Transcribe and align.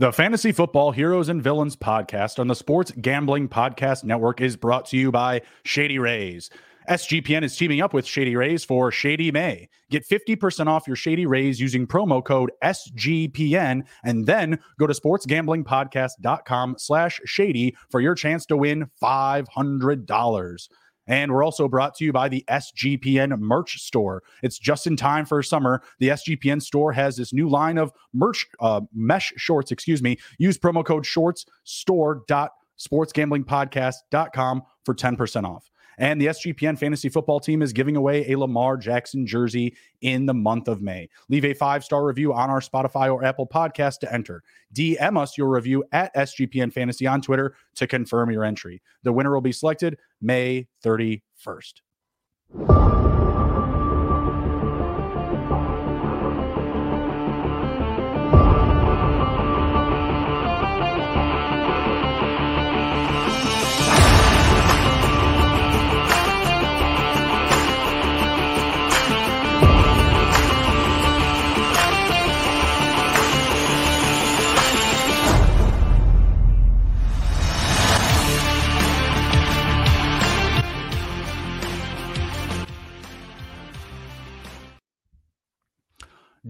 The 0.00 0.12
Fantasy 0.14 0.50
Football 0.50 0.92
Heroes 0.92 1.28
and 1.28 1.42
Villains 1.42 1.76
podcast 1.76 2.38
on 2.38 2.46
the 2.46 2.54
Sports 2.54 2.90
Gambling 3.02 3.50
Podcast 3.50 4.02
Network 4.02 4.40
is 4.40 4.56
brought 4.56 4.86
to 4.86 4.96
you 4.96 5.12
by 5.12 5.42
Shady 5.66 5.98
Rays. 5.98 6.48
SGPN 6.88 7.42
is 7.42 7.54
teaming 7.54 7.82
up 7.82 7.92
with 7.92 8.06
Shady 8.06 8.34
Rays 8.34 8.64
for 8.64 8.90
Shady 8.90 9.30
May. 9.30 9.68
Get 9.90 10.08
50% 10.08 10.68
off 10.68 10.86
your 10.86 10.96
Shady 10.96 11.26
Rays 11.26 11.60
using 11.60 11.86
promo 11.86 12.24
code 12.24 12.50
SGPN 12.64 13.82
and 14.02 14.24
then 14.24 14.58
go 14.78 14.86
to 14.86 14.94
sportsgamblingpodcast.com 14.94 16.76
slash 16.78 17.20
shady 17.26 17.76
for 17.90 18.00
your 18.00 18.14
chance 18.14 18.46
to 18.46 18.56
win 18.56 18.86
$500. 19.02 20.68
And 21.06 21.32
we're 21.32 21.44
also 21.44 21.68
brought 21.68 21.94
to 21.96 22.04
you 22.04 22.12
by 22.12 22.28
the 22.28 22.44
SGPN 22.48 23.38
merch 23.38 23.80
store. 23.80 24.22
It's 24.42 24.58
just 24.58 24.86
in 24.86 24.96
time 24.96 25.24
for 25.26 25.42
summer. 25.42 25.82
The 25.98 26.08
SGPN 26.08 26.62
store 26.62 26.92
has 26.92 27.16
this 27.16 27.32
new 27.32 27.48
line 27.48 27.78
of 27.78 27.90
merch, 28.12 28.46
uh, 28.60 28.82
mesh 28.94 29.32
shorts, 29.36 29.72
excuse 29.72 30.02
me. 30.02 30.18
Use 30.38 30.58
promo 30.58 30.84
code 30.84 31.06
shorts 31.06 31.46
store.sportsgamblingpodcast.com 31.64 34.62
for 34.84 34.94
10% 34.94 35.44
off. 35.44 35.70
And 36.00 36.18
the 36.18 36.26
SGPN 36.26 36.78
fantasy 36.78 37.10
football 37.10 37.38
team 37.40 37.60
is 37.60 37.74
giving 37.74 37.94
away 37.94 38.28
a 38.30 38.38
Lamar 38.38 38.78
Jackson 38.78 39.26
jersey 39.26 39.76
in 40.00 40.24
the 40.24 40.34
month 40.34 40.66
of 40.66 40.80
May. 40.80 41.10
Leave 41.28 41.44
a 41.44 41.52
five 41.52 41.84
star 41.84 42.04
review 42.04 42.32
on 42.32 42.48
our 42.48 42.60
Spotify 42.60 43.12
or 43.12 43.22
Apple 43.22 43.46
podcast 43.46 43.98
to 43.98 44.12
enter. 44.12 44.42
DM 44.74 45.20
us 45.20 45.36
your 45.36 45.48
review 45.50 45.84
at 45.92 46.12
SGPN 46.16 46.72
Fantasy 46.72 47.06
on 47.06 47.20
Twitter 47.20 47.54
to 47.76 47.86
confirm 47.86 48.30
your 48.30 48.44
entry. 48.44 48.82
The 49.02 49.12
winner 49.12 49.32
will 49.32 49.42
be 49.42 49.52
selected 49.52 49.98
May 50.22 50.68
31st. 50.82 51.82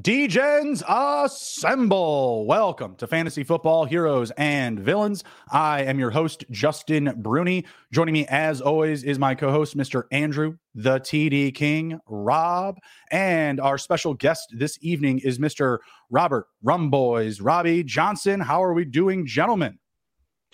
Degens 0.01 0.83
assemble. 0.89 2.47
Welcome 2.47 2.95
to 2.97 3.07
Fantasy 3.07 3.45
Football 3.45 3.85
Heroes 3.85 4.31
and 4.39 4.81
Villains. 4.81 5.25
I 5.51 5.83
am 5.83 5.99
your 5.99 6.11
host, 6.11 6.45
Justin 6.51 7.13
Bruni. 7.17 7.67
Joining 7.93 8.15
me, 8.15 8.27
as 8.29 8.63
always, 8.63 9.03
is 9.03 9.19
my 9.19 9.35
co 9.35 9.51
host, 9.51 9.77
Mr. 9.77 10.05
Andrew, 10.11 10.57
the 10.75 11.01
TD 11.01 11.55
King, 11.55 11.99
Raub. 12.09 12.77
And 13.11 13.61
our 13.61 13.77
special 13.77 14.15
guest 14.15 14.55
this 14.57 14.79
evening 14.81 15.19
is 15.19 15.39
Mr. 15.39 15.79
Robert 16.09 16.47
Rumboyz, 16.65 17.41
Robbie 17.43 17.85
Johnson. 17.85 18.41
How 18.41 18.63
are 18.63 18.73
we 18.73 18.87
doing, 18.87 19.27
gentlemen? 19.27 19.79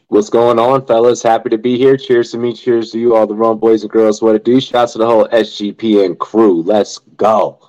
What's 0.08 0.30
going 0.30 0.58
on, 0.58 0.86
fellas? 0.86 1.22
Happy 1.22 1.50
to 1.50 1.58
be 1.58 1.76
here. 1.76 1.96
Cheers 1.96 2.32
to 2.32 2.38
me. 2.38 2.52
Cheers 2.52 2.90
to 2.92 2.98
you, 2.98 3.14
all 3.14 3.26
the 3.26 3.34
Rum 3.34 3.58
boys 3.58 3.82
and 3.82 3.90
girls. 3.92 4.22
What 4.22 4.34
it 4.34 4.44
do? 4.44 4.60
Shouts 4.60 4.92
to 4.94 4.98
the 4.98 5.06
whole 5.06 5.28
SGPN 5.28 6.18
crew. 6.18 6.62
Let's 6.62 6.98
go. 6.98 7.65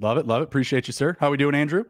Love 0.00 0.18
it, 0.18 0.26
love 0.26 0.42
it. 0.42 0.44
Appreciate 0.44 0.86
you, 0.86 0.92
sir. 0.92 1.16
How 1.20 1.30
we 1.30 1.36
doing, 1.36 1.54
Andrew? 1.54 1.84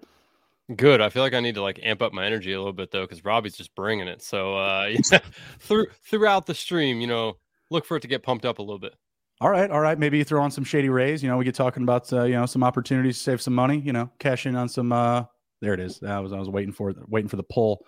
Good. 0.76 1.00
I 1.00 1.08
feel 1.08 1.22
like 1.22 1.34
I 1.34 1.40
need 1.40 1.54
to 1.54 1.62
like 1.62 1.80
amp 1.82 2.02
up 2.02 2.12
my 2.12 2.26
energy 2.26 2.52
a 2.52 2.58
little 2.58 2.72
bit 2.74 2.90
though, 2.90 3.04
because 3.04 3.24
Robbie's 3.24 3.56
just 3.56 3.74
bringing 3.74 4.06
it. 4.08 4.22
So 4.22 4.56
uh, 4.56 4.90
yeah, 5.12 5.20
through 5.60 5.86
throughout 6.04 6.46
the 6.46 6.54
stream, 6.54 7.00
you 7.00 7.06
know, 7.06 7.38
look 7.70 7.84
for 7.84 7.96
it 7.96 8.00
to 8.00 8.08
get 8.08 8.22
pumped 8.22 8.44
up 8.44 8.58
a 8.58 8.62
little 8.62 8.78
bit. 8.78 8.94
All 9.40 9.50
right, 9.50 9.70
all 9.70 9.80
right. 9.80 9.98
Maybe 9.98 10.22
throw 10.24 10.42
on 10.42 10.50
some 10.50 10.64
shady 10.64 10.88
rays. 10.88 11.22
You 11.22 11.28
know, 11.30 11.36
we 11.36 11.44
get 11.44 11.54
talking 11.54 11.84
about 11.84 12.12
uh, 12.12 12.24
you 12.24 12.34
know 12.34 12.44
some 12.46 12.62
opportunities 12.64 13.16
to 13.16 13.22
save 13.22 13.40
some 13.40 13.54
money. 13.54 13.78
You 13.78 13.92
know, 13.92 14.10
cash 14.18 14.46
in 14.46 14.56
on 14.56 14.68
some. 14.68 14.92
uh 14.92 15.24
There 15.62 15.74
it 15.74 15.80
is. 15.80 16.02
I 16.02 16.20
was 16.20 16.32
I 16.32 16.38
was 16.38 16.48
waiting 16.50 16.72
for 16.72 16.92
waiting 17.06 17.28
for 17.28 17.36
the 17.36 17.44
pull. 17.44 17.86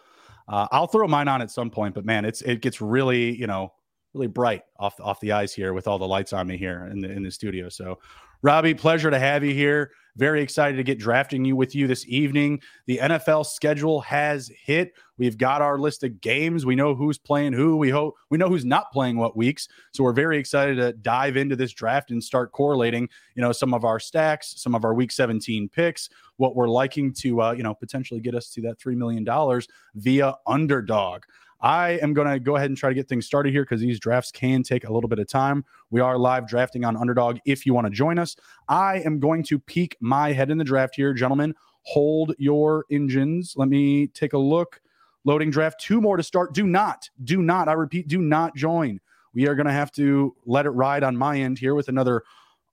Uh, 0.49 0.66
I'll 0.72 0.87
throw 0.87 1.06
mine 1.06 1.28
on 1.28 1.43
at 1.43 1.50
some 1.50 1.71
point, 1.71 1.95
but 1.95 2.05
man, 2.05 2.25
it's 2.25 2.41
it 2.43 2.62
gets 2.62 2.81
really 2.81 3.37
you 3.37 3.47
know 3.47 3.72
really 4.15 4.27
bright 4.27 4.62
off 4.78 4.99
off 5.00 5.21
the 5.21 5.33
eyes 5.33 5.53
here 5.53 5.75
with 5.75 5.87
all 5.87 5.99
the 5.99 6.09
lights 6.09 6.33
on 6.33 6.47
me 6.47 6.56
here 6.56 6.89
in 6.91 7.00
the 7.00 7.11
in 7.11 7.22
the 7.22 7.31
studio. 7.31 7.69
So, 7.69 7.99
Robbie, 8.43 8.75
pleasure 8.75 9.11
to 9.11 9.19
have 9.19 9.45
you 9.45 9.53
here. 9.53 9.91
Very 10.16 10.43
excited 10.43 10.76
to 10.76 10.82
get 10.82 10.98
drafting 10.98 11.44
you 11.44 11.56
with 11.56 11.75
you 11.75 11.87
this 11.87 12.06
evening. 12.06 12.60
The 12.87 12.98
NFL 12.98 13.47
schedule 13.47 14.00
has 14.03 14.50
hit. 14.65 14.93
We've 15.19 15.37
got 15.37 15.62
our 15.62 15.78
list 15.78 16.03
of 16.03 16.21
games. 16.21 16.65
We 16.65 16.75
know 16.75 16.94
who's 16.94 17.19
playing 17.19 17.53
who. 17.53 17.76
We 17.76 17.91
hope 17.91 18.16
we 18.31 18.38
know 18.38 18.48
who's 18.48 18.65
not 18.65 18.91
playing 18.93 19.19
what 19.19 19.37
weeks. 19.37 19.69
So 19.93 20.03
we're 20.03 20.12
very 20.12 20.38
excited 20.38 20.76
to 20.76 20.93
dive 20.94 21.37
into 21.37 21.56
this 21.56 21.72
draft 21.72 22.10
and 22.10 22.22
start 22.22 22.53
correlating, 22.53 23.09
you 23.34 23.43
know, 23.43 23.53
some 23.53 23.75
of 23.75 23.84
our 23.84 24.00
stacks, 24.00 24.54
some 24.56 24.75
of 24.75 24.84
our 24.84 24.94
week 24.94 25.12
17 25.12 25.69
picks, 25.69 26.09
what 26.38 26.56
we're 26.56 26.69
liking 26.69 27.12
to 27.15 27.42
uh, 27.42 27.53
you 27.53 27.62
know, 27.62 27.75
potentially 27.75 28.21
get 28.21 28.34
us 28.34 28.50
to 28.50 28.62
that 28.62 28.78
3 28.78 28.94
million 28.94 29.25
dollars 29.25 29.69
via 29.94 30.34
underdog. 30.47 31.22
I 31.60 31.98
am 32.03 32.15
going 32.15 32.28
to 32.28 32.41
go 32.41 32.56
ahead 32.56 32.71
and 32.71 32.76
try 32.76 32.88
to 32.88 32.94
get 32.94 33.09
things 33.09 33.26
started 33.26 33.53
here 33.53 33.62
because 33.62 33.81
these 33.81 34.00
drafts 34.00 34.32
can 34.32 34.62
take 34.62 34.84
a 34.84 34.93
little 34.93 35.09
bit 35.09 35.19
of 35.19 35.28
time. 35.28 35.65
We 35.91 36.00
are 36.00 36.16
live 36.16 36.48
drafting 36.48 36.84
on 36.84 36.97
Underdog 36.97 37.38
if 37.44 37.66
you 37.66 37.75
want 37.75 37.87
to 37.87 37.91
join 37.91 38.19
us. 38.19 38.37
I 38.69 39.00
am 39.00 39.21
going 39.21 39.43
to 39.44 39.59
peek 39.59 39.97
my 40.00 40.32
head 40.32 40.50
in 40.50 40.59
the 40.59 40.65
draft 40.65 40.94
here, 40.97 41.12
gentlemen. 41.12 41.54
Hold 41.82 42.34
your 42.38 42.87
engines. 42.91 43.54
Let 43.56 43.69
me 43.69 44.06
take 44.09 44.32
a 44.32 44.38
look. 44.38 44.81
Loading 45.25 45.50
draft, 45.50 45.81
two 45.81 46.00
more 46.00 46.16
to 46.16 46.22
start. 46.22 46.54
Do 46.54 46.66
not, 46.66 47.10
do 47.25 47.43
not, 47.43 47.69
I 47.69 47.75
repeat, 47.75 48.09
do 48.09 48.22
not 48.22 48.56
join. 48.56 49.00
We 49.34 49.47
are 49.47 49.54
going 49.54 49.66
to 49.66 49.72
have 49.72 49.92
to 49.92 50.34
let 50.47 50.65
it 50.65 50.71
ride 50.71 51.03
on 51.03 51.15
my 51.15 51.38
end 51.38 51.59
here 51.59 51.75
with 51.75 51.88
another 51.88 52.22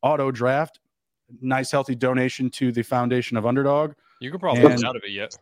auto 0.01 0.31
draft. 0.31 0.79
Nice, 1.41 1.71
healthy 1.71 1.93
donation 1.93 2.49
to 2.51 2.71
the 2.71 2.83
foundation 2.83 3.35
of 3.35 3.45
Underdog. 3.45 3.95
You 4.21 4.31
can 4.31 4.39
probably 4.39 4.63
and, 4.63 4.77
get 4.77 4.87
out 4.87 4.95
of 4.95 5.03
it 5.03 5.11
yet. 5.11 5.37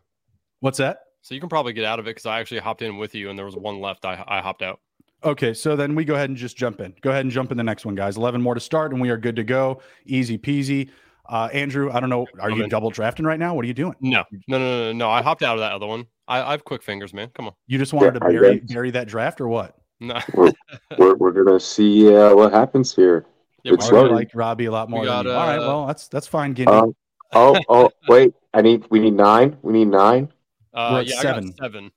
What's 0.61 0.79
that? 0.79 1.04
So 1.25 1.33
you 1.33 1.39
can 1.39 1.49
probably 1.49 1.73
get 1.73 1.85
out 1.85 1.97
of 1.97 2.05
it 2.05 2.11
because 2.11 2.27
I 2.27 2.39
actually 2.39 2.59
hopped 2.59 2.83
in 2.83 2.97
with 2.97 3.15
you 3.15 3.31
and 3.31 3.39
there 3.39 3.47
was 3.47 3.55
one 3.55 3.81
left. 3.81 4.05
I, 4.05 4.23
I 4.27 4.41
hopped 4.41 4.61
out. 4.61 4.79
Okay, 5.23 5.55
so 5.55 5.75
then 5.75 5.95
we 5.95 6.05
go 6.05 6.13
ahead 6.13 6.29
and 6.29 6.37
just 6.37 6.55
jump 6.55 6.79
in. 6.79 6.93
Go 7.01 7.09
ahead 7.09 7.21
and 7.21 7.31
jump 7.31 7.49
in 7.49 7.57
the 7.57 7.63
next 7.63 7.83
one, 7.83 7.95
guys. 7.95 8.15
11 8.15 8.43
more 8.43 8.53
to 8.53 8.59
start, 8.59 8.91
and 8.91 9.01
we 9.01 9.09
are 9.09 9.17
good 9.17 9.35
to 9.37 9.43
go. 9.43 9.81
Easy 10.05 10.37
peasy. 10.37 10.91
Uh, 11.27 11.49
Andrew, 11.51 11.89
I 11.91 11.99
don't 11.99 12.11
know. 12.11 12.27
Are 12.39 12.51
you 12.51 12.67
double 12.67 12.91
drafting 12.91 13.25
right 13.25 13.39
now? 13.39 13.55
What 13.55 13.65
are 13.65 13.67
you 13.67 13.73
doing? 13.73 13.95
No, 14.01 14.23
no, 14.47 14.59
no, 14.59 14.59
no, 14.59 14.93
no. 14.93 15.09
I 15.09 15.23
hopped 15.23 15.41
out 15.41 15.55
of 15.55 15.61
that 15.61 15.71
other 15.71 15.87
one. 15.87 16.05
I, 16.27 16.43
I 16.43 16.51
have 16.51 16.63
quick 16.63 16.83
fingers, 16.83 17.11
man. 17.11 17.31
Come 17.33 17.47
on. 17.47 17.53
You 17.65 17.79
just 17.79 17.91
wanted 17.91 18.13
yeah, 18.13 18.19
to 18.19 18.19
bury, 18.19 18.59
bury 18.59 18.91
that 18.91 19.07
draft 19.07 19.41
or 19.41 19.47
what? 19.47 19.75
No. 19.99 20.19
we're, 20.35 20.51
we're, 20.99 21.15
we're, 21.15 21.31
going 21.31 21.47
to 21.47 21.59
see 21.59 22.15
uh, 22.15 22.35
what 22.35 22.53
happens 22.53 22.95
here. 22.95 23.25
Yeah, 23.63 23.73
it's 23.73 23.89
I 23.89 24.01
like 24.01 24.29
Robbie 24.35 24.65
a 24.65 24.71
lot 24.71 24.91
more. 24.91 25.03
Got, 25.03 25.25
uh, 25.25 25.31
All 25.31 25.47
right, 25.47 25.57
well, 25.57 25.87
that's 25.87 26.07
that's 26.07 26.27
fine, 26.27 26.53
Guinea. 26.53 26.71
Uh, 26.71 26.87
oh, 27.33 27.59
oh, 27.67 27.89
wait. 28.07 28.35
I 28.53 28.61
need. 28.61 28.85
We 28.91 28.99
need 28.99 29.15
nine. 29.15 29.57
We 29.63 29.73
need 29.73 29.87
nine. 29.87 30.31
Uh, 30.75 30.89
We're 30.91 30.99
at 31.01 31.07
yeah, 31.07 31.21
seven. 31.21 31.55
seven. 31.55 31.91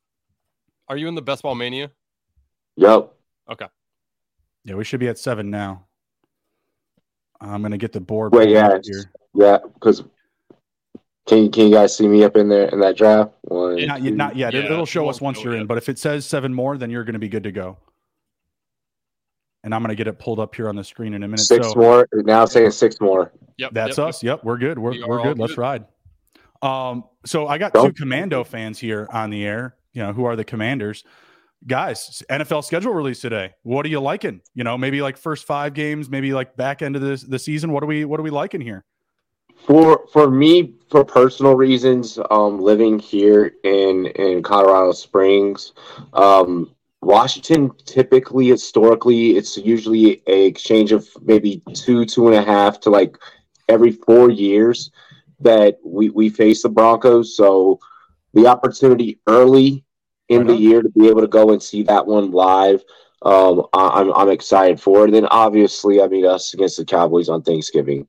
Are 0.89 0.97
you 0.97 1.09
in 1.09 1.15
the 1.15 1.23
best 1.23 1.43
ball 1.43 1.55
mania? 1.55 1.91
Yep. 2.77 3.13
Okay. 3.51 3.67
Yeah, 4.65 4.75
we 4.77 4.85
should 4.85 5.01
be 5.01 5.09
at 5.09 5.19
seven 5.19 5.51
now. 5.51 5.87
I'm 7.41 7.63
gonna 7.63 7.79
get 7.79 7.93
the 7.93 8.01
board. 8.01 8.33
Wait, 8.33 8.49
yeah, 8.49 8.79
yeah, 9.35 9.59
because 9.75 10.03
can 11.29 11.45
you, 11.45 11.51
can 11.51 11.69
you 11.69 11.75
guys 11.75 11.95
see 11.95 12.09
me 12.09 12.25
up 12.25 12.37
in 12.37 12.49
there 12.49 12.69
in 12.69 12.81
that 12.81 12.97
draft? 12.97 13.33
One, 13.43 13.85
not, 13.87 14.01
two, 14.01 14.11
not 14.13 14.35
yet. 14.35 14.55
Yeah, 14.55 14.65
It'll 14.65 14.87
show 14.87 15.09
us 15.11 15.21
once 15.21 15.43
you're 15.43 15.55
in. 15.55 15.67
But 15.67 15.77
if 15.77 15.91
it 15.91 15.99
says 15.99 16.25
seven 16.25 16.55
more, 16.55 16.79
then 16.79 16.91
you're 16.91 17.05
going 17.05 17.13
to 17.15 17.19
be 17.19 17.29
good 17.29 17.43
to 17.43 17.53
go. 17.53 17.77
And 19.63 19.75
I'm 19.75 19.83
going 19.83 19.91
to 19.91 19.95
get 19.95 20.07
it 20.07 20.19
pulled 20.19 20.41
up 20.41 20.55
here 20.55 20.71
on 20.71 20.77
the 20.77 20.85
screen 20.85 21.13
in 21.13 21.23
a 21.23 21.29
minute. 21.29 21.45
Six 21.45 21.69
so, 21.69 21.75
more. 21.75 22.09
Now 22.15 22.47
saying 22.47 22.71
six 22.71 22.99
more. 22.99 23.31
Yep. 23.59 23.73
That's 23.75 23.99
yep, 23.99 24.07
us. 24.07 24.23
Yep. 24.23 24.43
We're 24.43 24.57
good. 24.57 24.79
We're, 24.79 24.93
we 24.93 25.05
we're 25.05 25.19
good. 25.19 25.37
good. 25.37 25.39
Let's 25.39 25.59
ride. 25.59 25.85
Um, 26.63 27.05
so 27.25 27.47
I 27.47 27.59
got 27.59 27.75
two 27.75 27.93
commando 27.93 28.45
fans 28.45 28.79
here 28.79 29.09
on 29.13 29.31
the 29.31 29.45
air, 29.45 29.77
you 29.93 30.03
know, 30.03 30.13
who 30.13 30.25
are 30.25 30.37
the 30.37 30.45
commanders. 30.45 31.05
Guys, 31.67 32.23
NFL 32.31 32.65
schedule 32.65 32.95
release 32.95 33.21
today. 33.21 33.55
What 33.63 33.85
are 33.85 33.89
you 33.89 34.01
liking? 34.01 34.41
You 34.55 34.65
know, 34.65 34.79
maybe 34.79 35.03
like 35.03 35.17
first 35.17 35.45
five 35.45 35.75
games, 35.75 36.09
maybe 36.09 36.33
like 36.33 36.57
back 36.57 36.83
end 36.83 36.97
of 36.97 37.03
the, 37.03 37.25
the 37.29 37.39
season. 37.39 37.73
What 37.73 37.83
are 37.83 37.87
we 37.87 38.05
what 38.05 38.21
are 38.21 38.23
we 38.23 38.31
liking 38.31 38.61
here? 38.61 38.85
For 39.67 40.07
for 40.13 40.31
me, 40.31 40.75
for 40.89 41.05
personal 41.05 41.57
reasons, 41.57 42.19
um, 42.31 42.61
living 42.61 42.99
here 42.99 43.55
in 43.65 44.07
in 44.07 44.43
Colorado 44.43 44.93
Springs, 44.93 45.73
um, 46.13 46.71
Washington 47.03 47.73
typically 47.85 48.49
historically 48.49 49.37
it's 49.37 49.57
usually 49.57 50.23
a 50.27 50.47
exchange 50.47 50.93
of 50.93 51.09
maybe 51.23 51.63
two 51.75 52.05
two 52.05 52.27
and 52.29 52.37
a 52.37 52.43
half 52.43 52.81
to 52.81 52.91
like 52.91 53.17
every 53.69 53.93
four 53.93 54.31
years 54.31 54.91
that 55.41 55.79
we, 55.85 56.11
we 56.11 56.29
face 56.29 56.63
the 56.63 56.69
Broncos. 56.69 57.37
So 57.37 57.79
the 58.35 58.47
opportunity 58.47 59.21
early 59.27 59.85
in 60.29 60.47
the 60.47 60.55
year 60.55 60.83
to 60.83 60.91
be 60.91 61.09
able 61.09 61.23
to 61.23 61.29
go 61.29 61.51
and 61.51 61.63
see 61.63 61.83
that 61.85 62.07
one 62.07 62.31
live, 62.31 62.85
um, 63.23 63.67
I'm, 63.73 64.13
I'm 64.13 64.29
excited 64.29 64.81
for 64.81 65.01
it. 65.01 65.05
And 65.05 65.15
then 65.15 65.27
obviously, 65.27 66.03
I 66.03 66.09
mean, 66.09 66.27
us 66.27 66.55
against 66.55 66.77
the 66.77 66.85
Cowboys 66.85 67.29
on 67.29 67.43
Thanksgiving. 67.43 68.07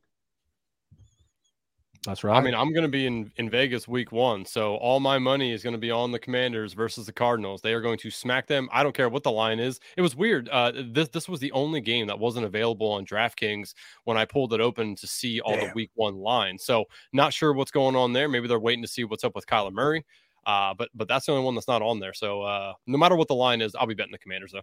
That's 2.06 2.24
right. 2.24 2.38
I 2.38 2.42
mean, 2.42 2.56
I'm 2.56 2.72
going 2.72 2.84
to 2.84 2.90
be 2.90 3.06
in, 3.06 3.30
in 3.36 3.50
Vegas 3.50 3.88
week 3.88 4.14
one. 4.14 4.46
So 4.46 4.76
all 4.76 5.02
my 5.02 5.18
money 5.18 5.52
is 5.52 5.64
going 5.64 5.74
to 5.74 5.80
be 5.80 5.92
on 5.92 6.12
the 6.12 6.20
Commanders 6.20 6.72
versus 6.74 7.06
the 7.06 7.12
Cardinals. 7.12 7.62
They 7.62 7.74
are 7.74 7.82
going 7.82 7.98
to 8.00 8.10
smack 8.10 8.48
them. 8.48 8.70
I 8.72 8.84
don't 8.84 8.96
care 8.96 9.10
what 9.10 9.24
the 9.24 9.32
line 9.32 9.60
is. 9.60 9.82
It 9.98 10.02
was 10.02 10.16
weird. 10.16 10.48
Uh, 10.48 10.72
this 10.92 11.10
this 11.10 11.28
was 11.28 11.42
the 11.42 11.52
only 11.52 11.82
game 11.82 12.08
that 12.08 12.18
wasn't 12.18 12.46
available 12.46 12.90
on 12.90 13.06
DraftKings 13.06 13.74
when 14.06 14.16
I 14.16 14.24
pulled 14.24 14.54
it 14.54 14.62
open 14.62 14.96
to 14.96 15.08
see 15.08 15.42
all 15.42 15.56
Damn. 15.56 15.68
the 15.68 15.74
week 15.76 15.92
one 15.96 16.16
lines. 16.16 16.64
So 16.64 16.86
not 17.12 17.34
sure 17.34 17.54
what's 17.54 17.72
going 17.72 17.98
on 17.98 18.14
there. 18.14 18.30
Maybe 18.30 18.48
they're 18.48 18.60
waiting 18.60 18.84
to 18.84 18.90
see 18.90 19.04
what's 19.04 19.26
up 19.26 19.36
with 19.36 19.46
Kyler 19.46 19.74
Murray. 19.74 20.06
Uh, 20.46 20.74
but 20.74 20.90
but 20.96 21.10
that's 21.10 21.26
the 21.26 21.34
only 21.34 21.44
one 21.44 21.54
that's 21.54 21.68
not 21.68 21.82
on 21.82 22.00
there. 22.00 22.14
So 22.14 22.44
uh, 22.44 22.74
no 22.88 22.98
matter 22.98 23.18
what 23.18 23.28
the 23.28 23.36
line 23.36 23.62
is, 23.62 23.76
I'll 23.76 23.88
be 23.88 23.94
betting 23.94 24.14
the 24.14 24.20
Commanders 24.20 24.54
though. 24.54 24.62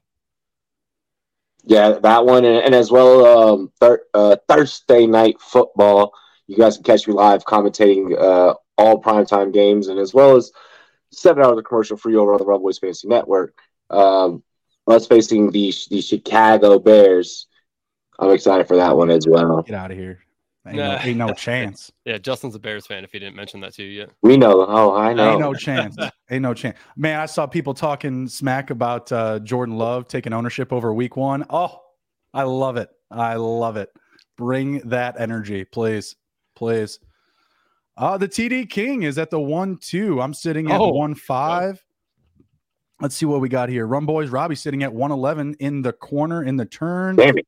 Yeah, 1.64 1.98
that 2.02 2.24
one, 2.24 2.44
and, 2.44 2.64
and 2.64 2.74
as 2.74 2.90
well 2.90 3.26
um, 3.26 3.72
thir- 3.80 4.06
uh, 4.14 4.36
Thursday 4.48 5.06
night 5.06 5.40
football. 5.40 6.14
You 6.46 6.56
guys 6.56 6.76
can 6.76 6.84
catch 6.84 7.06
me 7.08 7.14
live 7.14 7.44
commentating 7.44 8.16
uh, 8.18 8.54
all 8.78 9.02
primetime 9.02 9.52
games, 9.52 9.88
and 9.88 9.98
as 9.98 10.14
well 10.14 10.36
as 10.36 10.52
seven 11.12 11.42
hours 11.42 11.52
of 11.52 11.56
the 11.56 11.62
commercial 11.62 11.96
free 11.96 12.16
over 12.16 12.32
on 12.32 12.38
the 12.38 12.44
Rebel 12.44 12.70
Fantasy 12.72 13.08
Network. 13.08 13.58
Um, 13.90 14.42
us 14.86 15.06
facing 15.06 15.50
the 15.50 15.72
the 15.90 16.00
Chicago 16.00 16.78
Bears. 16.78 17.46
I'm 18.18 18.30
excited 18.30 18.66
for 18.68 18.76
that 18.76 18.96
one 18.96 19.10
as 19.10 19.26
well. 19.28 19.62
Get 19.62 19.74
out 19.74 19.90
of 19.90 19.98
here. 19.98 20.20
Ain't, 20.66 20.76
Nah. 20.76 20.94
no, 20.96 21.00
ain't 21.02 21.18
no 21.18 21.32
chance. 21.32 21.92
Yeah, 22.04 22.18
Justin's 22.18 22.54
a 22.54 22.60
Bears 22.60 22.86
fan. 22.86 23.02
If 23.02 23.10
he 23.10 23.18
didn't 23.18 23.34
mention 23.34 23.60
that 23.60 23.74
to 23.74 23.82
you 23.82 23.88
yet. 23.88 24.10
We 24.22 24.36
know. 24.36 24.64
Oh, 24.64 24.94
I 24.94 25.12
know. 25.12 25.30
Ain't 25.32 25.40
no 25.40 25.54
chance. 25.54 25.96
Ain't 26.30 26.42
no 26.42 26.54
chance. 26.54 26.78
Man, 26.96 27.18
I 27.18 27.26
saw 27.26 27.46
people 27.48 27.74
talking 27.74 28.28
smack 28.28 28.70
about 28.70 29.10
uh, 29.10 29.40
Jordan 29.40 29.76
Love 29.76 30.06
taking 30.06 30.32
ownership 30.32 30.72
over 30.72 30.94
week 30.94 31.16
one. 31.16 31.44
Oh, 31.50 31.80
I 32.32 32.44
love 32.44 32.76
it. 32.76 32.88
I 33.10 33.34
love 33.34 33.76
it. 33.76 33.90
Bring 34.36 34.78
that 34.88 35.20
energy, 35.20 35.64
please. 35.64 36.14
Please. 36.56 36.98
Uh, 37.96 38.18
the 38.18 38.28
TD 38.28 38.68
King 38.68 39.04
is 39.04 39.18
at 39.18 39.30
the 39.30 39.40
one 39.40 39.78
two. 39.78 40.20
I'm 40.20 40.34
sitting 40.34 40.70
at 40.70 40.80
Oh, 40.80 40.88
one 40.88 41.14
five. 41.14 41.82
Let's 43.00 43.14
see 43.14 43.26
what 43.26 43.40
we 43.40 43.48
got 43.48 43.68
here. 43.68 43.86
Rumboyz, 43.86 44.32
Robbie 44.32 44.54
sitting 44.54 44.82
at 44.82 44.92
111 44.92 45.56
in 45.60 45.82
the 45.82 45.92
corner 45.92 46.42
in 46.42 46.56
the 46.56 46.64
turn. 46.64 47.16
Damn 47.16 47.36
it. 47.36 47.46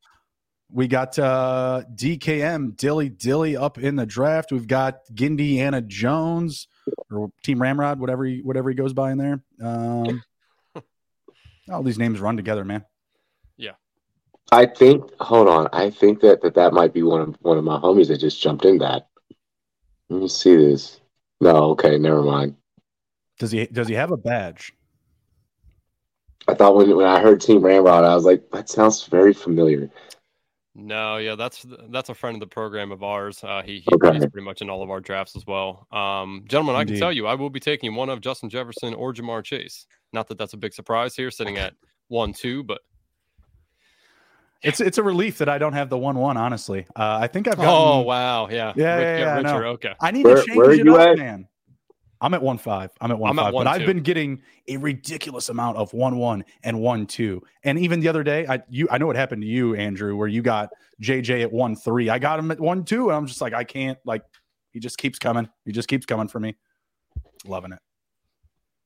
We 0.70 0.86
got 0.86 1.18
uh, 1.18 1.84
DKM 1.94 2.76
Dilly 2.76 3.08
Dilly 3.08 3.56
up 3.56 3.78
in 3.78 3.96
the 3.96 4.04
draft. 4.04 4.52
We've 4.52 4.66
got 4.66 4.98
Gindiana 5.14 5.86
Jones 5.86 6.68
or 7.10 7.30
Team 7.42 7.62
Ramrod, 7.62 7.98
whatever 7.98 8.26
he, 8.26 8.40
whatever 8.42 8.68
he 8.68 8.76
goes 8.76 8.92
by 8.92 9.10
in 9.12 9.16
there. 9.16 9.42
Um, 9.62 10.22
all 11.70 11.82
these 11.82 11.98
names 11.98 12.20
run 12.20 12.36
together, 12.36 12.66
man. 12.66 12.84
I 14.50 14.66
think. 14.66 15.10
Hold 15.20 15.48
on. 15.48 15.68
I 15.72 15.90
think 15.90 16.20
that, 16.20 16.40
that 16.42 16.54
that 16.54 16.72
might 16.72 16.92
be 16.92 17.02
one 17.02 17.20
of 17.20 17.36
one 17.40 17.58
of 17.58 17.64
my 17.64 17.78
homies 17.78 18.08
that 18.08 18.18
just 18.18 18.40
jumped 18.40 18.64
in. 18.64 18.78
That. 18.78 19.08
Let 20.08 20.22
me 20.22 20.28
see 20.28 20.56
this. 20.56 21.00
No. 21.40 21.70
Okay. 21.70 21.98
Never 21.98 22.22
mind. 22.22 22.56
Does 23.38 23.50
he 23.50 23.66
does 23.66 23.88
he 23.88 23.94
have 23.94 24.10
a 24.10 24.16
badge? 24.16 24.72
I 26.48 26.54
thought 26.54 26.76
when 26.76 26.96
when 26.96 27.06
I 27.06 27.20
heard 27.20 27.40
Team 27.40 27.60
Ramrod, 27.62 28.04
I 28.04 28.14
was 28.14 28.24
like, 28.24 28.50
that 28.52 28.68
sounds 28.68 29.04
very 29.04 29.34
familiar. 29.34 29.90
No, 30.74 31.16
yeah, 31.16 31.34
that's 31.34 31.66
that's 31.90 32.08
a 32.08 32.14
friend 32.14 32.36
of 32.36 32.40
the 32.40 32.46
program 32.46 32.92
of 32.92 33.02
ours. 33.02 33.42
Uh, 33.42 33.62
he, 33.62 33.80
he 33.80 33.92
Okay. 33.94 34.10
plays 34.10 34.26
pretty 34.30 34.44
much 34.44 34.62
in 34.62 34.70
all 34.70 34.82
of 34.82 34.90
our 34.90 35.00
drafts 35.00 35.34
as 35.34 35.44
well. 35.44 35.88
Um, 35.90 36.44
gentlemen, 36.46 36.76
I 36.76 36.84
can 36.84 36.96
tell 36.96 37.12
you, 37.12 37.26
I 37.26 37.34
will 37.34 37.50
be 37.50 37.58
taking 37.58 37.96
one 37.96 38.08
of 38.08 38.20
Justin 38.20 38.48
Jefferson 38.48 38.94
or 38.94 39.12
Ja'Marr 39.12 39.42
Chase. 39.42 39.86
Not 40.12 40.28
that 40.28 40.38
that's 40.38 40.52
a 40.52 40.56
big 40.56 40.72
surprise 40.72 41.16
here, 41.16 41.32
sitting 41.32 41.58
at 41.58 41.74
one 42.06 42.32
two, 42.32 42.62
but 42.62 42.80
It's 44.62 44.80
it's 44.80 44.98
a 44.98 45.02
relief 45.02 45.38
that 45.38 45.48
I 45.48 45.58
don't 45.58 45.72
have 45.74 45.88
the 45.88 45.98
one 45.98 46.16
one. 46.18 46.36
Honestly, 46.36 46.84
uh, 46.96 47.18
I 47.20 47.28
think 47.28 47.46
I've 47.46 47.56
got. 47.56 47.66
oh 47.68 48.00
wow, 48.00 48.48
yeah, 48.48 48.72
Yeah, 48.74 48.96
Rich- 48.96 49.04
yeah, 49.04 49.18
yeah, 49.18 49.32
I 49.32 49.36
richer. 49.36 49.42
know. 49.62 49.68
Okay, 49.70 49.94
I 50.00 50.10
need 50.10 50.24
Where- 50.24 50.36
to 50.36 50.42
change 50.42 50.78
it 50.80 50.88
up, 50.88 50.98
at? 51.00 51.18
man. 51.18 51.48
I'm 52.20 52.34
at 52.34 52.42
one 52.42 52.58
five. 52.58 52.90
I'm 53.00 53.12
at 53.12 53.18
one 53.20 53.30
I'm 53.30 53.38
at 53.38 53.42
five, 53.44 53.54
one, 53.54 53.64
but 53.66 53.70
I've 53.70 53.86
been 53.86 54.00
getting 54.02 54.42
a 54.66 54.76
ridiculous 54.78 55.48
amount 55.50 55.76
of 55.76 55.92
one 55.94 56.16
one 56.18 56.44
and 56.64 56.80
one 56.80 57.06
two. 57.06 57.40
And 57.62 57.78
even 57.78 58.00
the 58.00 58.08
other 58.08 58.24
day, 58.24 58.44
I 58.48 58.60
you 58.68 58.88
I 58.90 58.98
know 58.98 59.06
what 59.06 59.14
happened 59.14 59.42
to 59.42 59.46
you, 59.48 59.76
Andrew, 59.76 60.16
where 60.16 60.26
you 60.26 60.42
got 60.42 60.70
JJ 61.00 61.42
at 61.42 61.52
one 61.52 61.76
three. 61.76 62.08
I 62.10 62.18
got 62.18 62.40
him 62.40 62.50
at 62.50 62.58
one 62.58 62.84
two, 62.84 63.10
and 63.10 63.16
I'm 63.16 63.26
just 63.26 63.40
like, 63.40 63.54
I 63.54 63.62
can't 63.62 63.98
like. 64.04 64.22
He 64.72 64.80
just 64.80 64.98
keeps 64.98 65.20
coming. 65.20 65.48
He 65.64 65.70
just 65.70 65.86
keeps 65.88 66.04
coming 66.06 66.26
for 66.26 66.40
me. 66.40 66.56
Loving 67.46 67.70
it. 67.72 67.78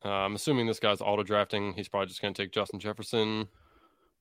uh, 0.05 0.09
I'm 0.11 0.35
assuming 0.35 0.67
this 0.67 0.79
guy's 0.79 1.01
auto 1.01 1.23
drafting. 1.23 1.73
He's 1.73 1.89
probably 1.89 2.09
just 2.09 2.21
going 2.21 2.35
to 2.35 2.43
take 2.43 2.53
Justin 2.53 2.79
Jefferson. 2.81 3.49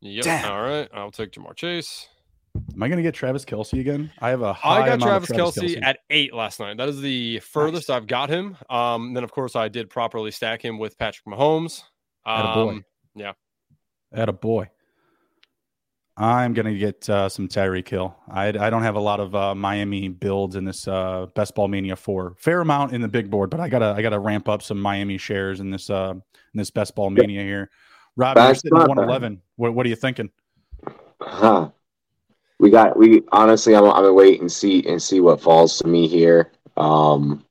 Yep. 0.02 0.24
Damn. 0.24 0.52
All 0.52 0.62
right, 0.62 0.90
I'll 0.94 1.12
take 1.12 1.32
Ja'Marr 1.32 1.56
Chase. 1.56 2.08
Am 2.56 2.84
I 2.84 2.88
going 2.88 2.98
to 2.98 3.04
get 3.04 3.14
Travis 3.14 3.46
Kelce 3.46 3.80
again? 3.80 4.12
I 4.20 4.30
have 4.30 4.42
a 4.42 4.52
high 4.52 4.82
I 4.82 4.86
got 4.86 5.02
amount 5.02 5.24
of 5.24 5.28
Travis, 5.28 5.56
Travis 5.56 5.76
Kelce, 5.76 5.84
at 5.84 6.00
eight 6.10 6.34
last 6.34 6.60
night. 6.60 6.78
That 6.78 6.90
is 6.90 7.00
the 7.00 7.40
furthest 7.40 7.90
I've 7.90 8.08
got 8.08 8.30
him. 8.30 8.58
Um, 8.70 9.14
then 9.14 9.24
of 9.24 9.32
course 9.32 9.56
I 9.56 9.70
did 9.70 9.90
properly 9.90 10.32
stack 10.32 10.64
him 10.64 10.78
with 10.78 10.98
Patrick 10.98 11.26
Mahomes. 11.26 11.84
Attaboy. 12.28 12.70
Um, 12.70 12.86
At 14.14 14.28
a 14.28 14.34
boy. 14.34 14.70
I'm 16.18 16.54
gonna 16.54 16.76
get 16.76 17.10
uh, 17.10 17.30
some 17.30 17.48
Tyreek 17.48 17.88
Hill. 17.88 18.16
I 18.30 18.50
I 18.50 18.70
don't 18.70 18.84
have 18.84 18.96
a 18.96 19.00
lot 19.00 19.20
of 19.20 19.34
uh, 19.34 19.56
Miami 19.56 20.10
builds 20.10 20.56
in 20.56 20.66
this 20.66 20.88
uh, 20.88 21.28
Best 21.36 21.56
Ball 21.56 21.70
Mania 21.70 21.96
four. 21.96 22.36
Fair 22.38 22.62
amount 22.62 22.94
in 22.94 23.02
the 23.02 23.08
big 23.08 23.30
board, 23.32 23.50
but 23.50 23.60
I 23.60 23.70
gotta 23.70 23.94
I 23.98 24.02
gotta 24.02 24.20
ramp 24.20 24.50
up 24.50 24.62
some 24.62 24.80
Miami 24.80 25.18
shares 25.18 25.62
in 25.62 25.72
this 25.72 25.90
uh, 25.90 26.14
in 26.14 26.22
this 26.54 26.70
Best 26.70 26.96
Ball 26.96 27.10
Mania 27.10 27.42
here. 27.42 27.72
Rob, 28.18 28.38
you're 28.38 28.54
sitting 28.56 28.78
at 28.78 28.88
not 28.88 28.88
bad. 28.90 29.08
111. 29.08 29.42
What 29.62 29.76
what 29.76 29.86
are 29.86 29.90
you 29.90 29.96
thinking? 29.96 30.32
Huh. 31.22 31.70
We 32.60 32.72
got 32.72 32.98
we 32.98 33.22
honestly 33.32 33.76
I'm 33.76 33.84
I'm 33.84 33.92
gonna 33.92 34.12
wait 34.12 34.42
and 34.42 34.52
see 34.52 34.84
and 34.88 35.00
see 35.00 35.20
what 35.20 35.40
falls 35.40 35.78
to 35.78 35.88
me 35.88 36.08
here. 36.08 36.52
Um 36.78 37.46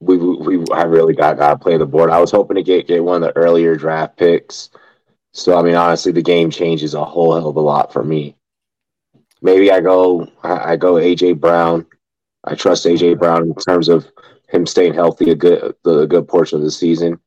we 0.00 0.18
we 0.18 0.62
I 0.74 0.82
really 0.82 1.14
got 1.14 1.38
got 1.38 1.52
to 1.52 1.58
play 1.58 1.78
the 1.78 1.86
board. 1.86 2.10
I 2.10 2.20
was 2.20 2.30
hoping 2.30 2.56
to 2.56 2.62
get 2.62 2.86
get 2.86 3.02
one 3.02 3.22
of 3.22 3.32
the 3.32 3.40
earlier 3.40 3.76
draft 3.76 4.18
picks. 4.18 4.68
So 5.32 5.58
I 5.58 5.62
mean 5.62 5.74
honestly 5.74 6.12
the 6.12 6.20
game 6.20 6.50
changes 6.50 6.92
a 6.92 7.02
whole 7.02 7.34
hell 7.34 7.48
of 7.48 7.56
a 7.56 7.60
lot 7.60 7.90
for 7.90 8.04
me. 8.04 8.36
Maybe 9.40 9.72
I 9.72 9.80
go 9.80 10.28
I, 10.42 10.72
I 10.72 10.76
go 10.76 10.96
AJ 10.96 11.40
Brown. 11.40 11.86
I 12.44 12.56
trust 12.56 12.84
AJ 12.84 13.18
Brown 13.18 13.44
in 13.44 13.54
terms 13.54 13.88
of 13.88 14.06
him 14.48 14.66
staying 14.66 14.92
healthy 14.92 15.30
a 15.30 15.34
good 15.34 15.76
the 15.82 16.00
a 16.00 16.06
good 16.06 16.28
portion 16.28 16.58
of 16.58 16.64
the 16.64 16.70
season. 16.70 17.18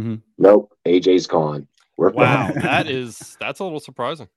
Mhm. 0.00 0.22
Nope, 0.38 0.72
AJ's 0.86 1.26
gone. 1.26 1.66
We're 1.96 2.10
wow, 2.10 2.52
that 2.56 2.88
is 2.88 3.36
that's 3.40 3.60
a 3.60 3.64
little 3.64 3.80
surprising. 3.80 4.28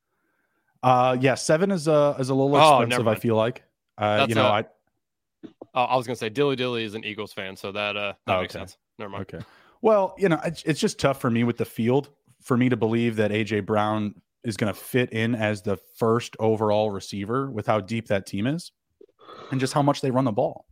Uh, 0.81 1.17
yeah, 1.19 1.35
seven 1.35 1.71
is 1.71 1.87
a 1.87 2.15
is 2.19 2.29
a 2.29 2.33
little 2.33 2.55
Oh, 2.55 2.81
expensive. 2.81 3.07
I 3.07 3.15
feel 3.15 3.35
like. 3.35 3.63
Uh, 3.97 4.17
That's 4.17 4.29
you 4.29 4.35
know, 4.35 4.45
a- 4.47 4.51
I 4.51 4.59
Uh, 5.75 5.83
I 5.85 5.95
was 5.97 6.07
gonna 6.07 6.15
say 6.15 6.29
Dilly 6.29 6.55
Dilly 6.55 6.83
is 6.85 6.95
an 6.95 7.03
Eagles 7.03 7.33
fan, 7.33 7.55
so 7.55 7.71
that 7.73 7.97
uh 7.97 8.13
that 8.27 8.37
Oh, 8.37 8.41
makes 8.41 8.55
okay. 8.55 8.61
sense. 8.61 8.77
Never 8.97 9.09
mind. 9.11 9.21
Okay. 9.33 9.43
Well, 9.81 10.15
you 10.17 10.29
know, 10.29 10.39
it's, 10.43 10.63
it's 10.63 10.79
just 10.79 10.99
tough 10.99 11.21
for 11.21 11.29
me 11.29 11.43
with 11.43 11.57
the 11.57 11.65
field 11.65 12.09
for 12.41 12.55
me 12.57 12.69
to 12.69 12.75
believe 12.77 13.15
that 13.17 13.31
AJ 13.31 13.65
Brown 13.65 14.15
is 14.43 14.55
going 14.57 14.73
to 14.73 14.77
fit 14.79 15.11
in 15.11 15.35
as 15.35 15.61
the 15.61 15.77
first 15.97 16.35
overall 16.39 16.91
receiver 16.91 17.49
with 17.51 17.65
how 17.67 17.79
deep 17.81 18.07
that 18.07 18.25
team 18.25 18.47
is 18.47 18.71
and 19.51 19.59
just 19.59 19.73
how 19.73 19.81
much 19.81 19.99
they 20.01 20.11
run 20.11 20.23
the 20.25 20.31
ball. 20.31 20.65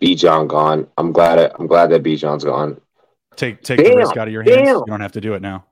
Bijan 0.00 0.48
gone. 0.48 0.86
I'm 0.98 1.12
glad. 1.12 1.38
It, 1.38 1.52
I'm 1.58 1.66
glad 1.66 1.90
that 1.90 2.02
Bijan's 2.02 2.44
gone. 2.44 2.80
Take 3.36 3.62
take 3.62 3.78
the 3.82 3.96
risk 3.96 4.16
out 4.16 4.28
of 4.28 4.32
your 4.32 4.42
hands. 4.42 4.56
damn. 4.56 4.76
You 4.78 4.84
don't 4.86 5.00
have 5.00 5.12
to 5.12 5.20
do 5.20 5.34
it 5.34 5.42
now. 5.42 5.64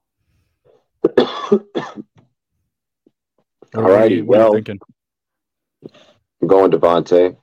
What- 1.00 1.16
what 3.72 3.74
are 3.74 3.80
you- 3.80 3.80
what 3.80 4.00
are 4.00 4.10
you 4.10 4.24
well- 4.26 4.52
thinking? 4.52 4.78
I'm 6.40 6.48
going 6.48 6.70
Davante. 6.70 7.36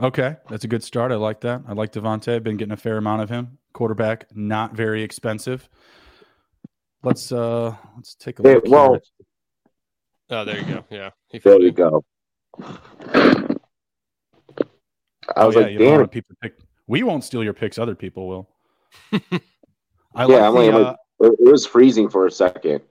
Okay, 0.00 0.36
that's 0.50 0.64
a 0.64 0.68
good 0.68 0.82
start. 0.82 1.10
I 1.12 1.14
like 1.16 1.40
that. 1.42 1.62
I 1.66 1.72
like 1.72 1.92
Davante. 1.92 2.34
I've 2.34 2.42
been 2.44 2.56
getting 2.58 2.72
a 2.72 2.76
fair 2.76 2.96
amount 2.98 3.22
of 3.22 3.30
him. 3.30 3.58
Quarterback, 3.72 4.26
not 4.34 4.74
very 4.74 5.02
expensive. 5.02 5.68
Let's 7.02 7.30
uh 7.32 7.74
let's 7.96 8.14
take 8.14 8.38
a 8.40 8.42
Hey, 8.42 8.54
look. 8.54 8.64
here. 8.66 8.72
well, 8.72 9.00
Oh, 10.28 10.44
there 10.44 10.58
you 10.58 10.64
go. 10.64 10.84
Yeah, 10.90 11.10
he 11.28 11.38
there 11.38 11.52
filled 11.52 11.62
we 11.62 11.70
go. 11.70 12.04
I 12.60 13.56
Oh, 15.36 15.46
was 15.46 15.54
yeah, 15.56 15.62
like, 15.62 15.72
you 15.72 15.78
don't 15.78 15.88
damn 15.88 16.00
want 16.00 16.10
people 16.12 16.36
pick. 16.42 16.54
We 16.86 17.02
won't 17.02 17.24
steal 17.24 17.42
your 17.44 17.52
picks. 17.52 17.78
Other 17.78 17.94
people 17.94 18.26
will. 18.28 18.48
I 19.12 20.26
Yeah, 20.26 20.48
I'm 20.48 20.54
like 20.54 20.72
like- 20.72 20.72
the, 20.72 20.76
I'm 20.78 20.84
uh, 20.86 20.94
It 21.20 21.36
it 21.40 21.50
was 21.52 21.66
freezing 21.66 22.08
for 22.08 22.26
a 22.26 22.30
second. 22.30 22.82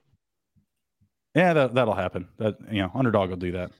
yeah, 1.34 1.52
that, 1.52 1.74
that'll 1.74 1.94
happen. 1.94 2.28
That 2.38 2.56
you 2.70 2.82
know, 2.82 2.90
underdog 2.94 3.30
will 3.30 3.36
do 3.36 3.52
that. 3.52 3.70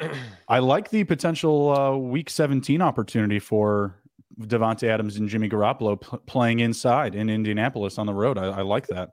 I 0.48 0.58
like 0.58 0.90
the 0.90 1.04
potential 1.04 1.70
uh, 1.76 1.96
week 1.96 2.28
17 2.30 2.82
opportunity 2.82 3.38
for 3.38 3.94
Davante 4.40 4.88
Adams 4.88 5.16
and 5.16 5.28
Jimmy 5.28 5.48
Garoppolo 5.48 6.00
p- 6.00 6.16
playing 6.26 6.60
inside 6.60 7.14
in 7.14 7.30
Indianapolis 7.30 7.96
on 7.98 8.06
the 8.06 8.14
road. 8.14 8.36
I, 8.38 8.46
I 8.46 8.62
like 8.62 8.86
that. 8.88 9.10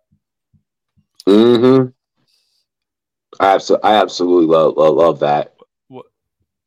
Mm-hmm. 1.28 1.90
I, 3.40 3.56
abso- 3.58 3.80
I 3.84 3.96
absolutely 3.96 4.48
love, 4.48 4.76
love 4.78 4.96
love 4.96 5.20
that. 5.20 5.54
What, 5.88 6.08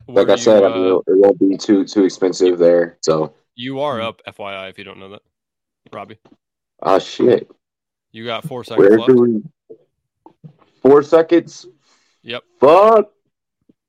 Like 0.09 0.29
were 0.29 0.33
I 0.35 0.37
said, 0.37 0.63
you, 0.63 0.69
I 0.69 0.75
mean, 0.77 0.93
uh, 0.93 0.97
it 0.99 1.03
won't 1.19 1.39
be 1.39 1.57
too 1.57 1.85
too 1.85 2.05
expensive 2.05 2.59
there. 2.59 2.99
So, 3.03 3.35
you 3.57 3.81
are 3.81 4.01
up, 4.01 4.23
FYI, 4.29 4.71
if 4.71 4.79
you 4.79 4.85
don't 4.85 4.99
know 4.99 5.11
that, 5.11 5.23
Robbie. 5.93 6.19
oh 6.83 6.99
shit, 6.99 7.51
You 8.13 8.25
got 8.25 8.45
four 8.45 8.65
seconds 8.65 8.89
where 8.89 8.99
left. 8.99 9.09
do 9.09 9.43
we? 9.69 9.77
Four 10.83 11.03
seconds. 11.03 11.67
Yep. 12.23 12.43
Fuck. 12.61 13.11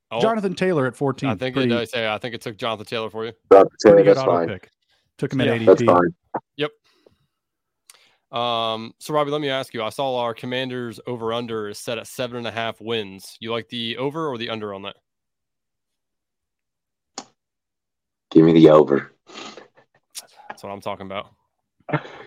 Oh, 0.10 0.22
Jonathan 0.22 0.56
Taylor 0.56 0.88
at 0.88 0.96
14. 0.96 1.30
I 1.30 1.36
think 1.36 1.56
pretty, 1.56 1.74
it, 1.74 1.78
I 1.78 1.84
say 1.86 2.08
I 2.08 2.18
think 2.18 2.34
it 2.34 2.42
took 2.42 2.58
Jonathan 2.58 2.86
Taylor 2.86 3.10
for 3.10 3.26
you. 3.26 3.34
Jonathan 3.52 3.78
Taylor, 3.84 4.04
that's 4.04 4.24
fine. 4.24 4.48
Pick. 4.48 4.70
Took 5.18 5.34
him 5.34 5.42
at 5.42 5.48
yeah, 5.48 5.58
ADP. 5.58 5.66
That's 5.66 5.84
fine. 5.84 6.16
Yep. 6.56 6.72
Um, 8.32 8.94
so 9.00 9.14
Robbie, 9.14 9.32
let 9.32 9.42
me 9.42 9.50
ask 9.50 9.74
you. 9.74 9.84
I 9.84 9.90
saw 9.90 10.18
our 10.20 10.34
Commanders 10.34 11.00
over 11.08 11.34
under 11.34 11.70
is 11.70 11.80
set 11.80 11.98
at 11.98 12.08
seven 12.08 12.38
and 12.38 12.48
a 12.48 12.52
half 12.52 12.80
wins. 12.80 13.38
You 13.40 13.52
like 13.52 13.70
the 13.70 13.98
over 13.98 14.28
or 14.28 14.38
the 14.38 14.50
under 14.50 14.74
on 14.74 14.84
that? 14.84 14.96
Give 18.32 18.44
me 18.44 18.54
the 18.54 18.70
over. 18.70 19.14
That's 20.50 20.64
what 20.64 20.72
I'm 20.72 20.82
talking 20.82 21.06
about. 21.06 21.32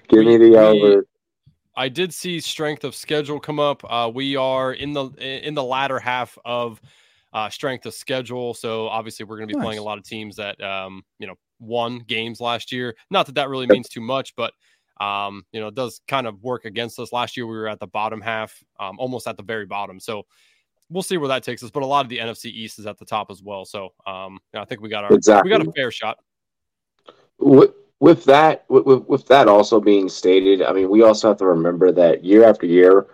Give 0.09 0.25
me 0.25 0.37
the 0.37 0.57
over. 0.57 1.05
I 1.77 1.89
did 1.89 2.13
see 2.13 2.41
strength 2.41 2.85
of 2.85 2.95
schedule 2.95 3.41
come 3.41 3.61
up. 3.61 3.83
Uh, 3.89 4.11
we 4.13 4.37
are 4.37 4.73
in 4.73 4.93
the 4.93 5.07
in 5.19 5.55
the 5.55 5.65
latter 5.65 5.99
half 5.99 6.37
of 6.45 6.81
uh, 7.33 7.49
strength 7.49 7.87
of 7.87 7.95
schedule, 7.95 8.55
so 8.55 8.89
obviously 8.89 9.25
we're 9.25 9.37
going 9.37 9.49
to 9.49 9.55
be 9.55 9.59
nice. 9.59 9.65
playing 9.65 9.79
a 9.79 9.83
lot 9.83 9.99
of 9.99 10.05
teams 10.05 10.37
that 10.37 10.61
um, 10.63 11.03
you 11.19 11.27
know 11.27 11.37
won 11.59 12.01
games 12.01 12.41
last 12.41 12.73
year. 12.73 12.97
Not 13.11 13.27
that 13.27 13.37
that 13.37 13.49
really 13.49 13.67
means 13.67 13.89
too 13.89 14.01
much, 14.01 14.35
but 14.37 14.53
um, 15.01 15.45
you 15.53 15.61
know, 15.61 15.69
it 15.69 15.75
does 15.75 16.01
kind 16.07 16.27
of 16.27 16.43
work 16.43 16.67
against 16.67 16.99
us. 16.99 17.13
Last 17.13 17.37
year 17.37 17.47
we 17.47 17.57
were 17.57 17.69
at 17.69 17.81
the 17.81 17.87
bottom 17.87 18.21
half, 18.21 18.63
um, 18.79 18.99
almost 18.99 19.27
at 19.27 19.37
the 19.37 19.43
very 19.43 19.65
bottom. 19.65 19.99
So 19.99 20.27
we'll 20.91 21.03
see 21.03 21.17
where 21.17 21.29
that 21.29 21.43
takes 21.43 21.63
us. 21.63 21.71
But 21.71 21.83
a 21.83 21.87
lot 21.87 22.05
of 22.05 22.11
the 22.11 22.19
NFC 22.19 22.47
East 22.47 22.79
is 22.79 22.87
at 22.87 22.99
the 22.99 23.07
top 23.07 23.31
as 23.31 23.43
well. 23.43 23.65
So 23.65 23.95
um, 24.07 24.39
I 24.55 24.65
think 24.67 24.83
we 24.83 24.91
got 24.91 25.05
our 25.05 25.13
exactly. 25.15 25.51
we 25.51 25.57
got 25.57 25.67
a 25.67 25.73
fair 25.73 25.91
shot. 25.91 26.19
With, 27.39 27.71
with 28.01 28.25
that, 28.25 28.65
with, 28.69 29.05
with 29.07 29.27
that 29.27 29.47
also 29.47 29.81
being 29.81 30.09
stated, 30.09 30.63
I 30.63 30.73
mean, 30.73 30.89
we 30.89 31.03
also 31.03 31.29
have 31.29 31.37
to 31.39 31.47
remember 31.47 31.93
that 31.93 32.25
year 32.25 32.45
after 32.45 32.67
year, 32.67 33.07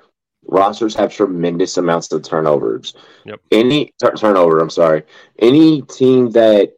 rosters 0.46 0.94
have 0.94 1.12
tremendous 1.12 1.76
amounts 1.76 2.12
of 2.12 2.22
turnovers. 2.22 2.94
Yep. 3.24 3.40
Any 3.50 3.86
t- 4.00 4.08
turnover, 4.16 4.60
I'm 4.60 4.70
sorry. 4.70 5.02
Any 5.40 5.82
team 5.82 6.30
that 6.30 6.72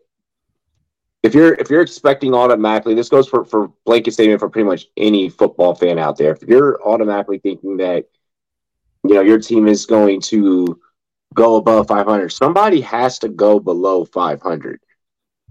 if 1.22 1.34
you're 1.34 1.54
if 1.54 1.68
you're 1.68 1.82
expecting 1.82 2.32
automatically, 2.32 2.94
this 2.94 3.08
goes 3.08 3.28
for 3.28 3.44
for 3.44 3.68
blanket 3.84 4.14
statement 4.14 4.40
for 4.40 4.48
pretty 4.48 4.68
much 4.68 4.86
any 4.96 5.28
football 5.28 5.74
fan 5.74 5.98
out 5.98 6.16
there. 6.16 6.32
If 6.32 6.42
you're 6.42 6.82
automatically 6.82 7.38
thinking 7.38 7.76
that 7.78 8.06
you 9.04 9.14
know 9.14 9.20
your 9.20 9.38
team 9.38 9.68
is 9.68 9.84
going 9.84 10.20
to 10.22 10.80
go 11.34 11.56
above 11.56 11.88
500, 11.88 12.30
somebody 12.30 12.80
has 12.80 13.18
to 13.18 13.28
go 13.28 13.60
below 13.60 14.04
500. 14.04 14.80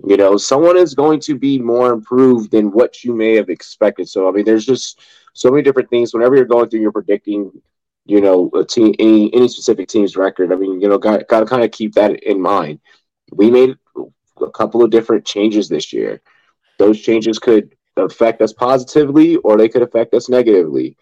You 0.06 0.18
know, 0.18 0.38
someone 0.38 0.78
is 0.78 0.94
going 0.94 1.20
to 1.22 1.36
be 1.36 1.58
more 1.60 1.92
improved 1.92 2.52
than 2.52 2.72
what 2.72 3.04
you 3.04 3.16
may 3.16 3.36
have 3.36 3.50
expected. 3.50 4.08
So 4.10 4.28
I 4.28 4.32
mean, 4.32 4.46
there's 4.46 4.66
just 4.66 5.02
so 5.34 5.50
many 5.50 5.64
different 5.64 5.90
things. 5.90 6.14
Whenever 6.14 6.36
you're 6.36 6.46
going 6.46 6.70
through, 6.70 6.82
you're 6.82 6.92
predicting 6.92 7.52
you 8.08 8.22
know, 8.22 8.50
a 8.56 8.64
team, 8.64 8.96
any 9.00 9.34
any 9.34 9.48
specific 9.50 9.90
team's 9.90 10.16
record. 10.16 10.52
I 10.52 10.56
mean, 10.56 10.80
you 10.80 10.88
know, 10.88 10.98
got 10.98 11.28
got 11.28 11.42
to 11.42 11.46
kind 11.46 11.64
of 11.64 11.72
keep 11.72 11.94
that 11.96 12.24
in 12.24 12.42
mind. 12.42 12.80
We 13.34 13.52
made 13.52 13.76
a 14.42 14.50
couple 14.52 14.82
of 14.82 14.90
different 14.90 15.26
changes 15.26 15.68
this 15.68 15.92
year. 15.92 16.22
Those 16.80 17.02
changes 17.02 17.38
could 17.38 17.76
affect 17.98 18.42
us 18.42 18.54
positively 18.54 19.36
or 19.38 19.58
they 19.58 19.68
could 19.68 19.82
affect 19.82 20.14
us 20.14 20.30
negatively. 20.30 20.96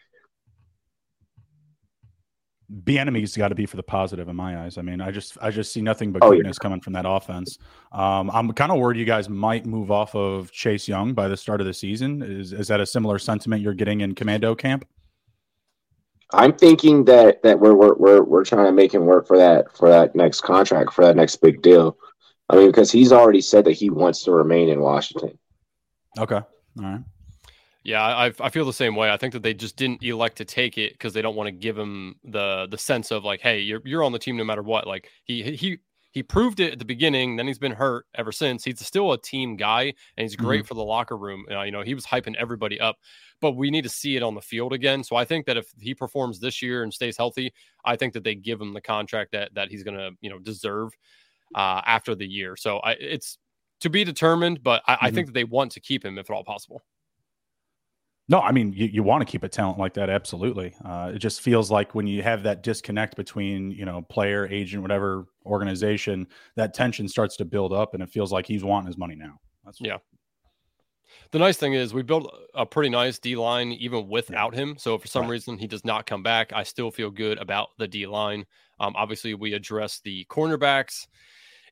Bieniemy's 2.84 3.38
got 3.38 3.50
to 3.50 3.56
be 3.56 3.66
for 3.66 3.78
the 3.78 3.84
positive 3.84 4.28
in 4.28 4.36
my 4.36 4.64
eyes. 4.64 4.78
I 4.78 4.82
mean, 4.82 5.00
I 5.00 5.12
just 5.12 5.38
I 5.42 5.52
just 5.52 5.72
see 5.72 5.82
nothing 5.82 6.12
but 6.12 6.24
oh, 6.24 6.32
goodness 6.32 6.58
yeah. 6.60 6.64
coming 6.64 6.82
from 6.82 6.94
that 6.94 7.06
offense. 7.08 7.60
Um, 7.92 8.32
I'm 8.32 8.52
kind 8.54 8.72
of 8.72 8.80
worried 8.80 8.98
you 8.98 9.06
guys 9.06 9.30
might 9.30 9.66
move 9.66 9.92
off 9.92 10.16
of 10.16 10.52
Chase 10.52 10.88
Young 10.88 11.14
by 11.14 11.28
the 11.28 11.38
start 11.38 11.62
of 11.62 11.68
the 11.68 11.74
season. 11.74 12.24
Is 12.24 12.54
is 12.54 12.68
that 12.70 12.80
a 12.80 12.86
similar 12.86 13.20
sentiment 13.20 13.62
you're 13.62 13.74
getting 13.74 14.02
in 14.02 14.16
Commando 14.16 14.56
camp? 14.56 14.88
I'm 16.34 16.54
thinking 16.54 17.06
that 17.06 17.44
that 17.44 17.60
we're 17.60 17.76
we're 17.76 17.96
we're, 17.96 18.24
we're 18.24 18.46
trying 18.46 18.66
to 18.66 18.72
make 18.72 18.94
him 18.94 19.06
work 19.06 19.28
for 19.28 19.38
that 19.38 19.76
for 19.78 19.90
that 19.90 20.16
next 20.16 20.42
contract 20.42 20.94
for 20.94 21.06
that 21.06 21.16
next 21.16 21.36
big 21.38 21.62
deal. 21.62 21.98
I 22.50 22.56
mean, 22.56 22.68
because 22.68 22.92
he's 22.92 23.12
already 23.12 23.42
said 23.42 23.66
that 23.66 23.74
he 23.74 23.90
wants 23.90 24.24
to 24.24 24.32
remain 24.32 24.70
in 24.70 24.80
Washington. 24.80 25.38
Okay. 26.18 26.36
All 26.36 26.46
right. 26.78 27.02
Yeah, 27.86 28.04
I, 28.04 28.34
I 28.40 28.50
feel 28.50 28.66
the 28.66 28.74
same 28.74 28.96
way. 28.96 29.12
I 29.12 29.18
think 29.18 29.32
that 29.34 29.44
they 29.44 29.54
just 29.54 29.76
didn't 29.76 30.02
elect 30.02 30.38
to 30.38 30.46
take 30.46 30.80
it 30.80 30.94
because 30.94 31.14
they 31.14 31.22
don't 31.22 31.36
want 31.36 31.48
to 31.48 31.52
give 31.52 31.78
him 31.78 32.16
the 32.24 32.68
the 32.70 32.80
sense 32.80 33.12
of 33.12 33.24
like, 33.24 33.42
hey, 33.42 33.60
you're 33.60 33.82
you're 33.86 34.04
on 34.04 34.12
the 34.12 34.18
team 34.18 34.36
no 34.38 34.44
matter 34.44 34.64
what. 34.64 34.88
Like 34.88 35.12
he 35.24 35.56
he 35.56 35.78
he 36.12 36.24
proved 36.24 36.60
it 36.60 36.74
at 36.74 36.80
the 36.80 36.86
beginning. 36.86 37.36
Then 37.36 37.46
he's 37.46 37.60
been 37.60 37.74
hurt 37.74 38.08
ever 38.16 38.32
since. 38.32 38.64
He's 38.64 38.84
still 38.84 39.12
a 39.12 39.22
team 39.22 39.56
guy, 39.56 39.94
and 40.18 40.24
he's 40.24 40.36
great 40.36 40.62
mm-hmm. 40.62 40.68
for 40.68 40.74
the 40.74 40.84
locker 40.84 41.16
room. 41.16 41.46
Uh, 41.52 41.62
you 41.62 41.72
know, 41.72 41.84
he 41.84 41.94
was 41.94 42.08
hyping 42.08 42.34
everybody 42.38 42.80
up, 42.80 42.98
but 43.40 43.52
we 43.52 43.70
need 43.70 43.84
to 43.84 43.90
see 43.90 44.16
it 44.16 44.24
on 44.24 44.34
the 44.34 44.42
field 44.42 44.74
again. 44.74 45.04
So 45.04 45.16
I 45.16 45.24
think 45.24 45.46
that 45.46 45.56
if 45.56 45.68
he 45.78 45.94
performs 45.94 46.40
this 46.40 46.64
year 46.64 46.82
and 46.82 46.92
stays 46.92 47.18
healthy, 47.18 47.54
I 47.86 47.98
think 47.98 48.14
that 48.14 48.24
they 48.24 48.34
give 48.34 48.60
him 48.60 48.74
the 48.74 48.82
contract 48.82 49.32
that 49.34 49.54
that 49.54 49.70
he's 49.70 49.84
going 49.84 49.98
to 49.98 50.10
you 50.22 50.32
know 50.32 50.40
deserve 50.40 50.92
uh, 51.54 51.82
after 51.86 52.16
the 52.16 52.26
year. 52.26 52.56
So 52.56 52.80
I, 52.80 52.94
it's 52.94 53.38
to 53.82 53.92
be 53.92 54.04
determined, 54.04 54.64
but 54.64 54.82
I, 54.88 54.94
mm-hmm. 54.94 55.06
I, 55.06 55.12
think 55.12 55.28
that 55.28 55.34
they 55.34 55.44
want 55.44 55.74
to 55.74 55.80
keep 55.80 56.04
him 56.04 56.18
if 56.18 56.32
at 56.32 56.34
all 56.34 56.44
possible. 56.44 56.82
No, 58.28 58.40
I 58.40 58.52
mean 58.52 58.74
you, 58.74 58.88
you 58.88 59.04
want 59.04 59.22
to 59.22 59.32
keep 59.32 59.44
a 59.44 59.50
talent 59.50 59.78
like 59.78 59.94
that, 59.96 60.10
absolutely. 60.10 60.74
Uh, 60.84 61.12
it 61.14 61.20
just 61.20 61.42
feels 61.42 61.70
like 61.70 61.94
when 61.94 62.08
you 62.08 62.24
have 62.24 62.44
that 62.44 62.64
disconnect 62.64 63.16
between 63.16 63.72
you 63.72 63.86
know 63.86 64.02
player, 64.02 64.48
agent, 64.48 64.82
whatever 64.82 65.26
organization, 65.46 66.28
that 66.56 66.74
tension 66.74 67.08
starts 67.08 67.38
to 67.38 67.46
build 67.46 67.72
up, 67.72 67.94
and 67.94 68.02
it 68.02 68.10
feels 68.10 68.32
like 68.32 68.46
he's 68.48 68.64
wanting 68.64 68.88
his 68.88 68.98
money 68.98 69.16
now. 69.16 69.40
That's 69.64 69.80
yeah. 69.80 69.98
The 71.32 71.40
nice 71.40 71.58
thing 71.58 71.74
is 71.74 71.94
we 71.94 72.02
built 72.02 72.32
a 72.54 72.66
pretty 72.66 72.90
nice 72.90 73.20
D 73.20 73.36
line 73.36 73.72
even 73.74 74.08
without 74.08 74.54
him. 74.54 74.76
So 74.78 74.96
if 74.96 75.02
for 75.02 75.08
some 75.08 75.24
right. 75.24 75.32
reason 75.32 75.58
he 75.58 75.68
does 75.68 75.86
not 75.86 76.06
come 76.06 76.24
back, 76.24 76.52
I 76.54 76.64
still 76.64 76.92
feel 76.92 77.12
good 77.12 77.38
about 77.38 77.70
the 77.78 77.88
D 77.88 78.08
line. 78.08 78.46
Um, 78.80 78.94
obviously, 78.96 79.34
we 79.34 79.54
address 79.54 80.02
the 80.04 80.26
cornerbacks 80.30 81.08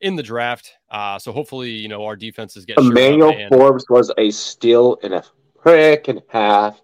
in 0.02 0.16
the 0.16 0.24
draft. 0.24 0.74
Uh, 0.90 1.18
so 1.18 1.32
hopefully, 1.32 1.72
you 1.72 1.88
know, 1.88 2.06
our 2.06 2.16
defenses 2.16 2.66
get. 2.66 2.78
Emmanuel 2.78 3.32
and... 3.32 3.50
Forbes 3.50 3.86
was 3.90 4.12
a 4.18 4.30
steal 4.32 4.96
in 5.04 5.14
a 5.14 5.24
prick 5.64 6.10
and 6.10 6.22
half. 6.28 6.80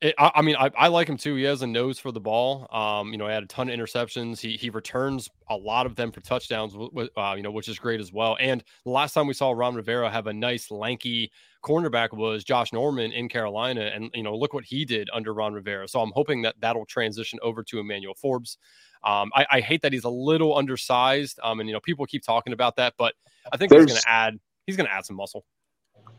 It, 0.00 0.16
I, 0.18 0.32
I, 0.36 0.42
mean, 0.42 0.56
I, 0.56 0.68
I, 0.76 0.88
like 0.88 1.08
him 1.08 1.16
too. 1.16 1.36
He 1.36 1.44
has 1.44 1.62
a 1.62 1.66
nose 1.66 1.96
for 2.00 2.10
the 2.10 2.18
ball. 2.18 2.66
Um, 2.72 3.12
you 3.12 3.18
know, 3.18 3.28
he 3.28 3.32
had 3.32 3.44
a 3.44 3.46
ton 3.46 3.68
of 3.68 3.78
interceptions. 3.78 4.40
He 4.40 4.56
he 4.56 4.68
returns 4.68 5.30
a 5.48 5.56
lot 5.56 5.86
of 5.86 5.94
them 5.94 6.10
for 6.10 6.20
touchdowns. 6.22 6.74
Uh, 6.74 7.34
you 7.36 7.42
know, 7.44 7.52
which 7.52 7.68
is 7.68 7.78
great 7.78 8.00
as 8.00 8.12
well. 8.12 8.36
And 8.40 8.64
the 8.84 8.90
last 8.90 9.12
time 9.12 9.28
we 9.28 9.34
saw 9.34 9.52
Ron 9.52 9.76
Rivera 9.76 10.10
have 10.10 10.26
a 10.26 10.32
nice 10.32 10.72
lanky 10.72 11.30
cornerback 11.64 12.12
was 12.12 12.42
Josh 12.42 12.72
Norman 12.72 13.12
in 13.12 13.28
Carolina, 13.28 13.92
and 13.94 14.10
you 14.12 14.24
know, 14.24 14.34
look 14.34 14.54
what 14.54 14.64
he 14.64 14.84
did 14.84 15.08
under 15.12 15.32
Ron 15.32 15.52
Rivera. 15.52 15.86
So 15.86 16.00
I'm 16.00 16.12
hoping 16.12 16.42
that 16.42 16.56
that'll 16.58 16.86
transition 16.86 17.38
over 17.40 17.62
to 17.62 17.78
Emmanuel 17.78 18.14
Forbes. 18.14 18.58
Um, 19.04 19.30
I, 19.34 19.46
I, 19.50 19.60
hate 19.60 19.82
that 19.82 19.92
he's 19.92 20.04
a 20.04 20.08
little 20.08 20.56
undersized. 20.56 21.40
Um, 21.42 21.58
and 21.58 21.68
you 21.68 21.72
know, 21.72 21.80
people 21.80 22.06
keep 22.06 22.22
talking 22.22 22.52
about 22.52 22.76
that, 22.76 22.94
but 22.96 23.14
I 23.52 23.56
think 23.56 23.70
There's... 23.70 23.82
he's 23.82 23.92
going 23.92 24.02
to 24.02 24.08
add. 24.08 24.40
He's 24.66 24.76
going 24.76 24.86
to 24.86 24.92
add 24.92 25.04
some 25.04 25.16
muscle 25.16 25.44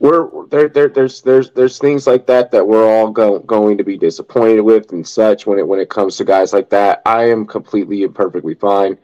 we're 0.04 0.46
there, 0.48 0.68
there 0.68 0.90
there's 0.90 1.22
there's 1.22 1.52
there's 1.52 1.80
things 1.80 2.06
like 2.06 2.28
that 2.28 2.52
that 2.52 2.68
we're 2.68 2.86
all 2.86 3.10
go, 3.10 3.40
going 3.40 3.78
to 3.78 3.86
be 3.86 3.98
disappointed 3.98 4.60
with 4.60 4.92
and 4.92 5.08
such 5.08 5.48
when 5.48 5.58
it 5.58 5.66
when 5.66 5.80
it 5.80 5.90
comes 5.90 6.18
to 6.18 6.26
guys 6.26 6.52
like 6.52 6.70
that. 6.72 7.02
I 7.06 7.30
am 7.30 7.48
completely 7.48 8.04
and 8.04 8.14
perfectly 8.14 8.54
fine. 8.54 9.00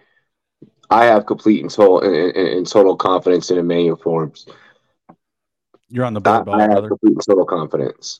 I 0.89 1.05
have 1.05 1.25
complete 1.25 1.61
and 1.61 1.71
total 1.71 2.01
and, 2.01 2.35
and 2.35 2.67
total 2.67 2.97
confidence 2.97 3.49
in 3.49 3.57
emmanuel 3.57 3.95
forbes. 3.95 4.45
You're 5.87 6.03
on 6.03 6.13
the 6.13 6.19
board 6.19 6.49
I, 6.49 6.53
I 6.53 6.61
have 6.63 6.71
brother. 6.71 6.87
complete 6.89 7.13
and 7.13 7.25
total 7.25 7.45
confidence. 7.45 8.19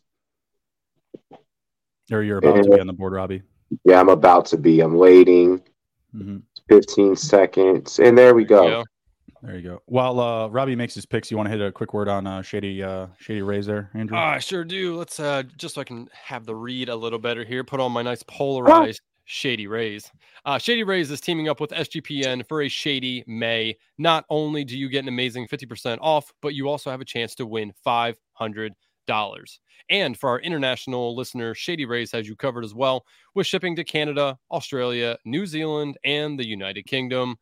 Or 2.12 2.24
you're 2.24 2.38
about 2.38 2.56
and, 2.56 2.64
to 2.64 2.70
be 2.70 2.80
on 2.80 2.88
the 2.88 2.94
board 2.94 3.12
robbie. 3.12 3.44
Yeah 3.84 4.00
i'm 4.00 4.10
about 4.10 4.46
to 4.48 4.58
be. 4.58 4.80
I'm 4.80 4.94
waiting. 4.94 5.62
Mm-hmm. 6.16 6.38
15 6.70 7.18
seconds. 7.18 8.00
And 8.00 8.18
there 8.18 8.34
we 8.34 8.46
go 8.46 8.86
there 9.42 9.56
you 9.56 9.62
go. 9.62 9.82
While 9.86 10.20
uh, 10.20 10.48
Robbie 10.48 10.76
makes 10.76 10.94
his 10.94 11.06
picks, 11.06 11.32
you 11.32 11.38
want 11.38 11.48
to 11.48 11.52
hit 11.52 11.62
a 11.62 11.72
quick 11.72 11.94
word 11.94 12.08
on 12.08 12.28
uh, 12.28 12.42
Shady 12.42 12.84
uh, 12.84 13.08
Shady 13.20 13.42
Rays 13.42 13.66
there, 13.66 13.90
Andrew? 13.94 14.18
I 14.18 14.38
uh, 14.38 14.40
sure 14.40 14.64
do. 14.64 14.98
Let's 14.98 15.20
uh, 15.20 15.44
just 15.58 15.76
so 15.76 15.82
I 15.82 15.84
can 15.84 16.10
have 16.14 16.46
the 16.46 16.56
read 16.56 16.90
a 16.90 16.96
little 16.96 17.20
better 17.20 17.44
here. 17.44 17.64
Put 17.64 17.80
on 17.80 17.92
my 17.92 18.02
nice 18.02 18.24
polarized 18.24 19.02
Shady 19.26 19.68
Rays. 19.68 20.12
Uh, 20.44 20.58
Shady 20.58 20.84
Rays 20.84 21.12
is 21.12 21.22
teaming 21.22 21.50
up 21.50 21.60
with 21.60 21.70
SGPN 21.70 22.48
for 22.48 22.64
a 22.64 22.68
Shady 22.68 23.24
May. 23.28 23.78
Not 24.00 24.26
only 24.30 24.64
do 24.64 24.78
you 24.78 24.90
get 24.90 25.04
an 25.04 25.08
amazing 25.08 25.48
50% 25.48 26.00
off, 26.02 26.34
but 26.42 26.56
you 26.56 26.68
also 26.68 26.90
have 26.90 27.00
a 27.00 27.06
chance 27.06 27.36
to 27.36 27.46
win 27.46 27.72
$500. 27.86 28.16
And 29.92 30.18
for 30.18 30.30
our 30.30 30.40
international 30.40 31.16
listener, 31.16 31.54
Shady 31.54 31.86
Rays 31.86 32.12
has 32.12 32.28
you 32.28 32.36
covered 32.36 32.64
as 32.64 32.74
well 32.74 33.06
with 33.36 33.46
shipping 33.46 33.76
to 33.76 33.84
Canada, 33.84 34.38
Australia, 34.52 35.18
New 35.26 35.46
Zealand, 35.46 35.98
and 36.04 36.40
the 36.40 36.48
United 36.48 36.88
Kingdom. 36.88 37.38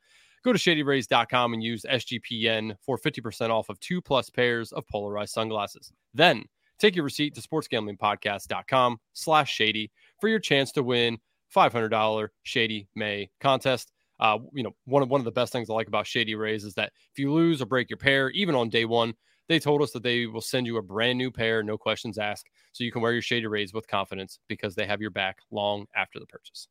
Go 0.47 0.53
to 0.53 0.59
shadyrays.com 0.59 1.53
and 1.53 1.61
use 1.61 1.83
SGPN 1.83 2.77
for 2.81 2.97
50% 2.97 3.49
off 3.49 3.67
of 3.67 3.77
two 3.81 4.01
plus 4.01 4.29
pairs 4.29 4.71
of 4.71 4.87
polarized 4.87 5.33
sunglasses. 5.33 5.91
Then 6.13 6.45
take 6.79 6.95
your 6.95 7.03
receipt 7.03 7.35
to 7.35 7.41
sportsgamblingpodcast.com 7.41 8.97
slash 9.11 9.51
shady 9.51 9.91
for 10.21 10.29
your 10.29 10.39
chance 10.39 10.71
to 10.71 10.83
win 10.83 11.17
$500 11.53 12.29
Shady 12.43 12.87
May 12.95 13.29
contest. 13.41 13.91
Uh, 14.21 14.37
you 14.53 14.63
know, 14.63 14.73
one 14.85 15.03
of 15.03 15.09
one 15.09 15.19
of 15.19 15.25
the 15.25 15.33
best 15.33 15.51
things 15.51 15.69
I 15.69 15.73
like 15.73 15.89
about 15.89 16.07
Shady 16.07 16.33
Rays 16.35 16.63
is 16.63 16.75
that 16.75 16.93
if 17.11 17.19
you 17.19 17.33
lose 17.33 17.61
or 17.61 17.65
break 17.65 17.89
your 17.89 17.97
pair, 17.97 18.29
even 18.29 18.55
on 18.55 18.69
day 18.69 18.85
one, 18.85 19.15
they 19.49 19.59
told 19.59 19.81
us 19.81 19.91
that 19.91 20.03
they 20.03 20.27
will 20.27 20.39
send 20.39 20.65
you 20.65 20.77
a 20.77 20.81
brand 20.81 21.17
new 21.17 21.29
pair, 21.29 21.61
no 21.61 21.77
questions 21.77 22.17
asked, 22.17 22.47
so 22.71 22.85
you 22.85 22.91
can 22.93 23.01
wear 23.01 23.11
your 23.11 23.21
Shady 23.21 23.47
Rays 23.47 23.73
with 23.73 23.85
confidence 23.89 24.39
because 24.47 24.75
they 24.75 24.87
have 24.87 25.01
your 25.01 25.11
back 25.11 25.39
long 25.51 25.87
after 25.93 26.21
the 26.21 26.25
purchase. 26.25 26.69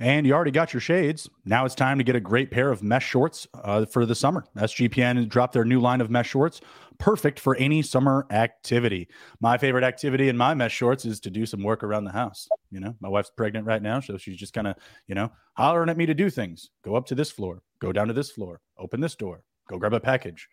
And 0.00 0.26
you 0.26 0.32
already 0.32 0.52
got 0.52 0.72
your 0.72 0.80
shades. 0.80 1.28
Now 1.44 1.64
it's 1.64 1.74
time 1.74 1.98
to 1.98 2.04
get 2.04 2.14
a 2.14 2.20
great 2.20 2.50
pair 2.52 2.70
of 2.70 2.82
mesh 2.82 3.06
shorts 3.06 3.48
uh, 3.64 3.84
for 3.86 4.06
the 4.06 4.14
summer. 4.14 4.44
SGPN 4.56 5.28
dropped 5.28 5.54
their 5.54 5.64
new 5.64 5.80
line 5.80 6.00
of 6.00 6.08
mesh 6.08 6.30
shorts, 6.30 6.60
perfect 6.98 7.40
for 7.40 7.56
any 7.56 7.82
summer 7.82 8.24
activity. 8.30 9.08
My 9.40 9.58
favorite 9.58 9.82
activity 9.82 10.28
in 10.28 10.36
my 10.36 10.54
mesh 10.54 10.72
shorts 10.72 11.04
is 11.04 11.18
to 11.20 11.30
do 11.30 11.46
some 11.46 11.64
work 11.64 11.82
around 11.82 12.04
the 12.04 12.12
house. 12.12 12.48
You 12.70 12.78
know, 12.78 12.94
my 13.00 13.08
wife's 13.08 13.32
pregnant 13.36 13.66
right 13.66 13.82
now, 13.82 13.98
so 13.98 14.16
she's 14.18 14.36
just 14.36 14.52
kind 14.52 14.68
of, 14.68 14.76
you 15.08 15.16
know, 15.16 15.32
hollering 15.54 15.88
at 15.88 15.96
me 15.96 16.06
to 16.06 16.14
do 16.14 16.30
things. 16.30 16.70
Go 16.84 16.94
up 16.94 17.06
to 17.06 17.16
this 17.16 17.32
floor, 17.32 17.62
go 17.80 17.92
down 17.92 18.06
to 18.06 18.14
this 18.14 18.30
floor, 18.30 18.60
open 18.78 19.00
this 19.00 19.16
door, 19.16 19.42
go 19.68 19.78
grab 19.78 19.94
a 19.94 20.00
package. 20.00 20.48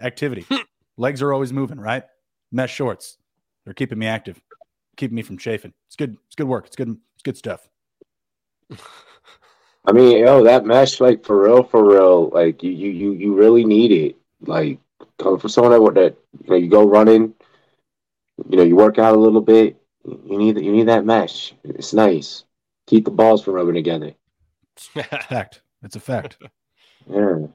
Activity. 0.00 0.46
Legs 0.96 1.22
are 1.22 1.32
always 1.32 1.52
moving, 1.52 1.80
right? 1.80 2.04
Mesh 2.52 2.72
shorts. 2.72 3.18
They're 3.64 3.74
keeping 3.74 3.98
me 3.98 4.06
active, 4.06 4.40
keeping 4.96 5.16
me 5.16 5.22
from 5.22 5.38
chafing. 5.38 5.72
It's 5.88 5.96
good. 5.96 6.16
It's 6.26 6.36
good 6.36 6.46
work. 6.46 6.66
It's 6.66 6.76
good. 6.76 6.96
It's 7.14 7.22
good 7.24 7.36
stuff. 7.36 7.68
I 9.86 9.92
mean, 9.92 10.18
yo, 10.18 10.42
that 10.44 10.64
mesh, 10.64 11.00
like 11.00 11.24
for 11.24 11.44
real, 11.44 11.62
for 11.62 11.84
real, 11.84 12.30
like 12.30 12.62
you, 12.62 12.70
you, 12.70 12.90
you, 12.90 13.12
you 13.12 13.34
really 13.34 13.64
need 13.64 13.92
it. 13.92 14.16
Like 14.40 14.78
coming 15.18 15.38
from 15.38 15.50
someone 15.50 15.72
that, 15.72 15.94
that 15.94 16.16
you 16.44 16.50
know, 16.50 16.56
you 16.56 16.68
go 16.68 16.88
running, 16.88 17.34
you 18.48 18.56
know, 18.56 18.64
you 18.64 18.76
work 18.76 18.98
out 18.98 19.14
a 19.14 19.18
little 19.18 19.40
bit. 19.40 19.80
You 20.04 20.38
need, 20.38 20.56
that. 20.56 20.64
you 20.64 20.72
need 20.72 20.88
that 20.88 21.04
mesh. 21.04 21.54
It's 21.64 21.92
nice. 21.92 22.44
Keep 22.86 23.04
the 23.04 23.10
balls 23.10 23.42
from 23.42 23.54
rubbing 23.54 23.74
together. 23.74 24.12
fact. 24.76 25.62
It's 25.82 25.96
a 25.96 26.00
fact. 26.00 26.38
Yeah. 27.08 27.46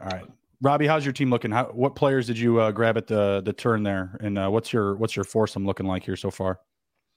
All 0.00 0.08
right, 0.10 0.24
Robbie, 0.62 0.86
how's 0.86 1.04
your 1.04 1.12
team 1.12 1.28
looking? 1.28 1.50
How, 1.50 1.66
what 1.66 1.94
players 1.94 2.26
did 2.26 2.38
you 2.38 2.58
uh, 2.58 2.70
grab 2.70 2.96
at 2.96 3.06
the 3.06 3.42
the 3.44 3.52
turn 3.52 3.82
there, 3.82 4.16
and 4.20 4.38
uh, 4.38 4.48
what's 4.48 4.72
your 4.72 4.96
what's 4.96 5.14
your 5.14 5.24
foursome 5.26 5.66
looking 5.66 5.84
like 5.86 6.04
here 6.04 6.16
so 6.16 6.30
far? 6.30 6.60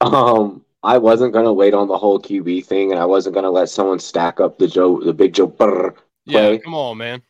Um, 0.01 0.65
I 0.85 0.97
wasn't 0.97 1.33
gonna 1.33 1.53
wait 1.53 1.73
on 1.73 1.87
the 1.87 1.97
whole 1.97 2.19
QB 2.19 2.65
thing, 2.65 2.91
and 2.91 2.99
I 2.99 3.05
wasn't 3.05 3.35
gonna 3.35 3.51
let 3.51 3.69
someone 3.69 3.99
stack 3.99 4.39
up 4.39 4.57
the 4.57 4.67
Joe, 4.67 5.01
the 5.01 5.13
big 5.13 5.33
Joe 5.33 5.47
Burr 5.47 5.93
Yeah, 6.25 6.57
come 6.57 6.75
on, 6.75 6.97
man. 6.97 7.21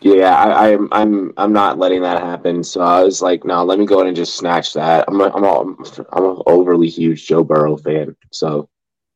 Yeah, 0.00 0.34
I, 0.34 0.72
I'm, 0.72 0.88
I'm, 0.92 1.32
I'm 1.36 1.52
not 1.52 1.78
letting 1.78 2.02
that 2.02 2.22
happen. 2.22 2.62
So 2.62 2.80
I 2.80 3.02
was 3.02 3.20
like, 3.20 3.44
no, 3.44 3.64
let 3.64 3.78
me 3.78 3.86
go 3.86 3.96
ahead 3.96 4.06
and 4.06 4.16
just 4.16 4.36
snatch 4.36 4.72
that. 4.74 5.04
I'm, 5.08 5.20
a, 5.20 5.28
I'm, 5.30 5.44
a, 5.44 5.60
I'm 6.12 6.24
an 6.24 6.42
overly 6.46 6.88
huge 6.88 7.26
Joe 7.26 7.42
Burrow 7.42 7.76
fan, 7.76 8.14
so 8.30 8.68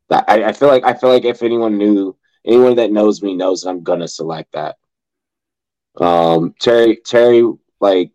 that 0.08 0.24
I, 0.28 0.44
I 0.44 0.52
feel 0.52 0.68
like, 0.68 0.84
I 0.84 0.94
feel 0.94 1.10
like 1.10 1.24
if 1.24 1.42
anyone 1.42 1.78
knew, 1.78 2.16
anyone 2.44 2.76
that 2.76 2.92
knows 2.92 3.22
me 3.22 3.36
knows 3.36 3.62
that 3.62 3.70
I'm 3.70 3.82
gonna 3.82 4.08
select 4.08 4.52
that. 4.52 4.76
Um, 6.00 6.54
Terry, 6.60 6.96
Terry, 7.04 7.44
like 7.80 8.10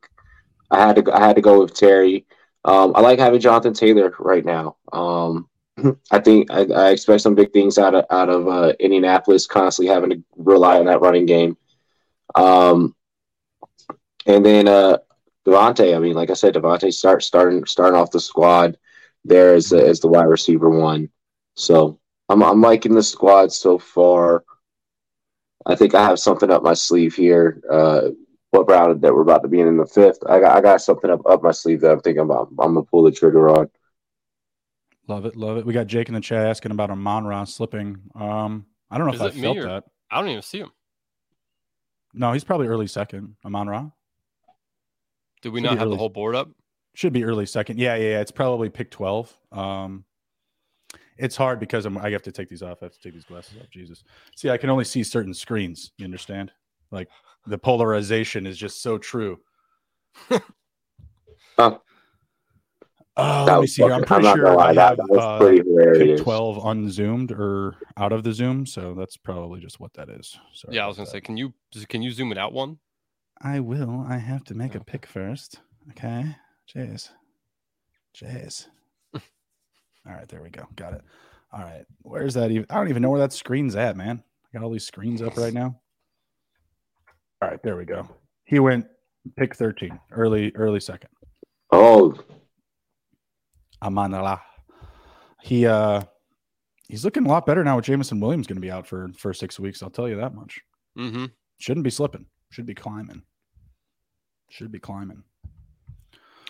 I 0.72 0.80
had 0.88 0.98
to, 0.98 1.14
I 1.14 1.26
had 1.28 1.36
to 1.38 1.42
go 1.42 1.62
with 1.62 1.74
Terry. 1.74 2.26
Um, 2.68 2.92
I 2.96 3.02
like 3.02 3.18
having 3.18 3.40
Jonathan 3.40 3.74
Taylor 3.74 4.14
right 4.20 4.44
now. 4.44 4.76
Um, 4.92 5.48
I 6.12 6.20
think 6.20 6.52
I, 6.52 6.66
I 6.66 6.90
expect 6.92 7.22
some 7.22 7.34
big 7.34 7.54
things 7.54 7.78
out 7.78 7.96
of 7.96 8.06
out 8.12 8.30
of 8.30 8.48
uh, 8.48 8.74
Indianapolis, 8.80 9.48
constantly 9.48 9.94
having 9.94 10.10
to 10.10 10.24
rely 10.36 10.78
on 10.78 10.86
that 10.86 11.00
running 11.00 11.26
game. 11.26 11.56
Um, 12.36 12.94
and 14.26 14.46
then 14.46 14.68
uh, 14.68 14.98
Davante. 15.48 15.96
I 15.96 16.00
mean, 16.00 16.14
like 16.14 16.30
I 16.30 16.34
said, 16.34 16.56
Davante 16.56 16.94
start 16.94 17.24
starting 17.24 17.66
starting 17.66 17.98
off 17.98 18.12
the 18.12 18.20
squad 18.20 18.78
there 19.24 19.56
as 19.56 19.72
as 19.72 20.02
the 20.02 20.10
wide 20.10 20.24
receiver 20.24 20.70
one. 20.70 21.10
So 21.56 22.00
I'm 22.28 22.44
I'm 22.44 22.62
liking 22.62 22.94
the 22.94 23.02
squad 23.04 23.54
so 23.54 23.80
far. 23.80 24.44
I 25.66 25.76
think 25.76 25.96
I 25.96 26.04
have 26.04 26.20
something 26.20 26.52
up 26.52 26.64
my 26.64 26.74
sleeve 26.74 27.16
here. 27.16 27.62
Uh, 27.72 28.10
what 28.52 28.70
round 28.70 29.02
that 29.02 29.14
we're 29.14 29.22
about 29.22 29.42
to 29.44 29.48
be 29.48 29.60
in 29.60 29.68
in 29.68 29.78
the 29.78 29.86
fifth? 29.86 30.20
I 30.28 30.40
got 30.40 30.56
I 30.56 30.62
got 30.62 30.82
something 30.82 31.10
up 31.10 31.22
up 31.26 31.44
my 31.44 31.52
sleeve 31.52 31.82
that 31.82 31.92
I'm 31.92 32.00
thinking 32.02 32.22
about. 32.24 32.50
I'm 32.60 32.74
gonna 32.74 32.84
pull 32.84 33.04
the 33.04 33.12
trigger 33.12 33.50
on. 33.50 33.70
Love 35.08 35.26
it, 35.26 35.36
love 35.36 35.58
it. 35.58 35.66
We 35.66 35.74
got 35.74 35.88
Jake 35.88 36.08
in 36.10 36.14
the 36.16 36.22
chat 36.22 36.46
asking 36.46 36.72
about 36.72 36.90
Amon 36.90 37.26
Ra 37.26 37.44
slipping. 37.46 37.98
Um, 38.16 38.66
I 38.92 38.98
don't 38.98 39.08
know 39.08 39.14
Is 39.14 39.22
if 39.22 39.38
I 39.38 39.42
felt 39.42 39.58
or- 39.58 39.64
that. 39.66 39.84
I 40.12 40.20
don't 40.22 40.30
even 40.30 40.42
see 40.42 40.60
him. 40.60 40.72
No, 42.14 42.32
he's 42.34 42.44
probably 42.44 42.68
early 42.68 42.88
second. 42.88 43.36
Amon 43.46 43.68
Ra 43.68 43.90
Did 45.42 45.50
we 45.54 45.60
Should 45.60 45.66
not 45.66 45.78
have 45.78 45.88
early. 45.88 45.92
the 45.96 45.98
whole 46.00 46.10
board 46.10 46.36
up? 46.36 46.50
should 46.96 47.14
be 47.14 47.24
early 47.24 47.46
second. 47.46 47.78
Yeah, 47.80 47.96
yeah, 47.96 48.12
yeah. 48.12 48.22
It's 48.22 48.32
probably 48.32 48.70
pick 48.70 48.90
twelve. 48.90 49.38
Um, 49.52 50.04
it's 51.18 51.36
hard 51.36 51.60
because 51.60 51.86
I'm. 51.86 51.98
I 51.98 52.10
have 52.12 52.24
to 52.24 52.32
take 52.32 52.50
these 52.50 52.64
off. 52.64 52.80
I 52.82 52.86
have 52.86 52.94
to 52.94 53.00
take 53.00 53.14
these 53.14 53.26
glasses 53.26 53.56
off. 53.62 53.70
Jesus. 53.70 54.04
See, 54.36 54.50
I 54.50 54.58
can 54.58 54.70
only 54.70 54.84
see 54.84 55.04
certain 55.04 55.34
screens. 55.34 55.92
You 55.98 56.06
understand? 56.06 56.52
Like 56.90 57.08
the 57.48 57.58
polarization 57.58 58.46
is 58.46 58.58
just 58.58 58.82
so 58.82 58.98
true. 58.98 59.40
Huh. 61.58 61.80
Uh, 63.16 63.46
let 63.46 63.56
me 63.56 63.62
was 63.62 63.74
see 63.74 63.82
here. 63.82 63.94
I'm 63.94 64.04
fucking- 64.04 64.24
pretty 64.24 64.28
not 64.28 64.36
sure 64.36 64.56
lie, 64.56 64.66
I 64.66 64.74
have 64.76 64.98
that 64.98 65.10
was 65.10 65.20
uh, 65.20 65.38
pretty 65.40 65.58
pick 65.58 65.66
hilarious. 65.66 66.22
12 66.22 66.58
unzoomed 66.66 67.32
or 67.32 67.76
out 67.98 68.12
of 68.12 68.24
the 68.24 68.32
zoom 68.32 68.68
so 68.68 68.94
that's 68.94 69.18
probably 69.18 69.60
just 69.60 69.80
what 69.80 69.92
that 69.94 70.08
is. 70.10 70.38
Sorry 70.54 70.76
yeah, 70.76 70.84
I 70.84 70.88
was 70.88 70.98
gonna 70.98 71.06
that. 71.06 71.14
say, 71.14 71.22
can 71.22 71.36
you 71.36 71.52
can 71.90 72.04
you 72.04 72.12
zoom 72.12 72.32
it 72.32 72.38
out 72.38 72.54
one? 72.54 72.78
i 73.42 73.60
will. 73.60 74.06
I 74.08 74.18
have 74.18 74.44
to 74.46 74.54
make 74.54 74.76
a 74.76 74.84
pick 74.84 75.08
first. 75.08 75.62
Okay. 75.92 76.36
Jeez. 76.72 77.10
Jeez. 78.16 78.68
All 79.16 79.22
right 80.06 80.28
there 80.28 80.44
we 80.44 80.52
go. 80.52 80.68
Got 80.76 80.94
it. 80.94 81.02
All 81.52 81.62
right. 81.62 81.86
Where's 82.04 82.36
that 82.36 82.52
even 82.52 82.68
i 82.70 82.76
don't 82.76 82.90
even 82.90 83.02
know 83.02 83.10
where 83.10 83.22
that 83.22 83.34
screen's 83.34 83.76
at 83.76 83.98
man. 83.98 84.24
I 84.46 84.58
got 84.58 84.64
all 84.64 84.72
these 84.72 84.86
screens 84.86 85.24
up 85.24 85.38
right 85.38 85.54
now 85.54 85.80
all 87.42 87.50
right 87.50 87.62
there 87.64 87.78
we 87.78 87.86
go 87.86 88.08
he 88.46 88.60
went 88.60 88.86
pick 89.36 89.56
13 89.56 90.00
early 90.12 90.52
early 90.56 90.80
second 90.80 91.10
Oh, 91.72 92.18
Amon 93.82 94.12
Ra. 94.14 94.40
He 95.44 95.66
uh 95.66 96.04
he's 96.88 97.04
looking 97.04 97.26
a 97.26 97.30
lot 97.30 97.46
better 97.46 97.64
now 97.64 97.76
with 97.76 97.86
Jameson 97.86 98.20
Williams 98.20 98.48
going 98.48 98.56
to 98.56 98.62
be 98.62 98.72
out 98.72 98.88
for 98.88 99.10
for 99.18 99.34
six 99.34 99.60
weeks. 99.60 99.84
I'll 99.84 99.90
tell 99.90 100.10
you 100.10 100.18
that 100.18 100.34
much. 100.34 100.62
Mm-hmm. 100.98 101.26
Shouldn't 101.60 101.84
be 101.84 101.90
slipping. 101.90 102.26
Should 102.50 102.66
be 102.66 102.74
climbing. 102.74 103.24
Should 104.50 104.72
be 104.72 104.80
climbing. 104.80 105.24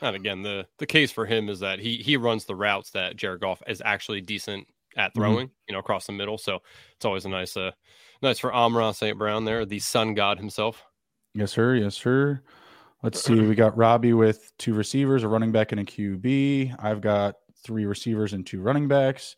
And 0.02 0.16
again, 0.16 0.44
the 0.44 0.68
the 0.78 0.86
case 0.86 1.12
for 1.12 1.26
him 1.26 1.50
is 1.50 1.60
that 1.60 1.80
he 1.80 1.98
he 1.98 2.18
runs 2.18 2.46
the 2.46 2.56
routes 2.56 2.92
that 2.92 3.16
Jared 3.16 3.42
Goff 3.42 3.62
is 3.68 3.82
actually 3.84 4.22
decent 4.22 4.68
at 4.98 5.12
Mhm. 5.12 5.16
throwing, 5.16 5.52
you 5.68 5.74
know, 5.74 5.80
across 5.80 6.08
the 6.08 6.12
middle. 6.12 6.38
So 6.38 6.60
it's 6.96 7.06
always 7.06 7.26
a 7.26 7.30
nice 7.30 7.56
uh 7.56 7.72
nice 8.22 8.40
for 8.40 8.54
Amon 8.54 8.78
Ra 8.78 8.92
St. 8.92 9.18
Brown 9.18 9.46
there, 9.46 9.66
the 9.66 9.80
sun 9.80 10.14
god 10.14 10.40
himself. 10.40 10.84
Yes, 11.34 11.52
sir. 11.52 11.76
Yes, 11.76 11.96
sir. 11.96 12.42
Let's 13.04 13.24
see. 13.24 13.40
We 13.40 13.54
got 13.54 13.78
Robbie 13.78 14.14
with 14.14 14.52
two 14.58 14.74
receivers, 14.74 15.24
a 15.24 15.28
running 15.28 15.52
back, 15.52 15.72
and 15.72 15.80
a 15.80 15.86
QB. 15.86 16.76
I've 16.80 17.00
got 17.00 17.36
three 17.64 17.86
receivers 17.86 18.34
and 18.34 18.46
two 18.46 18.60
running 18.60 18.88
backs. 18.88 19.36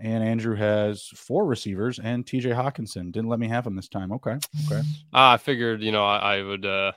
And 0.00 0.22
Andrew 0.22 0.54
has 0.56 1.06
four 1.14 1.44
receivers 1.46 1.98
and 1.98 2.24
TJ 2.26 2.52
Hockenson. 2.54 3.10
Didn't 3.12 3.28
let 3.28 3.38
me 3.40 3.48
have 3.48 3.66
him 3.66 3.76
this 3.76 3.88
time. 3.88 4.12
Okay. 4.12 4.36
Okay. 4.66 4.82
Ah, 5.12 5.32
I 5.32 5.36
figured, 5.36 5.82
you 5.82 5.90
know, 5.92 6.04
I, 6.04 6.36
I 6.38 6.42
would 6.42 6.66
uh 6.66 6.92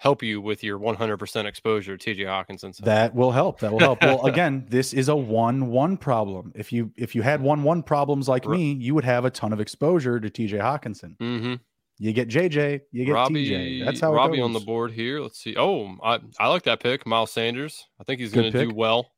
help 0.00 0.22
you 0.22 0.40
with 0.40 0.64
your 0.64 0.78
100% 0.78 1.44
exposure 1.44 1.94
to 1.96 2.14
TJ 2.14 2.24
Hockenson. 2.24 2.74
So. 2.74 2.84
That 2.86 3.14
will 3.14 3.32
help. 3.32 3.60
That 3.60 3.70
will 3.70 3.80
help. 3.80 4.00
well, 4.02 4.24
again, 4.24 4.64
this 4.68 4.94
is 4.94 5.10
a 5.10 5.14
one-one 5.16 5.98
problem. 5.98 6.52
If 6.56 6.72
you 6.72 6.90
if 6.96 7.14
you 7.14 7.20
had 7.20 7.42
one-one 7.42 7.82
problems 7.82 8.26
like 8.26 8.46
Ro- 8.46 8.56
me, 8.56 8.72
you 8.72 8.94
would 8.94 9.04
have 9.04 9.26
a 9.26 9.30
ton 9.30 9.52
of 9.52 9.60
exposure 9.60 10.18
to 10.18 10.28
TJ 10.28 10.58
Hockenson. 10.58 11.16
mm-hmm. 11.18 11.54
You 11.98 12.14
get 12.14 12.28
JJ, 12.28 12.80
you 12.92 13.04
get 13.04 13.12
Robbie, 13.12 13.50
TJ. 13.50 13.84
That's 13.84 14.00
how 14.00 14.14
Robbie 14.14 14.40
on 14.40 14.54
the 14.54 14.60
board 14.60 14.90
here. 14.92 15.20
Let's 15.20 15.38
see. 15.38 15.54
Oh, 15.58 15.98
I, 16.02 16.18
I 16.38 16.48
like 16.48 16.62
that 16.62 16.80
pick, 16.80 17.06
Miles 17.06 17.30
Sanders. 17.30 17.86
I 18.00 18.04
think 18.04 18.20
he's 18.20 18.32
going 18.32 18.50
to 18.50 18.66
do 18.68 18.74
well 18.74 19.12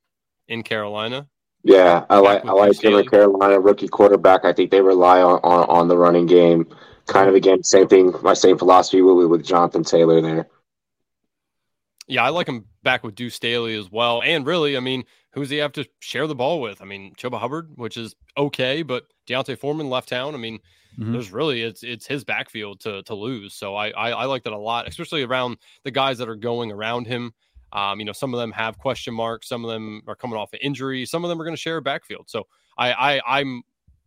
in 0.48 0.64
Carolina. 0.64 1.28
yeah, 1.62 2.04
I 2.10 2.18
like 2.18 2.44
I 2.44 2.50
like 2.50 2.70
him 2.70 2.74
Staley. 2.74 3.04
at 3.04 3.10
Carolina, 3.10 3.60
rookie 3.60 3.86
quarterback. 3.86 4.44
I 4.44 4.52
think 4.52 4.72
they 4.72 4.80
rely 4.80 5.22
on, 5.22 5.38
on, 5.44 5.64
on 5.68 5.86
the 5.86 5.96
running 5.96 6.26
game. 6.26 6.66
Kind 7.06 7.28
of 7.28 7.36
again, 7.36 7.62
same 7.62 7.86
thing. 7.86 8.12
My 8.20 8.34
same 8.34 8.58
philosophy 8.58 9.00
with 9.00 9.28
with 9.28 9.46
Jonathan 9.46 9.84
Taylor 9.84 10.20
there. 10.20 10.48
Yeah, 12.08 12.24
I 12.24 12.30
like 12.30 12.48
him 12.48 12.66
back 12.82 13.04
with 13.04 13.14
Deuce 13.14 13.34
Staley 13.36 13.76
as 13.76 13.90
well. 13.90 14.22
And 14.22 14.44
really, 14.44 14.76
I 14.76 14.80
mean, 14.80 15.04
who's 15.32 15.50
he 15.50 15.56
have 15.58 15.72
to 15.72 15.86
share 16.00 16.26
the 16.26 16.34
ball 16.34 16.60
with? 16.60 16.82
I 16.82 16.84
mean, 16.84 17.14
Chuba 17.14 17.38
Hubbard, 17.38 17.70
which 17.76 17.96
is 17.96 18.14
okay, 18.36 18.82
but 18.82 19.04
D'Onta 19.26 19.56
Foreman 19.56 19.88
left 19.88 20.08
town. 20.08 20.34
I 20.34 20.38
mean, 20.38 20.58
Mhm. 20.98 21.12
there's 21.12 21.32
really 21.32 21.62
it's 21.62 21.82
it's 21.82 22.06
his 22.06 22.22
backfield 22.24 22.80
to 22.80 23.02
to 23.04 23.14
lose. 23.14 23.54
So 23.54 23.74
I, 23.74 23.90
I 23.90 24.10
I 24.10 24.24
like 24.26 24.42
that 24.44 24.52
a 24.52 24.58
lot, 24.58 24.86
especially 24.88 25.22
around 25.22 25.56
the 25.84 25.90
guys 25.90 26.18
that 26.18 26.28
are 26.28 26.36
going 26.36 26.70
around 26.70 27.06
him. 27.06 27.32
Um, 27.72 27.98
you 27.98 28.04
know, 28.04 28.12
some 28.12 28.34
of 28.34 28.40
them 28.40 28.52
have 28.52 28.76
question 28.76 29.14
marks, 29.14 29.48
some 29.48 29.64
of 29.64 29.70
them 29.70 30.02
are 30.06 30.14
coming 30.16 30.36
off 30.36 30.52
an 30.52 30.58
injury, 30.60 31.06
some 31.06 31.24
of 31.24 31.30
them 31.30 31.40
are 31.40 31.44
going 31.44 31.56
to 31.56 31.60
share 31.60 31.78
a 31.78 31.82
backfield. 31.82 32.28
So 32.28 32.46
I, 32.76 32.92
I 33.16 33.40
I'm 33.40 33.62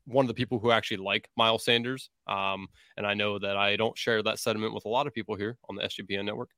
one 0.06 0.26
of 0.26 0.28
the 0.28 0.36
people 0.36 0.60
who 0.60 0.70
actually 0.70 0.98
like 0.98 1.28
Miles 1.36 1.66
Sanders. 1.66 2.12
Um, 2.28 2.68
and 2.98 3.08
I 3.08 3.16
know 3.16 3.40
that 3.40 3.58
I 3.58 3.76
don't 3.78 3.98
share 3.98 4.22
that 4.22 4.38
sentiment 4.38 4.76
with 4.76 4.86
a 4.86 4.90
lot 4.90 5.08
of 5.08 5.14
people 5.14 5.36
here 5.36 5.58
on 5.68 5.76
the 5.76 5.84
SGPN 5.84 6.26
network. 6.26 6.52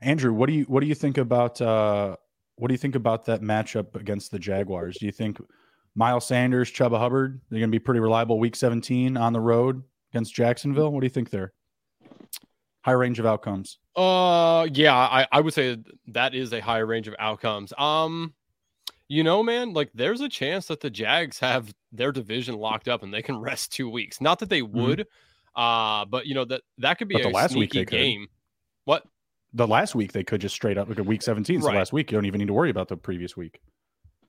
Andrew, 0.00 0.32
what 0.32 0.48
do 0.48 0.54
you 0.54 0.64
what 0.64 0.80
do 0.80 0.86
you 0.86 0.94
think 0.94 1.18
about 1.18 1.60
uh 1.60 2.16
what 2.56 2.68
do 2.68 2.74
you 2.74 2.78
think 2.78 2.94
about 2.94 3.24
that 3.26 3.40
matchup 3.40 3.96
against 3.96 4.30
the 4.30 4.38
Jaguars? 4.38 4.96
Do 4.98 5.06
you 5.06 5.12
think 5.12 5.38
Miles 5.94 6.26
Sanders, 6.26 6.70
Chuba 6.70 6.98
Hubbard, 6.98 7.40
they're 7.50 7.58
going 7.58 7.70
to 7.70 7.74
be 7.74 7.78
pretty 7.78 8.00
reliable 8.00 8.38
week 8.38 8.56
17 8.56 9.16
on 9.16 9.32
the 9.32 9.40
road 9.40 9.82
against 10.12 10.34
Jacksonville? 10.34 10.90
What 10.92 11.00
do 11.00 11.06
you 11.06 11.10
think 11.10 11.30
there? 11.30 11.52
High 12.82 12.92
range 12.92 13.18
of 13.18 13.26
outcomes. 13.26 13.78
Uh, 13.94 14.66
yeah, 14.72 14.94
I, 14.94 15.26
I 15.30 15.40
would 15.40 15.54
say 15.54 15.78
that 16.08 16.34
is 16.34 16.52
a 16.52 16.60
high 16.60 16.78
range 16.78 17.08
of 17.08 17.14
outcomes. 17.18 17.72
Um, 17.78 18.34
you 19.08 19.22
know, 19.22 19.42
man, 19.42 19.72
like 19.72 19.90
there's 19.94 20.20
a 20.20 20.28
chance 20.28 20.66
that 20.66 20.80
the 20.80 20.90
Jags 20.90 21.38
have 21.38 21.72
their 21.92 22.12
division 22.12 22.56
locked 22.56 22.88
up 22.88 23.02
and 23.02 23.12
they 23.12 23.22
can 23.22 23.38
rest 23.38 23.72
two 23.72 23.88
weeks. 23.88 24.20
Not 24.20 24.38
that 24.38 24.48
they 24.48 24.62
would, 24.62 25.00
mm-hmm. 25.00 25.60
uh, 25.60 26.06
but 26.06 26.26
you 26.26 26.34
know 26.34 26.44
that 26.46 26.62
that 26.78 26.98
could 26.98 27.08
be 27.08 27.16
but 27.16 27.26
a 27.26 27.28
last 27.28 27.54
week 27.54 27.72
game. 27.72 28.22
Could. 28.22 28.28
What? 28.84 29.04
The 29.54 29.66
last 29.66 29.94
week 29.94 30.12
they 30.12 30.24
could 30.24 30.40
just 30.40 30.54
straight 30.54 30.78
up 30.78 30.88
like 30.88 30.98
a 30.98 31.02
week 31.02 31.22
17. 31.22 31.60
So 31.60 31.68
right. 31.68 31.76
last 31.76 31.92
week 31.92 32.10
you 32.10 32.16
don't 32.16 32.26
even 32.26 32.38
need 32.38 32.48
to 32.48 32.52
worry 32.52 32.70
about 32.70 32.88
the 32.88 32.96
previous 32.96 33.36
week. 33.36 33.60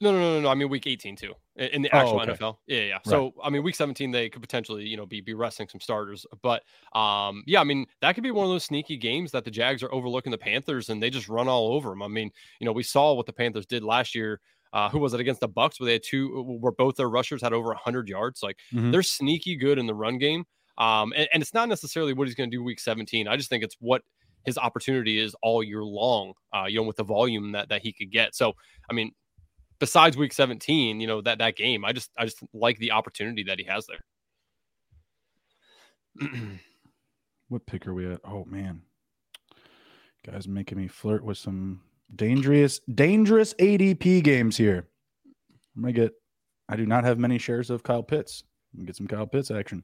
No, 0.02 0.12
no, 0.12 0.20
no, 0.20 0.42
no, 0.42 0.50
I 0.50 0.56
mean 0.56 0.68
week 0.70 0.86
18 0.86 1.16
too 1.16 1.34
in 1.56 1.82
the 1.82 1.96
actual 1.96 2.20
oh, 2.20 2.24
okay. 2.24 2.34
NFL. 2.34 2.58
Yeah, 2.68 2.82
yeah. 2.82 2.98
So 3.06 3.26
right. 3.26 3.34
I 3.44 3.50
mean 3.50 3.64
week 3.64 3.76
17 3.76 4.12
they 4.12 4.28
could 4.28 4.42
potentially 4.42 4.84
you 4.84 4.98
know 4.98 5.06
be 5.06 5.22
be 5.22 5.34
resting 5.34 5.68
some 5.70 5.80
starters, 5.80 6.26
but 6.42 6.64
um 6.94 7.44
yeah, 7.48 7.62
I 7.62 7.64
mean 7.64 7.86
that 8.02 8.14
could 8.14 8.24
be 8.24 8.32
one 8.32 8.46
of 8.46 8.52
those 8.52 8.66
sneaky 8.66 8.98
games 8.98 9.32
that 9.32 9.46
the 9.46 9.52
Jags 9.52 9.82
are 9.82 9.94
overlooking 9.94 10.32
the 10.32 10.38
Panthers 10.38 10.90
and 10.90 11.02
they 11.02 11.10
just 11.10 11.30
run 11.30 11.48
all 11.48 11.74
over 11.74 11.90
them. 11.90 12.02
I 12.02 12.08
mean 12.08 12.32
you 12.60 12.66
know 12.66 12.74
we 12.74 12.84
saw 12.84 13.14
what 13.14 13.28
the 13.28 13.34
Panthers 13.34 13.66
did 13.66 13.84
last 13.84 14.14
year 14.14 14.42
uh, 14.74 14.90
who 14.90 15.00
was 15.00 15.14
it 15.14 15.20
against 15.20 15.40
the 15.40 15.48
Bucks 15.48 15.80
where 15.80 15.86
they 15.86 15.94
had 15.94 16.04
two 16.04 16.58
where 16.60 16.72
both 16.72 16.96
their 16.96 17.10
rushers 17.10 17.42
had 17.42 17.54
over 17.54 17.70
100 17.70 18.10
yards 18.10 18.44
like 18.44 18.58
mm-hmm. 18.74 18.92
they're 18.92 19.04
sneaky 19.04 19.56
good 19.56 19.78
in 19.78 19.86
the 19.86 19.94
run 19.94 20.18
game 20.18 20.44
um, 20.80 21.14
and, 21.16 21.30
and 21.32 21.44
it's 21.44 21.54
not 21.54 21.70
necessarily 21.70 22.14
what 22.14 22.28
he's 22.28 22.36
going 22.36 22.50
to 22.50 22.58
do 22.58 22.64
week 22.64 22.80
17 22.80 23.28
i 23.28 23.38
just 23.38 23.50
think 23.50 23.64
it's 23.64 23.78
what 23.80 24.02
his 24.46 24.58
opportunity 24.58 25.20
is 25.20 25.36
all 25.42 25.64
year 25.64 25.84
long 25.84 26.34
uh, 26.54 26.66
you 26.68 26.78
know 26.80 26.84
with 26.84 26.98
the 26.98 27.04
volume 27.04 27.52
that 27.52 27.70
that 27.70 27.82
he 27.82 27.92
could 27.94 28.12
get 28.12 28.36
so 28.36 28.54
i 28.90 28.94
mean 28.94 29.12
besides 29.80 30.16
week 30.16 30.34
17 30.34 31.00
you 31.00 31.08
know 31.08 31.22
that 31.22 31.40
that 31.40 31.56
game 31.56 31.84
i 31.86 31.92
just 31.92 32.12
i 32.18 32.26
just 32.26 32.40
like 32.54 32.78
the 32.80 32.92
opportunity 32.92 33.44
that 33.44 33.60
he 33.60 33.66
has 33.66 33.88
there 33.88 34.04
what 37.50 37.66
pick 37.66 37.88
are 37.88 37.94
we 37.94 38.12
at 38.12 38.20
oh 38.26 38.46
man 38.46 38.82
guys 40.26 40.48
making 40.48 40.78
me 40.78 40.88
flirt 40.88 41.24
with 41.24 41.38
some 41.38 41.82
dangerous, 42.16 42.80
dangerous 42.94 43.54
ADP 43.56 44.24
games 44.24 44.58
here. 44.58 44.88
I'm 45.76 45.82
gonna 45.82 45.94
get. 45.94 46.14
I 46.70 46.76
do 46.76 46.86
not 46.86 47.04
have 47.04 47.20
many 47.20 47.38
shares 47.38 47.70
of 47.70 47.84
Kyle 47.84 48.04
Pitts. 48.04 48.44
Get 48.86 48.96
some 48.96 49.08
Kyle 49.08 49.28
Pitts 49.28 49.52
action. 49.52 49.84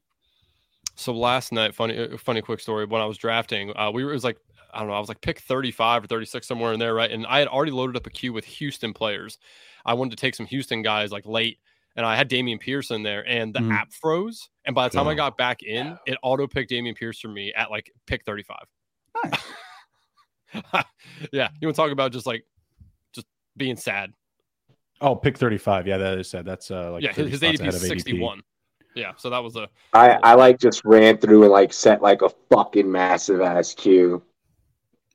So 0.99 1.13
last 1.13 1.53
night, 1.53 1.73
funny, 1.73 1.97
uh, 1.97 2.17
funny 2.17 2.41
quick 2.41 2.59
story. 2.59 2.85
When 2.85 3.01
I 3.01 3.05
was 3.05 3.17
drafting, 3.17 3.71
uh, 3.77 3.89
we 3.93 4.03
were 4.03 4.11
it 4.11 4.15
was 4.15 4.25
like 4.25 4.37
I 4.73 4.79
don't 4.79 4.89
know, 4.89 4.93
I 4.93 4.99
was 4.99 5.07
like 5.07 5.21
pick 5.21 5.39
35 5.39 6.03
or 6.03 6.07
36 6.07 6.45
somewhere 6.45 6.73
in 6.73 6.79
there, 6.79 6.93
right? 6.93 7.09
And 7.09 7.25
I 7.25 7.39
had 7.39 7.47
already 7.47 7.71
loaded 7.71 7.95
up 7.95 8.05
a 8.05 8.09
queue 8.09 8.33
with 8.33 8.45
Houston 8.45 8.93
players. 8.93 9.39
I 9.85 9.93
wanted 9.93 10.11
to 10.11 10.17
take 10.17 10.35
some 10.35 10.45
Houston 10.45 10.81
guys 10.81 11.11
like 11.11 11.25
late, 11.25 11.59
and 11.95 12.05
I 12.05 12.17
had 12.17 12.29
Dameon 12.29 12.59
Pierce 12.59 12.91
in 12.91 13.01
there, 13.01 13.25
and 13.27 13.53
the 13.53 13.61
mm. 13.61 13.71
app 13.71 13.93
froze. 13.93 14.49
And 14.65 14.75
by 14.75 14.89
the 14.89 14.95
time 14.95 15.07
I 15.07 15.15
got 15.15 15.37
back 15.37 15.63
in, 15.63 15.97
it 16.05 16.17
auto 16.21 16.47
picked 16.47 16.69
Dameon 16.69 16.95
Pierce 16.95 17.19
for 17.19 17.29
me 17.29 17.53
at 17.53 17.71
like 17.71 17.89
pick 18.05 18.25
35. 18.25 18.57
Nice. 19.23 19.41
yeah, 21.31 21.47
you 21.61 21.67
want 21.67 21.75
to 21.75 21.81
talk 21.81 21.91
about 21.91 22.11
just 22.11 22.25
like 22.25 22.43
just 23.13 23.25
being 23.55 23.77
sad. 23.77 24.11
Oh, 24.99 25.15
pick 25.15 25.37
thirty-five. 25.37 25.87
Yeah, 25.87 25.97
that 25.97 26.17
is 26.17 26.29
sad. 26.29 26.43
That's 26.43 26.69
uh, 26.69 26.91
like 26.91 27.03
yeah, 27.03 27.13
his 27.13 27.39
ADP 27.39 27.65
is 27.67 27.87
sixty-one. 27.87 28.41
Yeah, 28.95 29.13
so 29.17 29.29
that 29.29 29.43
was 29.43 29.55
a. 29.55 29.69
I 29.93 30.19
I 30.23 30.33
like 30.33 30.59
just 30.59 30.83
ran 30.83 31.17
through 31.17 31.43
and 31.43 31.51
like 31.51 31.73
set 31.73 32.01
like 32.01 32.21
a 32.21 32.29
fucking 32.49 32.91
massive 32.91 33.41
ass 33.41 33.73
queue. 33.73 34.23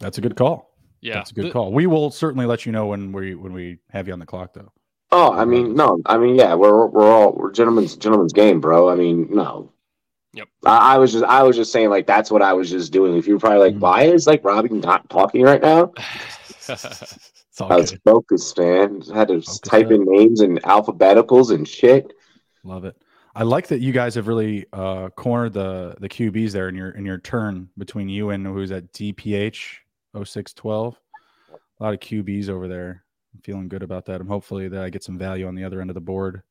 That's 0.01 0.19
a 0.19 0.21
good 0.21 0.37
call. 0.37 0.71
Yeah, 1.01 1.15
that's 1.15 1.33
a 1.33 1.35
good 1.35 1.47
the, 1.47 1.51
call. 1.51 1.73
We 1.73 1.87
will 1.87 2.11
certainly 2.11 2.47
let 2.47 2.67
you 2.67 2.73
know 2.73 2.87
when 2.87 3.13
we 3.13 3.35
when 3.35 3.53
we 3.53 3.79
have 3.91 4.07
you 4.07 4.13
on 4.13 4.21
the 4.21 4.27
clock, 4.27 4.55
though. 4.55 4.73
Oh, 5.11 5.33
I 5.33 5.45
mean, 5.45 5.75
no, 5.75 6.01
I 6.07 6.19
mean, 6.19 6.35
yeah, 6.37 6.55
we're 6.55 6.87
we're 6.87 7.11
all 7.11 7.33
we're 7.33 7.53
gentlemen's 7.53 7.97
gentlemen's 7.97 8.33
game, 8.33 8.61
bro. 8.61 8.89
I 8.89 8.95
mean, 8.95 9.29
no, 9.31 9.75
Yep. 10.35 10.49
I, 10.67 10.95
I, 10.95 10.99
was 10.99 11.13
just 11.13 11.25
I 11.25 11.43
was 11.45 11.57
just 11.57 11.71
saying 11.71 11.91
like 11.91 12.07
that's 12.07 12.31
what 12.31 12.43
I 12.43 12.53
was 12.53 12.69
just 12.69 12.93
doing. 12.93 13.17
If 13.17 13.27
you're 13.27 13.39
probably 13.39 13.61
like, 13.61 13.73
mm-hmm. 13.75 13.81
why 13.81 14.03
is 14.05 14.27
like 14.27 14.45
Robbie 14.45 14.71
not 14.71 15.09
talking 15.09 15.43
right 15.43 15.63
now? 15.63 15.93
I 17.61 17.77
was 17.77 17.93
good. 17.93 18.01
focused, 18.05 18.59
man. 18.59 19.03
I 19.13 19.19
had 19.19 19.29
to 19.29 19.41
Focus 19.41 19.61
type 19.61 19.87
up. 19.87 19.93
in 19.93 20.05
names 20.07 20.41
and 20.41 20.61
alphabeticals 20.63 21.55
and 21.55 21.69
shit. 21.69 22.13
Love 22.65 22.85
it. 22.85 22.97
I 23.37 23.42
like 23.42 23.66
that 23.68 23.81
you 23.81 23.92
guys 23.92 24.14
have 24.14 24.29
really 24.29 24.64
uh, 24.73 25.09
cornered 25.11 25.55
the 25.55 25.97
the 25.99 26.09
QBs 26.09 26.53
there 26.53 26.68
in 26.68 26.77
your 26.77 26.90
in 26.90 27.05
your 27.05 27.18
turn 27.18 27.68
between 27.77 28.09
you 28.09 28.31
and 28.31 28.47
who's 28.47 28.70
at 28.70 28.92
DPH 28.92 29.79
0612. 30.12 30.97
A 31.53 31.83
lot 31.83 31.94
of 31.94 32.01
QBs 32.01 32.49
over 32.49 32.68
there. 32.68 33.05
I'm 33.35 33.40
feeling 33.40 33.68
good 33.68 33.83
about 33.83 34.07
that. 34.07 34.20
I'm 34.20 34.29
hopefully 34.29 34.68
that 34.68 34.83
I 34.83 34.90
get 34.90 35.03
some 35.03 35.18
value 35.18 35.49
on 35.49 35.57
the 35.57 35.64
other 35.64 35.81
end 35.81 35.90
of 35.90 35.94
the 35.94 36.01
board. 36.01 36.42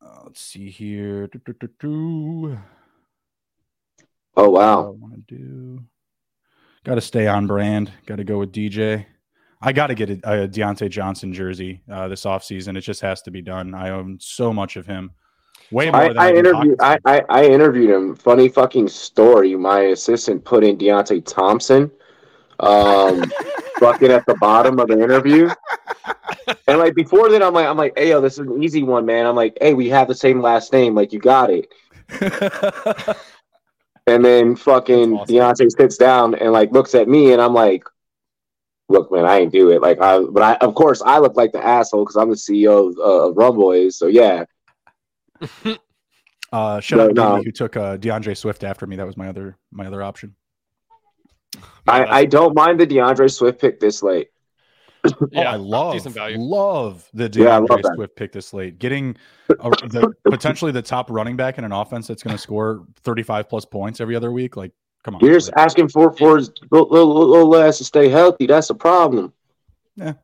Uh, 0.00 0.20
let's 0.24 0.40
see 0.40 0.70
here. 0.70 1.26
Do, 1.26 1.40
do, 1.44 1.68
do, 1.80 2.58
oh 4.36 4.50
wow! 4.50 4.86
I 4.86 4.90
want 4.90 5.26
to 5.26 5.34
do. 5.36 5.84
Got 6.84 6.94
to 6.94 7.00
stay 7.00 7.26
on 7.26 7.48
brand. 7.48 7.90
Got 8.06 8.16
to 8.16 8.24
go 8.24 8.38
with 8.38 8.52
DJ. 8.52 9.06
I 9.60 9.72
got 9.72 9.88
to 9.88 9.94
get 9.94 10.10
a, 10.10 10.44
a 10.44 10.48
Diontae 10.48 10.90
Johnson 10.90 11.32
jersey 11.32 11.82
uh, 11.90 12.08
this 12.08 12.24
offseason. 12.24 12.76
It 12.76 12.82
just 12.82 13.00
has 13.00 13.22
to 13.22 13.30
be 13.30 13.42
done. 13.42 13.74
I 13.74 13.90
own 13.90 14.18
so 14.20 14.52
much 14.52 14.76
of 14.76 14.86
him. 14.86 15.12
Way 15.70 15.90
more 15.90 16.02
I, 16.02 16.08
than 16.08 16.18
I, 16.18 16.26
I 16.26 16.34
interviewed. 16.34 16.76
I, 16.80 16.98
I, 17.04 17.22
I 17.28 17.44
interviewed 17.46 17.90
him. 17.90 18.14
Funny 18.14 18.48
fucking 18.48 18.88
story. 18.88 19.56
My 19.56 19.80
assistant 19.80 20.44
put 20.44 20.62
in 20.62 20.76
Deontay 20.78 21.24
Thompson, 21.26 21.90
um, 22.60 23.24
fucking 23.78 24.10
at 24.12 24.24
the 24.26 24.36
bottom 24.40 24.78
of 24.78 24.88
the 24.88 25.00
interview 25.00 25.50
and 26.66 26.78
like 26.78 26.94
before 26.94 27.28
then, 27.30 27.42
I'm 27.42 27.54
like, 27.54 27.66
I'm 27.66 27.76
like, 27.76 27.92
hey, 27.96 28.10
yo, 28.10 28.20
this 28.20 28.34
is 28.34 28.40
an 28.40 28.62
easy 28.62 28.82
one, 28.82 29.06
man. 29.06 29.26
I'm 29.26 29.36
like, 29.36 29.56
hey, 29.60 29.74
we 29.74 29.88
have 29.88 30.08
the 30.08 30.14
same 30.14 30.40
last 30.40 30.72
name, 30.72 30.94
like 30.94 31.12
you 31.12 31.18
got 31.18 31.50
it. 31.50 31.72
and 34.06 34.24
then 34.24 34.56
fucking 34.56 35.14
awesome. 35.14 35.34
Deontay 35.34 35.70
sits 35.76 35.96
down 35.96 36.34
and 36.34 36.52
like 36.52 36.72
looks 36.72 36.94
at 36.94 37.08
me, 37.08 37.32
and 37.32 37.42
I'm 37.42 37.54
like, 37.54 37.84
look, 38.88 39.10
man, 39.12 39.24
I 39.24 39.38
ain't 39.38 39.52
do 39.52 39.70
it. 39.70 39.82
Like, 39.82 40.00
I, 40.00 40.20
but 40.20 40.42
I, 40.42 40.54
of 40.56 40.74
course, 40.74 41.02
I 41.02 41.18
look 41.18 41.36
like 41.36 41.52
the 41.52 41.64
asshole 41.64 42.04
because 42.04 42.16
I'm 42.16 42.30
the 42.30 42.36
CEO 42.36 42.90
of, 42.90 42.98
uh, 42.98 43.28
of 43.28 43.34
Rumboyz. 43.34 43.94
So 43.94 44.06
yeah. 44.06 44.44
uh, 46.52 46.80
shout 46.80 47.00
out 47.00 47.14
no. 47.14 47.42
who 47.42 47.52
took 47.52 47.76
uh, 47.76 47.96
D'Andre 47.96 48.34
Swift 48.34 48.64
after 48.64 48.86
me. 48.86 48.96
That 48.96 49.06
was 49.06 49.16
my 49.16 49.28
other 49.28 49.56
my 49.70 49.86
other 49.86 50.02
option. 50.02 50.34
I, 51.86 52.04
I 52.04 52.24
don't 52.24 52.54
mind 52.54 52.80
the 52.80 52.86
D'Andre 52.86 53.28
Swift 53.28 53.60
pick 53.60 53.80
this 53.80 54.02
late. 54.02 54.28
yeah, 55.30 55.50
oh, 55.50 55.52
I 55.52 55.56
love 55.56 56.16
love 56.16 57.08
the 57.14 57.28
DeAndre 57.28 57.82
yeah, 57.82 57.94
Swift 57.94 58.16
pick 58.16 58.32
this 58.32 58.52
late. 58.52 58.78
Getting 58.78 59.16
a, 59.48 59.54
the, 59.70 60.12
potentially 60.24 60.72
the 60.72 60.82
top 60.82 61.10
running 61.10 61.36
back 61.36 61.58
in 61.58 61.64
an 61.64 61.72
offense 61.72 62.06
that's 62.06 62.22
going 62.22 62.34
to 62.34 62.42
score 62.42 62.84
35 63.02 63.48
plus 63.48 63.64
points 63.64 64.00
every 64.00 64.16
other 64.16 64.32
week. 64.32 64.56
Like, 64.56 64.72
come 65.06 65.14
on. 65.14 65.20
You're 65.24 65.34
just 65.34 65.52
asking 65.56 65.88
for 65.88 66.12
for 66.12 66.36
his 66.36 66.50
little, 66.70 66.88
little, 66.88 67.30
little 67.30 67.56
ass 67.56 67.78
to 67.78 67.84
stay 67.84 68.08
healthy. 68.08 68.46
That's 68.46 68.68
a 68.70 68.74
problem. 68.74 69.32
Yeah. 69.94 70.14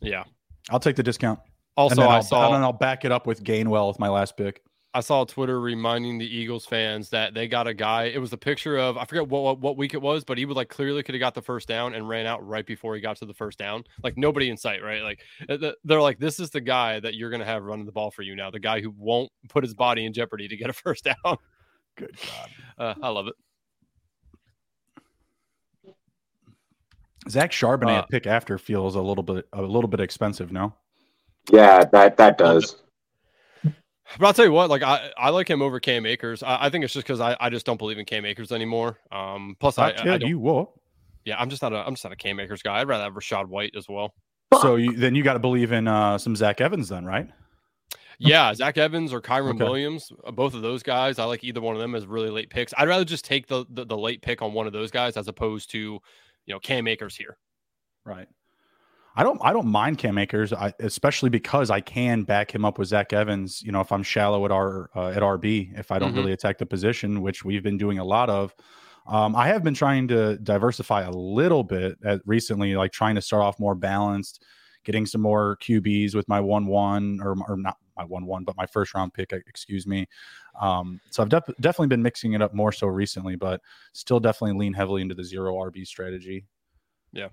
Yeah. 0.00 0.24
I'll 0.68 0.80
take 0.80 0.96
the 0.96 1.02
discount. 1.02 1.38
Also, 1.76 2.02
I 2.02 2.20
saw, 2.20 2.54
and 2.54 2.62
I'll 2.62 2.72
back 2.72 3.04
it 3.04 3.12
up 3.12 3.26
with 3.26 3.42
Gainwell 3.42 3.88
with 3.88 3.98
my 3.98 4.08
last 4.08 4.36
pick. 4.36 4.62
I 4.92 5.00
saw 5.00 5.24
Twitter 5.24 5.60
reminding 5.60 6.18
the 6.18 6.26
Eagles 6.26 6.66
fans 6.66 7.10
that 7.10 7.32
they 7.32 7.46
got 7.46 7.68
a 7.68 7.74
guy. 7.74 8.04
It 8.06 8.20
was 8.20 8.32
a 8.32 8.36
picture 8.36 8.76
of 8.76 8.96
I 8.98 9.04
forget 9.04 9.28
what, 9.28 9.42
what, 9.42 9.60
what 9.60 9.76
week 9.76 9.94
it 9.94 10.02
was, 10.02 10.24
but 10.24 10.36
he 10.36 10.44
would 10.44 10.56
like 10.56 10.68
clearly 10.68 11.04
could 11.04 11.14
have 11.14 11.20
got 11.20 11.34
the 11.34 11.42
first 11.42 11.68
down 11.68 11.94
and 11.94 12.08
ran 12.08 12.26
out 12.26 12.44
right 12.46 12.66
before 12.66 12.96
he 12.96 13.00
got 13.00 13.16
to 13.18 13.24
the 13.24 13.32
first 13.32 13.56
down. 13.56 13.84
Like 14.02 14.18
nobody 14.18 14.50
in 14.50 14.56
sight, 14.56 14.82
right? 14.82 15.02
Like 15.02 15.20
uh, 15.48 15.72
they're 15.84 16.02
like, 16.02 16.18
this 16.18 16.40
is 16.40 16.50
the 16.50 16.60
guy 16.60 16.98
that 16.98 17.14
you're 17.14 17.30
gonna 17.30 17.44
have 17.44 17.62
running 17.62 17.86
the 17.86 17.92
ball 17.92 18.10
for 18.10 18.22
you 18.22 18.34
now. 18.34 18.50
The 18.50 18.58
guy 18.58 18.80
who 18.80 18.92
won't 18.98 19.30
put 19.48 19.62
his 19.62 19.74
body 19.74 20.04
in 20.04 20.12
jeopardy 20.12 20.48
to 20.48 20.56
get 20.56 20.70
a 20.70 20.72
first 20.72 21.04
down. 21.04 21.36
Good 21.96 22.16
God, 22.26 22.50
uh, 22.78 22.94
I 23.00 23.10
love 23.10 23.28
it. 23.28 23.34
Zach 27.28 27.50
Charbonnet 27.52 27.98
uh, 27.98 28.02
pick 28.02 28.26
after 28.26 28.58
feels 28.58 28.94
a 28.94 29.00
little 29.00 29.22
bit 29.22 29.46
a 29.52 29.62
little 29.62 29.88
bit 29.88 30.00
expensive, 30.00 30.52
no? 30.52 30.74
Yeah, 31.52 31.84
that 31.84 32.16
that 32.16 32.38
does. 32.38 32.76
But 34.18 34.26
I'll 34.26 34.34
tell 34.34 34.44
you 34.44 34.52
what, 34.52 34.70
like 34.70 34.82
I, 34.82 35.10
I 35.16 35.30
like 35.30 35.48
him 35.48 35.62
over 35.62 35.78
Cam 35.78 36.04
Akers. 36.04 36.42
I, 36.42 36.66
I 36.66 36.70
think 36.70 36.84
it's 36.84 36.92
just 36.92 37.06
because 37.06 37.20
I, 37.20 37.36
I 37.38 37.48
just 37.48 37.64
don't 37.64 37.76
believe 37.76 37.98
in 37.98 38.04
Cam 38.04 38.24
Akers 38.24 38.50
anymore. 38.50 38.98
Um, 39.12 39.56
plus 39.60 39.78
I, 39.78 39.90
I, 39.90 40.08
I 40.08 40.16
you 40.16 40.38
what? 40.38 40.70
Yeah, 41.24 41.36
I'm 41.38 41.48
just 41.48 41.62
not 41.62 41.72
a 41.72 41.86
I'm 41.86 41.94
just 41.94 42.04
not 42.04 42.12
a 42.12 42.16
Cam 42.16 42.40
Akers 42.40 42.62
guy. 42.62 42.80
I'd 42.80 42.88
rather 42.88 43.04
have 43.04 43.14
Rachaad 43.14 43.46
White 43.46 43.74
as 43.76 43.88
well. 43.88 44.14
So 44.60 44.76
you, 44.76 44.96
then 44.96 45.14
you 45.14 45.22
got 45.22 45.34
to 45.34 45.38
believe 45.38 45.70
in 45.70 45.86
uh, 45.86 46.18
some 46.18 46.34
Zach 46.34 46.60
Evans, 46.60 46.88
then, 46.88 47.04
right? 47.04 47.30
Yeah, 48.18 48.52
Zach 48.52 48.76
Evans 48.76 49.12
or 49.12 49.22
Kyren 49.22 49.54
okay. 49.54 49.64
Williams, 49.64 50.12
uh, 50.24 50.30
both 50.32 50.54
of 50.54 50.60
those 50.60 50.82
guys. 50.82 51.18
I 51.18 51.24
like 51.24 51.44
either 51.44 51.60
one 51.60 51.74
of 51.74 51.80
them 51.80 51.94
as 51.94 52.04
really 52.06 52.30
late 52.30 52.50
picks. 52.50 52.74
I'd 52.76 52.88
rather 52.88 53.04
just 53.04 53.24
take 53.24 53.46
the, 53.46 53.64
the 53.70 53.86
the 53.86 53.96
late 53.96 54.22
pick 54.22 54.42
on 54.42 54.52
one 54.52 54.66
of 54.66 54.72
those 54.72 54.90
guys 54.90 55.16
as 55.16 55.28
opposed 55.28 55.70
to 55.70 56.00
you 56.50 56.54
know 56.56 56.58
Cam 56.58 56.88
Akers 56.88 57.16
here. 57.16 57.38
Right. 58.04 58.26
I 59.14 59.22
don't 59.22 59.40
I 59.42 59.52
don't 59.52 59.68
mind 59.68 59.98
Cam 59.98 60.18
Akers, 60.18 60.52
I, 60.52 60.72
especially 60.80 61.30
because 61.30 61.70
I 61.70 61.80
can 61.80 62.24
back 62.24 62.52
him 62.52 62.64
up 62.64 62.76
with 62.76 62.88
Zach 62.88 63.12
Evans. 63.12 63.62
You 63.62 63.70
know, 63.70 63.80
if 63.80 63.92
I'm 63.92 64.02
shallow 64.02 64.44
at 64.44 64.50
our 64.50 64.90
uh, 64.96 65.10
at 65.10 65.22
RB, 65.22 65.78
if 65.78 65.92
I 65.92 66.00
don't 66.00 66.10
mm-hmm. 66.10 66.18
really 66.18 66.32
attack 66.32 66.58
the 66.58 66.66
position, 66.66 67.22
which 67.22 67.44
we've 67.44 67.62
been 67.62 67.78
doing 67.78 68.00
a 68.00 68.04
lot 68.04 68.28
of. 68.28 68.52
Um, 69.06 69.36
I 69.36 69.46
have 69.46 69.62
been 69.62 69.74
trying 69.74 70.08
to 70.08 70.38
diversify 70.38 71.02
a 71.02 71.10
little 71.10 71.62
bit 71.62 71.98
at 72.04 72.20
recently, 72.26 72.74
like 72.74 72.92
trying 72.92 73.14
to 73.14 73.22
start 73.22 73.42
off 73.42 73.58
more 73.60 73.74
balanced, 73.76 74.44
getting 74.84 75.06
some 75.06 75.20
more 75.20 75.56
QBs 75.62 76.14
with 76.16 76.28
my 76.28 76.40
one 76.40 76.66
one 76.66 77.20
or, 77.22 77.36
or 77.48 77.56
not 77.56 77.76
my 77.96 78.04
one 78.04 78.26
one, 78.26 78.44
but 78.44 78.56
my 78.56 78.66
first 78.66 78.94
round 78.94 79.14
pick, 79.14 79.32
excuse 79.32 79.86
me. 79.86 80.06
Um, 80.60 81.00
so 81.10 81.22
I've 81.22 81.28
def- 81.28 81.54
definitely 81.60 81.88
been 81.88 82.02
mixing 82.02 82.32
it 82.32 82.42
up 82.42 82.54
more 82.54 82.72
so 82.72 82.86
recently, 82.86 83.36
but 83.36 83.60
still 83.92 84.20
definitely 84.20 84.58
lean 84.58 84.72
heavily 84.72 85.02
into 85.02 85.14
the 85.14 85.24
zero 85.24 85.54
RB 85.56 85.86
strategy. 85.86 86.46
Yeah. 87.12 87.28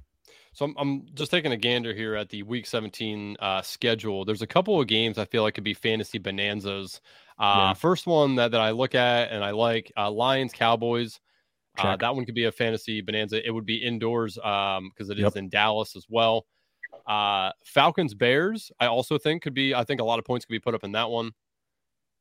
So 0.54 0.66
I'm, 0.66 0.76
I'm 0.78 1.06
just 1.14 1.32
taking 1.32 1.52
a 1.52 1.58
gander 1.58 1.94
here 1.94 2.16
at 2.16 2.30
the 2.30 2.44
Week 2.44 2.66
17 2.66 3.38
uh, 3.40 3.62
schedule. 3.62 4.26
There's 4.26 4.42
a 4.42 4.48
couple 4.48 4.80
of 4.82 4.88
games 4.88 5.18
I 5.18 5.26
feel 5.26 5.44
like 5.44 5.54
could 5.56 5.64
be 5.64 5.74
fantasy 5.74 6.18
bonanzas. 6.20 7.00
Uh, 7.40 7.56
Yeah. 7.70 7.74
First 7.74 8.08
one 8.08 8.36
that, 8.36 8.52
that 8.52 8.62
I 8.62 8.72
look 8.72 8.96
at 8.96 9.32
and 9.32 9.44
I 9.44 9.52
like 9.52 9.92
uh, 9.96 10.10
Lions 10.12 10.52
Cowboys. 10.54 11.20
Uh, 11.78 11.96
that 11.96 12.16
one 12.16 12.26
could 12.26 12.34
be 12.34 12.46
a 12.46 12.52
fantasy 12.52 13.02
bonanza. 13.02 13.46
It 13.46 13.52
would 13.52 13.68
be 13.68 13.76
indoors 13.78 14.40
um 14.44 14.90
because 14.90 15.12
it 15.12 15.20
is 15.20 15.24
Yep. 15.24 15.36
in 15.36 15.50
Dallas 15.50 15.96
as 15.96 16.08
well. 16.10 16.48
Uh, 17.06 17.52
Falcons 17.66 18.16
Bears, 18.16 18.72
I 18.80 18.88
also 18.88 19.20
think 19.20 19.44
could 19.44 19.54
be. 19.54 19.76
I 19.76 19.84
think 19.84 20.02
a 20.02 20.04
lot 20.04 20.18
of 20.18 20.26
points 20.26 20.44
could 20.46 20.54
be 20.54 20.60
put 20.60 20.74
up 20.74 20.84
in 20.84 20.94
that 20.94 21.12
one. 21.12 21.34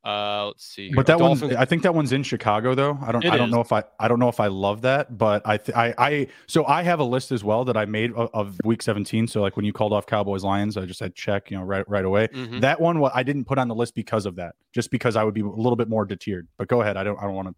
Uh, 0.03 0.45
let's 0.47 0.63
see. 0.63 0.89
But 0.93 1.05
that 1.07 1.19
one's 1.19 1.41
Dolphins- 1.41 1.59
I 1.59 1.65
think 1.65 1.83
that 1.83 1.93
one's 1.93 2.13
in 2.13 2.23
Chicago 2.23 2.73
though. 2.75 2.97
I 3.01 3.11
don't 3.11 3.25
It 3.25 3.31
I 3.33 3.37
don't 3.37 3.49
is. 3.49 3.53
know 3.53 3.59
if 3.61 3.73
I 3.73 3.83
I 3.99 4.07
don't 4.07 4.19
know 4.19 4.29
if 4.29 4.39
I 4.39 4.47
love 4.47 4.81
that, 4.83 5.17
but 5.17 5.41
I 5.45 5.57
th- 5.57 5.75
I 5.77 5.93
I 5.97 6.27
so 6.47 6.65
I 6.65 6.83
have 6.83 6.99
a 6.99 7.03
list 7.03 7.31
as 7.33 7.43
well 7.43 7.65
that 7.65 7.75
I 7.75 7.85
made 7.85 8.13
of, 8.13 8.29
of 8.33 8.57
week 8.63 8.81
17. 8.81 9.27
So 9.27 9.41
like 9.41 9.57
when 9.57 9.65
you 9.65 9.73
called 9.73 9.91
off 9.91 10.05
Cowboys 10.05 10.43
Lions, 10.45 10.77
I 10.77 10.85
just 10.85 10.99
had 11.01 11.13
check, 11.13 11.51
you 11.51 11.57
know, 11.57 11.63
right 11.63 11.87
right 11.89 12.05
away. 12.05 12.27
Mhm. 12.29 12.61
That 12.61 12.79
one 12.79 12.99
what 12.99 13.11
I 13.15 13.23
didn't 13.23 13.45
put 13.45 13.57
on 13.57 13.67
the 13.67 13.75
list 13.75 13.95
because 13.95 14.25
of 14.25 14.35
that. 14.37 14.55
Just 14.71 14.91
because 14.91 15.15
I 15.17 15.23
would 15.25 15.33
be 15.33 15.41
a 15.41 15.45
little 15.45 15.75
bit 15.75 15.89
more 15.89 16.05
deterred. 16.05 16.47
But 16.57 16.69
go 16.69 16.81
ahead. 16.81 16.95
I 16.95 17.03
don't 17.03 17.17
I 17.19 17.23
don't 17.23 17.33
want 17.35 17.49
to 17.49 17.55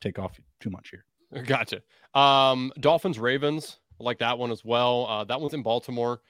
take 0.00 0.18
off 0.18 0.38
too 0.60 0.70
much 0.70 0.90
here. 0.90 1.04
Gotcha. 1.44 1.80
Um, 2.14 2.72
Dolphins 2.80 3.18
Ravens, 3.18 3.78
I 4.00 4.04
like 4.04 4.18
that 4.18 4.36
one 4.38 4.50
as 4.50 4.64
well. 4.64 5.06
Uh, 5.06 5.24
that 5.24 5.40
one's 5.40 5.54
in 5.54 5.62
Baltimore. 5.62 6.20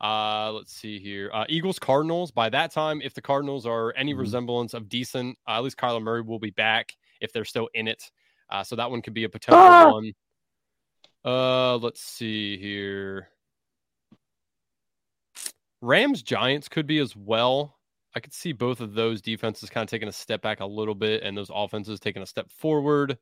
Uh, 0.00 0.52
let's 0.52 0.72
see 0.72 0.98
here. 0.98 1.30
Uh, 1.32 1.44
Eagles 1.48 1.78
Cardinals. 1.78 2.30
By 2.30 2.48
that 2.50 2.70
time, 2.70 3.00
if 3.02 3.14
the 3.14 3.22
Cardinals 3.22 3.66
are 3.66 3.94
any 3.96 4.14
Mhm. 4.14 4.18
resemblance 4.18 4.74
of 4.74 4.88
decent, 4.88 5.38
uh, 5.48 5.52
at 5.52 5.64
least 5.64 5.78
Kyler 5.78 6.02
Murray 6.02 6.22
will 6.22 6.38
be 6.38 6.50
back 6.50 6.94
if 7.20 7.32
they're 7.32 7.44
still 7.44 7.68
in 7.74 7.88
it. 7.88 8.10
Uh, 8.50 8.62
so 8.62 8.76
that 8.76 8.90
one 8.90 9.02
could 9.02 9.14
be 9.14 9.24
a 9.24 9.28
potential 9.28 9.58
Ah! 9.62 9.90
one. 9.90 10.12
Uh, 11.24 11.76
let's 11.78 12.00
see 12.00 12.58
here. 12.58 13.30
Rams 15.80 16.22
Giants 16.22 16.68
could 16.68 16.86
be 16.86 16.98
as 16.98 17.16
well. 17.16 17.78
I 18.14 18.20
could 18.20 18.32
see 18.32 18.52
both 18.52 18.80
of 18.80 18.94
those 18.94 19.20
defenses 19.20 19.68
kind 19.68 19.82
of 19.82 19.90
taking 19.90 20.08
a 20.08 20.12
step 20.12 20.40
back 20.40 20.60
a 20.60 20.66
little 20.66 20.94
bit, 20.94 21.22
and 21.22 21.36
those 21.36 21.50
offenses 21.52 22.00
taking 22.00 22.22
a 22.22 22.26
step 22.26 22.50
forward. 22.50 23.18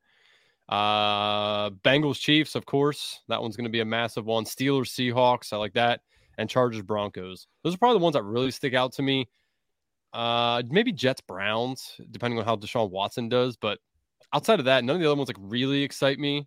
Uh, 0.69 1.71
Bengals 1.71 2.21
Chiefs, 2.21 2.55
of 2.55 2.65
course, 2.65 3.21
that 3.29 3.43
one's 3.43 3.57
going 3.57 3.65
to 3.65 3.71
be 3.71 3.81
a 3.81 3.85
massive 3.85 4.25
one. 4.27 4.45
Steelers 4.45 4.91
Seahawks, 4.91 5.53
I 5.53 5.57
like 5.57 5.75
that, 5.75 6.03
and 6.39 6.49
Chargers 6.49 6.83
Broncos. 6.83 7.47
Those 7.63 7.75
are 7.75 7.79
probably 7.79 7.99
the 7.99 8.05
ones 8.05 8.15
that 8.15 8.23
really 8.23 8.51
stick 8.51 8.75
out 8.75 8.93
to 8.95 9.03
me. 9.03 9.29
Uh, 10.13 10.63
maybe 10.69 10.93
Jets 10.93 11.21
Browns, 11.21 12.01
depending 12.11 12.39
on 12.39 12.45
how 12.45 12.57
Deshaun 12.57 12.91
Watson 12.91 13.29
does, 13.29 13.57
but 13.57 13.79
outside 14.33 14.59
of 14.59 14.67
that, 14.67 14.85
none 14.85 14.97
of 14.97 15.01
the 15.03 15.09
other 15.09 15.17
ones 15.17 15.29
like 15.29 15.37
really 15.41 15.83
excite 15.83 16.19
me. 16.19 16.47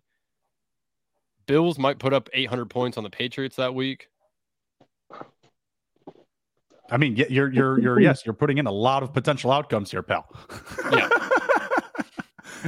Bills 1.46 1.78
might 1.78 1.98
put 1.98 2.12
up 2.12 2.28
800 2.32 2.66
points 2.66 2.96
on 2.96 3.04
the 3.04 3.10
Patriots 3.10 3.56
that 3.56 3.74
week. 3.74 4.08
I 6.90 6.96
mean, 6.96 7.16
you're 7.16 7.52
you're 7.52 7.78
you're 7.78 8.00
yes, 8.00 8.24
you're 8.24 8.34
putting 8.34 8.58
in 8.58 8.66
a 8.66 8.72
lot 8.72 9.02
of 9.02 9.12
potential 9.12 9.52
outcomes 9.52 9.90
here, 9.90 10.02
pal. 10.02 10.26
Yeah. 10.90 11.08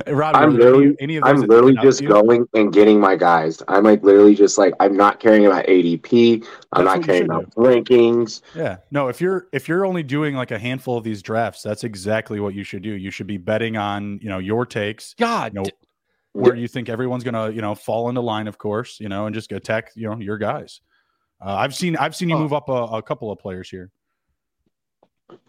Rob, 0.09 0.35
I'm 0.37 0.43
were 0.43 0.49
any- 0.55 0.59
literally, 0.65 0.97
any 1.01 1.17
of 1.17 1.25
those 1.25 1.43
I'm 1.43 1.49
literally 1.49 1.77
just 1.83 2.05
going 2.05 2.47
and 2.55 2.73
getting 2.73 3.01
my 3.01 3.17
guys. 3.17 3.63
I'm 3.69 3.85
like 3.85 4.03
literally 4.03 4.35
just 4.35 4.59
like 4.59 4.75
I'm 4.81 4.97
not 4.97 5.21
caring 5.21 5.47
about 5.47 5.67
ADP. 5.67 6.45
I'm 6.73 6.85
not 6.85 7.03
caring 7.03 7.23
should 7.23 7.31
about 7.31 7.55
rankings. 7.55 8.43
Yeah. 8.55 8.79
No, 8.91 9.09
if 9.09 9.21
you're 9.21 9.49
if 9.53 9.69
you're 9.69 9.85
only 9.85 10.03
doing 10.03 10.35
like 10.35 10.51
a 10.51 10.59
handful 10.59 10.97
of 10.97 11.05
these 11.05 11.23
drafts, 11.23 11.63
that's 11.63 11.85
exactly 11.85 12.41
what 12.41 12.55
you 12.55 12.65
should 12.65 12.83
do. 12.83 12.91
You 12.91 13.11
should 13.11 13.27
be 13.27 13.37
betting 13.39 13.77
on, 13.77 14.19
you 14.23 14.29
know, 14.29 14.39
your 14.39 14.67
takes, 14.67 15.15
God, 15.15 15.53
you 15.55 15.61
know, 15.61 15.65
d- 15.65 15.73
where 16.33 16.55
you 16.55 16.69
think 16.69 16.89
everyone's 16.89 17.25
gonna, 17.25 17.51
you 17.51 17.61
know, 17.61 17.75
fall 17.75 18.09
into 18.09 18.21
line, 18.21 18.47
of 18.49 18.57
course, 18.59 18.99
you 19.01 19.09
know, 19.09 19.27
and 19.27 19.35
just 19.35 19.51
attack, 19.53 19.91
you 19.97 20.09
know, 20.09 20.17
your 20.19 20.39
guys. 20.39 20.81
Uh, 21.45 21.55
I've 21.55 21.75
seen 21.75 21.97
I've 21.97 22.15
seen 22.15 22.29
you 22.29 22.37
Oh. 22.37 22.41
move 22.41 22.53
up 22.53 22.69
a, 22.69 22.73
a 22.73 23.03
couple 23.03 23.33
of 23.33 23.39
players 23.39 23.69
here. 23.71 23.91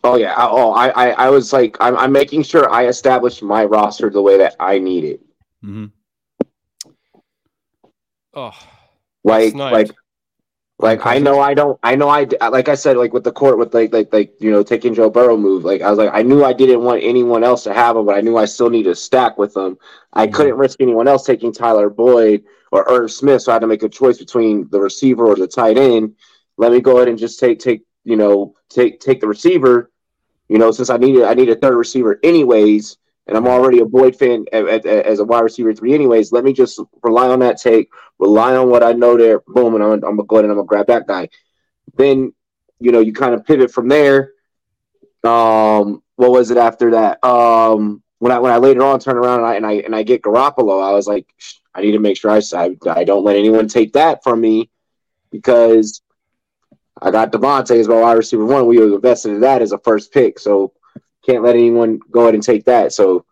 Oh 0.04 0.15
yeah. 0.17 0.34
I- 0.36 0.50
Oh, 0.50 0.72
I 0.72 0.89
I, 0.89 1.10
I 1.28 1.30
was 1.30 1.54
like 1.54 1.78
I'm, 1.80 1.96
I'm 1.98 2.12
making 2.12 2.44
sure 2.44 2.70
I 2.72 2.88
establish 2.88 3.41
my 3.41 3.65
roster 3.65 4.10
the 4.10 4.22
way 4.22 4.38
that 4.38 4.56
I 4.60 4.80
need 4.80 5.04
it. 5.06 5.22
hmm 5.62 5.86
oh, 8.34 8.52
Like 9.24 9.52
Sniped. 9.52 9.72
like 9.74 9.91
like 10.80 11.06
I 11.06 11.20
know 11.20 11.39
I 11.39 11.54
don't 11.54 11.80
I 11.84 11.96
know 11.96 12.10
I 12.10 12.28
like 12.50 12.67
I 12.70 12.76
said 12.76 12.98
like 12.98 13.13
with 13.13 13.24
the 13.24 13.32
court 13.32 13.58
with 13.58 13.74
like 13.74 13.94
like 13.94 14.12
like 14.12 14.34
you 14.39 14.52
know 14.52 14.63
taking 14.63 14.94
Joe 14.94 15.10
Burrow 15.10 15.38
move 15.38 15.63
like 15.63 15.82
I 15.82 15.89
was 15.89 16.00
like 16.00 16.10
I 16.13 16.24
knew 16.24 16.44
I 16.44 16.54
didn't 16.54 16.82
want 16.84 17.04
anyone 17.04 17.44
else 17.44 17.63
to 17.65 17.74
have 17.74 17.96
him 17.98 18.06
but 18.06 18.15
I 18.15 18.22
knew 18.22 18.38
I 18.38 18.46
still 18.46 18.70
need 18.70 18.84
to 18.84 18.96
stack 18.96 19.38
with 19.38 19.54
them. 19.54 19.78
I 20.13 20.28
Mhm. 20.28 20.34
couldn't 20.34 20.58
risk 20.58 20.82
anyone 20.82 21.08
else 21.08 21.26
taking 21.26 21.52
Tyler 21.54 21.89
Boyd 21.89 22.44
or 22.72 22.86
Irv 22.89 23.12
Smith 23.12 23.44
so 23.44 23.52
I 23.52 23.56
had 23.56 23.60
to 23.62 23.67
make 23.67 23.84
a 23.84 23.89
choice 23.89 24.17
between 24.17 24.67
the 24.72 24.80
receiver 24.82 25.26
or 25.28 25.36
the 25.36 25.48
tight 25.48 25.78
end. 25.78 26.15
Let 26.58 26.72
me 26.72 26.82
go 26.82 26.98
ahead 26.98 27.10
and 27.10 27.17
just 27.17 27.39
take 27.39 27.60
take 27.60 27.84
you 28.04 28.16
know 28.16 28.56
take 28.70 29.00
take 29.00 29.22
the 29.22 29.28
receiver. 29.28 29.92
You 30.48 30.58
know 30.58 30.72
since 30.72 30.90
I 30.90 30.98
needed 30.98 31.24
I 31.24 31.34
need 31.34 31.50
a 31.50 31.56
third 31.56 31.78
receiver 31.78 32.20
anyways 32.24 32.98
and 33.28 33.38
I'm 33.38 33.48
already 33.48 33.80
a 33.80 33.86
Boyd 33.86 34.16
fan 34.16 34.46
as 34.52 35.20
a 35.20 35.24
wide 35.24 35.42
receiver 35.42 35.74
three 35.74 35.94
anyways. 35.94 36.32
Let 36.32 36.44
me 36.44 36.54
just 36.54 36.80
rely 37.04 37.30
on 37.30 37.40
that 37.40 37.62
take 37.62 37.90
rely 38.20 38.56
on 38.56 38.70
what 38.70 38.84
I 38.84 38.94
know 38.94 39.18
there. 39.18 39.40
Boom, 39.48 39.76
and 39.76 39.84
I'm, 39.84 39.94
I'm 39.94 40.00
gonna 40.02 40.24
go 40.24 40.38
ahead 40.38 40.46
and 40.46 40.52
I'm 40.52 40.58
gonna 40.58 40.68
grab 40.68 40.88
that 40.88 41.08
guy. 41.08 41.30
Then, 41.96 42.34
you 42.80 42.92
know, 42.92 43.00
you 43.00 43.14
kind 43.14 43.34
of 43.34 43.46
pivot 43.46 43.72
from 43.72 43.88
there. 43.88 44.34
Um, 45.24 46.02
what 46.16 46.32
was 46.32 46.52
it 46.52 46.58
after 46.58 46.92
that? 46.92 47.24
Um, 47.24 48.02
when 48.20 48.32
I 48.32 48.40
when 48.40 48.52
I 48.52 48.58
later 48.58 48.84
on 48.84 49.00
turn 49.00 49.18
around 49.18 49.40
and 49.40 49.48
I 49.48 49.56
and 49.56 49.66
I, 49.66 49.74
and 49.74 49.96
I 49.96 50.04
get 50.04 50.24
Garoppolo, 50.24 50.84
I 50.84 50.92
was 50.92 51.08
like, 51.08 51.28
I 51.74 51.82
need 51.82 51.94
to 51.94 52.00
make 52.00 52.18
sure 52.18 52.32
I, 52.32 52.42
I 52.56 52.76
I 52.90 53.04
don't 53.04 53.24
let 53.24 53.36
anyone 53.38 53.68
take 53.68 53.94
that 53.94 54.24
from 54.24 54.42
me 54.42 54.70
because 55.32 56.02
I 57.02 57.12
got 57.12 57.32
Davante 57.32 57.80
as 57.80 57.88
my 57.88 58.00
wide 58.00 58.14
receiver 58.18 58.46
one. 58.46 58.68
We 58.68 58.78
were 58.80 58.96
invested 58.96 59.32
in 59.32 59.42
that 59.42 59.62
as 59.62 59.72
a 59.72 59.78
first 59.80 60.12
pick, 60.14 60.38
so 60.40 60.74
can't 61.26 61.44
let 61.44 61.56
anyone 61.56 62.00
go 62.12 62.22
ahead 62.22 62.34
and 62.34 62.44
take 62.44 62.66
that. 62.66 62.94
So 62.94 63.26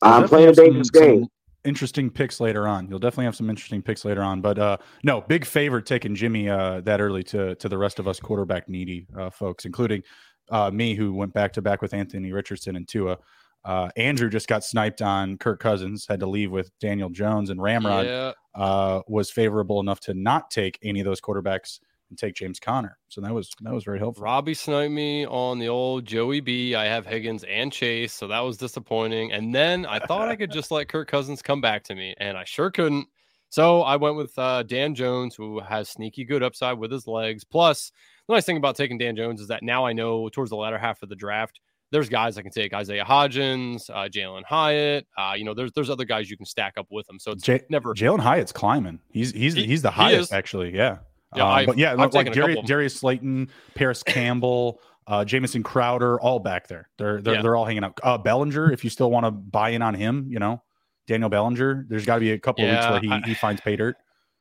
I'm 0.00 0.28
playing 0.28 0.48
a 0.48 0.52
dangerous 0.52 0.90
some- 0.92 1.02
game. 1.02 1.20
some 1.22 1.28
Interesting 1.64 2.10
picks 2.10 2.40
later 2.40 2.66
on. 2.66 2.88
You'll 2.88 2.98
definitely 2.98 3.26
have 3.26 3.36
some 3.36 3.48
interesting 3.48 3.82
picks 3.82 4.04
later 4.04 4.20
on. 4.20 4.40
But 4.40 4.58
uh, 4.58 4.78
no, 5.04 5.20
big 5.20 5.44
favor 5.44 5.80
taking 5.80 6.16
Jimmy 6.16 6.48
uh, 6.48 6.80
that 6.80 7.00
early 7.00 7.22
to 7.24 7.54
to 7.54 7.68
the 7.68 7.78
rest 7.78 8.00
of 8.00 8.08
us 8.08 8.18
quarterback 8.18 8.68
needy 8.68 9.06
uh, 9.16 9.30
folks, 9.30 9.64
including 9.64 10.02
uh, 10.50 10.72
me, 10.72 10.96
who 10.96 11.14
went 11.14 11.32
back 11.32 11.52
to 11.52 11.62
back 11.62 11.80
with 11.80 11.94
Anthony 11.94 12.32
Richardson 12.32 12.74
and 12.74 12.88
Tua. 12.88 13.16
Uh, 13.64 13.88
Andrew 13.96 14.28
just 14.28 14.48
got 14.48 14.64
sniped 14.64 15.02
on 15.02 15.38
Kirk 15.38 15.60
Cousins, 15.60 16.06
had 16.08 16.20
to 16.20 16.26
leave 16.26 16.50
with 16.50 16.70
Daniel 16.80 17.10
Jones, 17.10 17.50
and 17.50 17.62
Ramrod 17.62 18.06
yeah. 18.06 18.32
uh, 18.54 19.02
was 19.06 19.30
favorable 19.30 19.80
enough 19.80 20.00
to 20.00 20.14
not 20.14 20.50
take 20.50 20.78
any 20.82 21.00
of 21.00 21.06
those 21.06 21.20
quarterbacks 21.20 21.78
and 22.10 22.18
take 22.18 22.34
James 22.34 22.60
Conner. 22.60 22.98
So 23.08 23.20
that 23.20 23.32
was 23.32 23.50
that 23.60 23.72
was 23.72 23.84
very 23.84 23.98
helpful. 23.98 24.24
Robbie 24.24 24.54
sniped 24.54 24.92
me 24.92 25.26
on 25.26 25.58
the 25.58 25.68
old 25.68 26.04
Joey 26.04 26.40
B. 26.40 26.74
I 26.74 26.84
have 26.84 27.06
Higgins 27.06 27.44
and 27.44 27.72
Chase, 27.72 28.12
so 28.12 28.26
that 28.28 28.40
was 28.40 28.56
disappointing. 28.56 29.32
And 29.32 29.54
then 29.54 29.86
I 29.86 29.98
thought 29.98 30.28
I 30.28 30.36
could 30.36 30.50
just 30.50 30.70
let 30.70 30.88
Kirk 30.88 31.08
Cousins 31.08 31.40
come 31.40 31.60
back 31.60 31.84
to 31.84 31.94
me, 31.94 32.14
and 32.18 32.36
I 32.36 32.44
sure 32.44 32.70
couldn't. 32.70 33.06
So 33.48 33.82
I 33.82 33.96
went 33.96 34.16
with 34.16 34.38
uh, 34.38 34.62
Dan 34.62 34.94
Jones, 34.94 35.34
who 35.34 35.60
has 35.60 35.88
sneaky 35.88 36.24
good 36.24 36.42
upside 36.42 36.78
with 36.78 36.90
his 36.90 37.06
legs. 37.06 37.44
Plus, 37.44 37.92
the 38.26 38.34
nice 38.34 38.44
thing 38.44 38.56
about 38.56 38.76
taking 38.76 38.98
Dan 38.98 39.14
Jones 39.14 39.40
is 39.40 39.48
that 39.48 39.62
now 39.62 39.84
I 39.84 39.92
know 39.92 40.28
towards 40.28 40.50
the 40.50 40.56
latter 40.56 40.78
half 40.78 41.02
of 41.02 41.08
the 41.08 41.16
draft, 41.16 41.60
there's 41.92 42.08
guys 42.08 42.36
I 42.38 42.42
can 42.42 42.50
take 42.50 42.74
Isaiah 42.74 43.04
Hodgins, 43.04 43.88
uh, 43.90 44.08
Jalen 44.08 44.42
Hyatt. 44.44 45.06
Uh, 45.16 45.34
you 45.36 45.44
know, 45.44 45.54
there's 45.54 45.70
there's 45.72 45.90
other 45.90 46.04
guys 46.04 46.28
you 46.28 46.36
can 46.36 46.46
stack 46.46 46.74
up 46.76 46.86
with 46.90 47.08
him. 47.08 47.18
So 47.20 47.30
it's 47.32 47.42
J- 47.44 47.62
never 47.70 47.94
Jalen 47.94 48.18
Hyatt's 48.20 48.50
climbing. 48.52 48.98
He's 49.12 49.30
he's 49.32 49.54
He- 49.54 49.66
he's 49.66 49.82
the 49.82 49.90
highest 49.92 50.32
actually. 50.32 50.74
Yeah. 50.74 50.98
Yeah, 51.36 51.44
Um, 51.44 51.48
I've- 51.50 51.66
but 51.66 51.78
yeah, 51.78 51.92
I've 51.92 51.98
like, 51.98 52.12
like 52.14 52.26
Darius, 52.26 52.36
couple 52.40 52.50
of 52.52 52.58
'em. 52.58 52.66
Darius 52.66 52.94
Slayton, 52.96 53.48
Parris 53.74 54.02
Campbell, 54.06 54.80
uh, 55.06 55.24
Jamison 55.24 55.62
Crowder, 55.62 56.20
all 56.20 56.38
back 56.40 56.66
there. 56.68 56.88
They're 56.98 57.22
they're, 57.22 57.34
Yeah. 57.36 57.42
they're 57.42 57.56
all 57.56 57.64
hanging 57.64 57.84
out. 57.84 57.98
Uh, 58.02 58.18
Bellinger, 58.18 58.72
if 58.72 58.82
you 58.84 58.90
still 58.90 59.10
want 59.10 59.24
to 59.26 59.30
buy 59.30 59.70
in 59.70 59.82
on 59.82 59.94
him, 59.94 60.26
you 60.28 60.38
know, 60.38 60.62
Daniel 61.06 61.28
Bellinger. 61.30 61.86
There's 61.88 62.04
got 62.06 62.16
to 62.16 62.20
be 62.20 62.32
a 62.32 62.38
couple 62.38 62.64
of 62.64 62.70
weeks 62.70 62.86
where 62.88 63.00
he, 63.00 63.10
I- 63.10 63.20
he 63.26 63.34
finds 63.34 63.60
pay 63.60 63.76
dirt. 63.76 63.96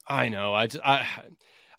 I 0.08 0.28
know. 0.30 0.54
I 0.54 0.68
just, 0.68 0.86
I, 0.86 1.06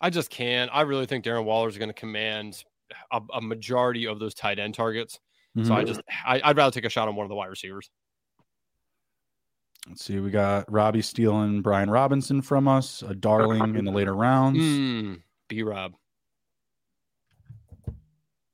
I 0.01 0.09
just 0.09 0.29
can't. 0.29 0.71
I 0.73 0.81
really 0.81 1.05
think 1.05 1.23
Darren 1.25 1.43
Waller 1.45 1.67
is 1.69 1.77
going 1.77 1.89
to 1.89 1.93
command 1.93 2.63
a, 3.11 3.21
a 3.35 3.41
majority 3.41 4.07
of 4.07 4.19
those 4.19 4.33
tight 4.33 4.59
end 4.59 4.73
targets. 4.73 5.19
So 5.61 5.75
I 5.75 5.83
just, 5.83 6.01
I, 6.25 6.41
I'd 6.43 6.57
rather 6.57 6.71
take 6.73 6.85
a 6.85 6.89
shot 6.89 7.07
on 7.07 7.15
one 7.15 7.25
of 7.25 7.29
the 7.29 7.35
wide 7.35 7.45
receivers. 7.49 7.91
Let's 9.87 10.03
see. 10.03 10.17
We 10.19 10.31
got 10.31 10.71
Robbie 10.71 11.01
stealing 11.03 11.61
Brian 11.61 11.89
Robinson 11.91 12.41
from 12.41 12.67
us, 12.67 13.03
a 13.03 13.13
darling 13.13 13.75
in 13.75 13.85
the 13.85 13.91
later 13.91 14.15
rounds. 14.15 14.57
Mm, 14.59 15.21
B 15.49 15.61
Rob. 15.61 15.93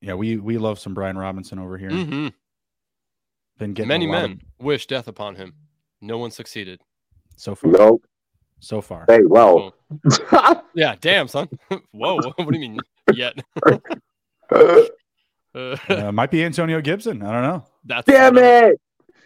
Yeah, 0.01 0.15
we 0.15 0.37
we 0.37 0.57
love 0.57 0.79
some 0.79 0.93
Brian 0.93 1.17
Robinson 1.17 1.59
over 1.59 1.77
here. 1.77 1.89
hmm 1.89 2.27
Been 3.57 3.73
getting 3.73 3.87
Many 3.87 4.05
a 4.07 4.09
lot 4.09 4.23
of- 4.23 4.29
men 4.31 4.41
wish 4.59 4.85
death 4.87 5.07
upon 5.07 5.35
him. 5.35 5.53
No 6.01 6.17
one 6.17 6.31
succeeded. 6.31 6.81
so 7.37 7.55
far. 7.55 7.71
No, 7.71 8.01
So 8.59 8.81
far. 8.81 9.05
hey, 9.07 9.21
well. 9.25 9.73
Yeah, 10.73 10.95
damn, 11.01 11.27
son. 11.27 11.47
Whoa. 11.91 12.17
What 12.37 12.51
do 12.51 12.59
you 12.59 12.69
mean 12.69 12.79
yet? 13.13 13.35
Uh, 15.53 15.75
Uh, 15.89 16.11
might 16.11 16.31
be 16.31 16.43
Antonio 16.43 16.81
Gibson. 16.81 17.21
I 17.23 17.31
don't 17.31 17.43
know. 17.43 17.65
that's 17.85 18.05
Damn 18.05 18.37
it! 18.37 18.79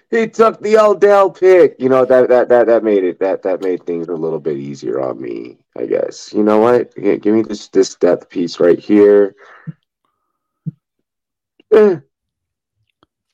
he 0.10 0.28
took 0.28 0.62
the 0.62 0.78
Odell 0.78 1.32
pick. 1.32 1.76
You 1.80 1.90
know 1.90 2.06
that 2.06 2.30
that 2.30 2.50
that 2.50 2.68
that 2.68 2.84
made 2.84 3.04
it 3.04 3.20
that 3.20 3.42
that 3.44 3.62
made 3.62 3.86
things 3.86 4.08
a 4.08 4.14
little 4.14 4.40
bit 4.40 4.58
easier 4.58 5.02
on 5.02 5.20
me. 5.22 5.58
I 5.78 5.86
guess. 5.86 6.32
You 6.34 6.44
know 6.44 6.60
what? 6.60 6.96
Give 6.96 7.26
me 7.26 7.42
this 7.42 7.68
this 7.70 7.96
depth 7.96 8.30
piece 8.30 8.60
right 8.60 8.80
here. 8.80 9.36
Eh. 11.74 11.98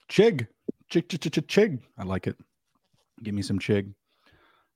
Chig. 0.10 0.48
Chig, 0.90 1.06
chig, 1.08 1.30
chig, 1.30 1.46
chig. 1.46 1.80
I 1.98 2.04
like 2.04 2.26
it. 2.26 2.36
Give 3.22 3.36
me 3.36 3.42
some 3.42 3.60
chig. 3.60 3.94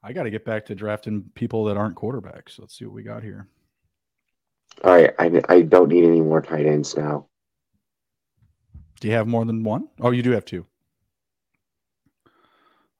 I 0.03 0.11
got 0.11 0.23
to 0.23 0.29
get 0.29 0.43
back 0.43 0.65
to 0.65 0.75
drafting 0.75 1.23
people 1.33 1.63
that 1.65 1.77
aren't 1.77 1.95
quarterbacks. 1.95 2.59
Let's 2.59 2.77
see 2.77 2.85
what 2.85 2.93
we 2.93 3.03
got 3.03 3.23
here. 3.23 3.47
All 4.83 4.91
right, 4.91 5.13
I 5.17 5.41
I 5.47 5.61
don't 5.61 5.89
need 5.89 6.03
any 6.03 6.21
more 6.21 6.41
tight 6.41 6.65
ends 6.65 6.97
now. 6.97 7.27
Do 8.99 9.07
you 9.07 9.13
have 9.13 9.27
more 9.27 9.45
than 9.45 9.63
one? 9.63 9.87
Oh, 9.99 10.11
you 10.11 10.23
do 10.23 10.31
have 10.31 10.45
two. 10.45 10.65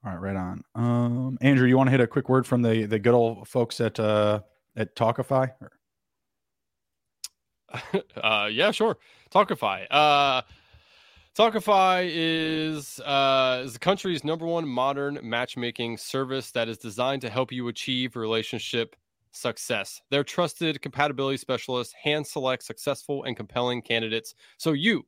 All 0.06 0.12
right, 0.12 0.19
right 0.19 0.36
on. 0.36 0.63
Um, 0.75 1.38
Andrew, 1.41 1.67
you 1.67 1.77
want 1.77 1.88
to 1.88 1.91
hit 1.91 2.01
a 2.01 2.08
quick 2.08 2.27
word 2.27 2.45
from 2.45 2.62
the 2.62 2.86
the 2.86 2.99
good 2.99 3.13
old 3.13 3.47
folks 3.47 3.79
at 3.79 3.99
uh 3.99 4.41
at 4.75 4.95
Tawkify? 4.95 5.51
uh, 8.17 8.49
yeah, 8.51 8.71
sure. 8.71 8.97
Tawkify. 9.34 9.88
Uh, 9.89 10.41
Tawkify 11.38 12.10
is 12.12 12.99
uh, 12.99 13.63
is 13.65 13.73
the 13.73 13.79
country's 13.79 14.23
number 14.23 14.45
one 14.45 14.67
modern 14.67 15.19
matchmaking 15.23 15.97
service 15.97 16.51
that 16.51 16.69
is 16.69 16.77
designed 16.77 17.21
to 17.21 17.29
help 17.29 17.51
you 17.51 17.69
achieve 17.69 18.15
relationship 18.15 18.95
success. 19.32 20.01
Their 20.12 20.23
trusted 20.23 20.82
compatibility 20.82 21.38
specialists 21.38 21.93
hand 22.03 22.27
select 22.27 22.63
successful 22.63 23.23
and 23.23 23.36
compelling 23.36 23.82
candidates 23.82 24.36
so 24.58 24.73
you 24.73 25.06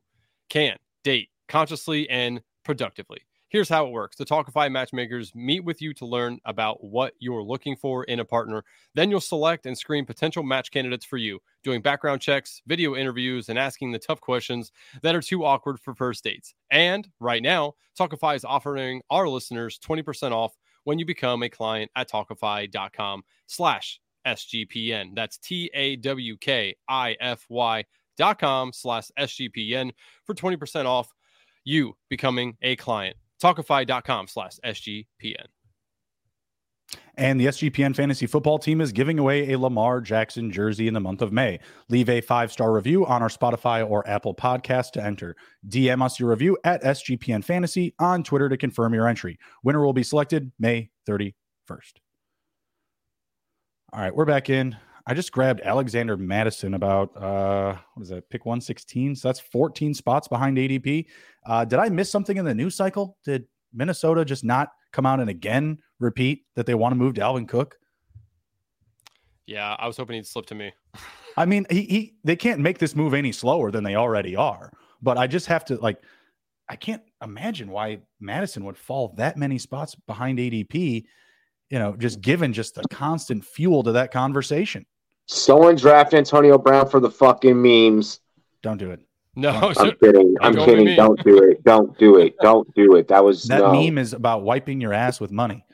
can 0.49 0.77
date 1.03 1.29
consciously 1.47 2.10
and 2.10 2.41
productively. 2.63 3.21
Here's 3.49 3.69
how 3.69 3.86
it 3.86 3.91
works 3.91 4.17
the 4.17 4.25
Tawkify 4.25 4.71
matchmakers 4.71 5.34
meet 5.34 5.63
with 5.63 5.81
you 5.81 5.93
to 5.93 6.05
learn 6.05 6.39
about 6.45 6.84
what 6.84 7.13
you're 7.19 7.43
looking 7.43 7.75
for 7.75 8.03
in 8.03 8.19
a 8.19 8.25
partner. 8.25 8.65
Then 8.95 9.10
you'll 9.10 9.21
select 9.21 9.65
and 9.65 9.77
screen 9.77 10.05
potential 10.05 10.43
match 10.43 10.71
candidates 10.71 11.05
for 11.05 11.17
you, 11.17 11.39
doing 11.63 11.81
background 11.81 12.21
checks, 12.21 12.62
video 12.67 12.95
interviews, 12.95 13.47
and 13.47 13.58
asking 13.58 13.91
the 13.91 13.99
tough 13.99 14.19
questions 14.19 14.71
that 15.03 15.15
are 15.15 15.21
too 15.21 15.45
awkward 15.45 15.79
for 15.79 15.93
first 15.93 16.23
dates. 16.23 16.53
And 16.71 17.08
right 17.19 17.41
now, 17.41 17.75
Tawkify 17.97 18.36
is 18.36 18.43
offering 18.43 19.01
our 19.10 19.29
listeners 19.29 19.79
20% 19.79 20.31
off 20.31 20.53
when 20.84 20.99
you 20.99 21.05
become 21.05 21.43
a 21.43 21.49
client 21.49 21.91
at 21.95 22.10
tawkify.com 22.10 23.23
slash 23.47 24.01
SGPN. 24.25 25.15
That's 25.15 25.38
T 25.38 25.69
A 25.73 25.95
W 25.97 26.36
K 26.38 26.75
I 26.89 27.15
F 27.19 27.45
Y 27.47 27.86
dot 28.17 28.39
com 28.39 28.71
slash 28.73 29.08
SGPN 29.17 29.91
for 30.25 30.34
20% 30.34 30.86
off 30.86 31.10
you 31.65 31.95
becoming 32.10 32.56
a 32.62 32.75
client. 32.75 33.17
Tawkify.com 33.41 34.28
slash 34.28 34.54
SGPN. 34.63 35.45
And 37.17 37.39
the 37.39 37.47
SGPN 37.47 37.95
fantasy 37.95 38.28
football 38.28 38.60
team 38.60 38.82
is 38.82 38.91
giving 38.91 39.19
away 39.19 39.51
a 39.51 39.60
Lamar 39.60 40.01
Jackson 40.01 40.51
jersey 40.51 40.88
in 40.88 40.93
the 40.93 40.99
month 40.99 41.21
of 41.21 41.32
May. 41.32 41.60
Leave 41.89 42.10
a 42.10 42.21
five 42.21 42.51
star 42.51 42.73
review 42.73 43.06
on 43.06 43.21
our 43.21 43.30
Spotify 43.30 43.89
or 43.89 44.08
Apple 44.08 44.36
podcast 44.36 44.91
to 44.91 45.04
enter. 45.04 45.36
DM 45.67 46.04
us 46.04 46.19
your 46.19 46.30
review 46.30 46.58
at 46.63 46.84
SGPN 46.84 47.43
Fantasy 47.43 47.95
on 47.99 48.23
Twitter 48.23 48.49
to 48.49 48.58
confirm 48.58 48.93
your 48.93 49.08
entry. 49.08 49.39
Winner 49.63 49.84
will 49.84 49.93
be 49.93 50.04
selected 50.04 50.51
May 50.60 50.89
31st. 51.10 51.34
All 53.93 54.01
right, 54.01 54.15
we're 54.15 54.25
back 54.25 54.49
in. 54.49 54.75
I 55.08 55.13
just 55.13 55.32
grabbed 55.32 55.62
Alexander 55.62 56.18
Mattison 56.18 56.74
about 56.74 57.15
uh 57.15 57.78
what 57.94 58.04
is 58.04 58.10
that 58.10 58.30
pick 58.30 58.46
116 58.46 59.15
so 59.15 59.28
that's 59.28 59.39
14 59.39 59.94
spots 59.94 60.28
behind 60.28 60.58
ADP 60.58 61.06
uh 61.46 61.65
did 61.65 61.80
I 61.80 61.89
miss 61.89 62.10
something 62.12 62.38
in 62.38 62.46
the 62.46 62.56
news 62.56 62.76
cycle? 62.76 63.18
Did 63.24 63.46
Minnesota 63.74 64.26
just 64.26 64.44
not 64.44 64.70
come 64.91 65.06
out 65.06 65.20
and 65.20 65.30
again 65.30 65.78
repeat 66.00 66.46
that 66.56 66.65
they 66.65 66.74
want 66.74 66.94
to 66.94 66.96
move 66.96 67.13
Dalvin 67.13 67.48
Cook? 67.48 67.78
Yeah 69.46 69.76
I 69.78 69.88
was 69.88 69.98
hoping 69.98 70.15
he'd 70.15 70.28
slip 70.28 70.48
to 70.48 70.56
me. 70.56 70.74
I 71.38 71.46
mean 71.46 71.65
he, 71.70 71.82
he 71.84 72.13
they 72.24 72.36
can't 72.36 72.60
make 72.60 72.80
this 72.80 72.96
move 72.96 73.13
any 73.13 73.32
slower 73.32 73.72
than 73.72 73.84
they 73.84 73.96
already 73.96 74.36
are 74.36 74.72
but 75.02 75.18
I 75.18 75.28
just 75.28 75.46
have 75.48 75.65
to 75.65 75.76
like 75.76 76.02
I 76.68 76.76
can't 76.76 77.04
imagine 77.22 77.70
why 77.70 78.00
Mattison 78.20 78.65
would 78.65 78.78
fall 78.78 79.13
that 79.18 79.38
many 79.38 79.60
spots 79.60 79.94
behind 80.08 80.39
ADP 80.39 81.04
you 81.70 81.78
know 81.80 81.96
just 81.96 82.22
given 82.22 82.54
just 82.54 82.74
the 82.74 82.84
constant 82.89 83.46
fuel 83.46 83.84
to 83.84 83.91
that 83.91 84.12
conversation 84.12 84.84
Someone 85.28 85.76
draft 85.76 86.14
Antonio 86.14 86.58
Brown 86.58 86.88
for 86.88 87.00
the 87.00 87.10
fucking 87.10 87.60
memes. 87.60 88.20
Don't 88.62 88.78
do 88.78 88.92
it. 88.92 89.02
No, 89.36 89.74
I'm 89.78 89.92
kidding. 89.98 90.36
I'm 90.42 90.56
kidding. 90.56 90.96
Don't 90.96 91.22
do 91.24 91.44
it. 91.44 91.64
Don't 91.64 91.98
do 91.98 92.18
it. 92.20 92.36
Don't 92.42 92.74
do 92.74 92.96
it. 92.96 93.08
That 93.10 93.24
was 93.24 93.44
that 93.46 93.60
no. 93.60 93.74
meme 93.74 93.98
is 93.98 94.14
about 94.14 94.44
wiping 94.44 94.80
your 94.80 94.94
ass 94.94 95.20
with 95.20 95.32
money. 95.32 95.66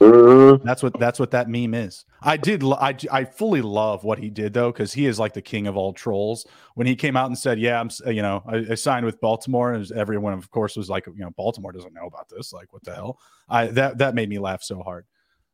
Mhm. 0.00 0.62
That's 0.62 0.82
what 0.82 0.98
that's 0.98 1.18
what 1.18 1.30
that 1.32 1.48
meme 1.48 1.74
is. 1.74 2.04
I 2.22 2.36
did 2.36 2.62
I 2.64 2.96
I 3.10 3.24
fully 3.24 3.62
love 3.62 4.04
what 4.04 4.18
he 4.18 4.30
did 4.30 4.52
though 4.52 4.70
because 4.70 4.92
he 4.92 5.06
is 5.06 5.18
like 5.18 5.34
the 5.34 5.42
king 5.42 5.66
of 5.66 5.76
all 5.76 5.92
trolls. 5.92 6.46
When 6.74 6.86
he 6.86 6.96
came 6.96 7.16
out 7.16 7.26
and 7.26 7.38
said, 7.38 7.58
"Yeah, 7.58 7.80
I'm 7.80 7.90
you 8.06 8.22
know 8.22 8.42
I, 8.46 8.72
I 8.72 8.74
signed 8.74 9.06
with 9.06 9.20
Baltimore," 9.20 9.72
and 9.72 9.90
everyone 9.92 10.32
of 10.32 10.50
course 10.50 10.76
was 10.76 10.88
like, 10.90 11.06
"You 11.06 11.14
know, 11.18 11.30
Baltimore 11.36 11.72
doesn't 11.72 11.94
know 11.94 12.06
about 12.06 12.28
this. 12.28 12.52
Like, 12.52 12.72
what 12.72 12.84
the 12.84 12.94
hell?" 12.94 13.18
I 13.48 13.66
that 13.68 13.98
that 13.98 14.14
made 14.14 14.28
me 14.28 14.38
laugh 14.38 14.62
so 14.62 14.82
hard. 14.82 15.06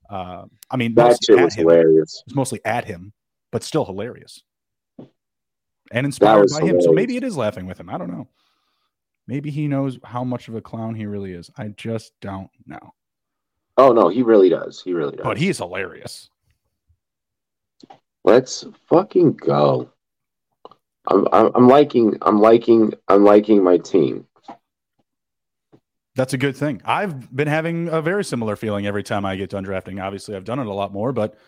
Uh, 0.09 0.45
I 0.71 0.77
mean, 0.77 0.95
That 0.95 1.19
shit 1.25 1.41
was 1.41 1.55
hilarious. 1.55 2.23
It's 2.27 2.35
mostly 2.35 2.61
at 2.65 2.85
him, 2.85 3.13
but 3.51 3.63
still 3.63 3.85
hilarious 3.85 4.43
and 5.91 6.07
inspired 6.07 6.49
by 6.51 6.67
him. 6.67 6.81
So 6.81 6.93
maybe 6.93 7.17
it 7.17 7.25
is 7.25 7.37
laughing 7.37 7.67
with 7.67 7.79
him. 7.79 7.91
I 7.91 7.99
don't 7.99 8.11
know. 8.11 8.29
Maybe 9.27 9.51
he 9.51 9.69
knows 9.69 9.99
how 10.05 10.25
much 10.25 10.49
of 10.49 10.55
a 10.55 10.61
clown 10.61 10.95
he 10.95 11.07
really 11.07 11.33
is. 11.33 11.51
I 11.57 11.69
just 11.69 12.13
don't 12.21 12.51
know. 12.67 12.95
Oh 13.77 13.93
no, 13.93 14.09
he 14.09 14.23
really 14.23 14.49
does. 14.49 14.83
He 14.83 14.93
really 14.93 15.17
does. 15.17 15.25
But 15.25 15.39
he's 15.39 15.59
hilarious. 15.59 16.31
Let's 18.25 18.67
fucking 18.89 19.35
go. 19.35 19.91
I'm, 21.07 21.27
I'm 21.33 21.51
I'm 21.55 21.69
liking 21.69 22.19
I'm 22.23 22.41
liking 22.41 22.93
I'm 23.09 23.25
liking 23.25 23.63
my 23.63 23.79
team. 23.79 24.27
That's 26.17 26.35
a 26.35 26.39
good 26.39 26.57
thing. 26.57 26.83
I've 26.85 27.35
been 27.35 27.49
having 27.49 27.89
a 27.89 28.03
very 28.03 28.25
similar 28.25 28.57
feeling 28.57 28.87
every 28.87 29.03
time 29.03 29.25
I 29.25 29.37
get 29.37 29.49
done 29.49 29.65
drafting. 29.65 30.01
Obviously, 30.01 30.37
I've 30.37 30.45
done 30.45 30.59
it 30.59 30.67
a 30.67 30.73
lot 30.73 30.93
more, 30.93 31.13
but 31.13 31.39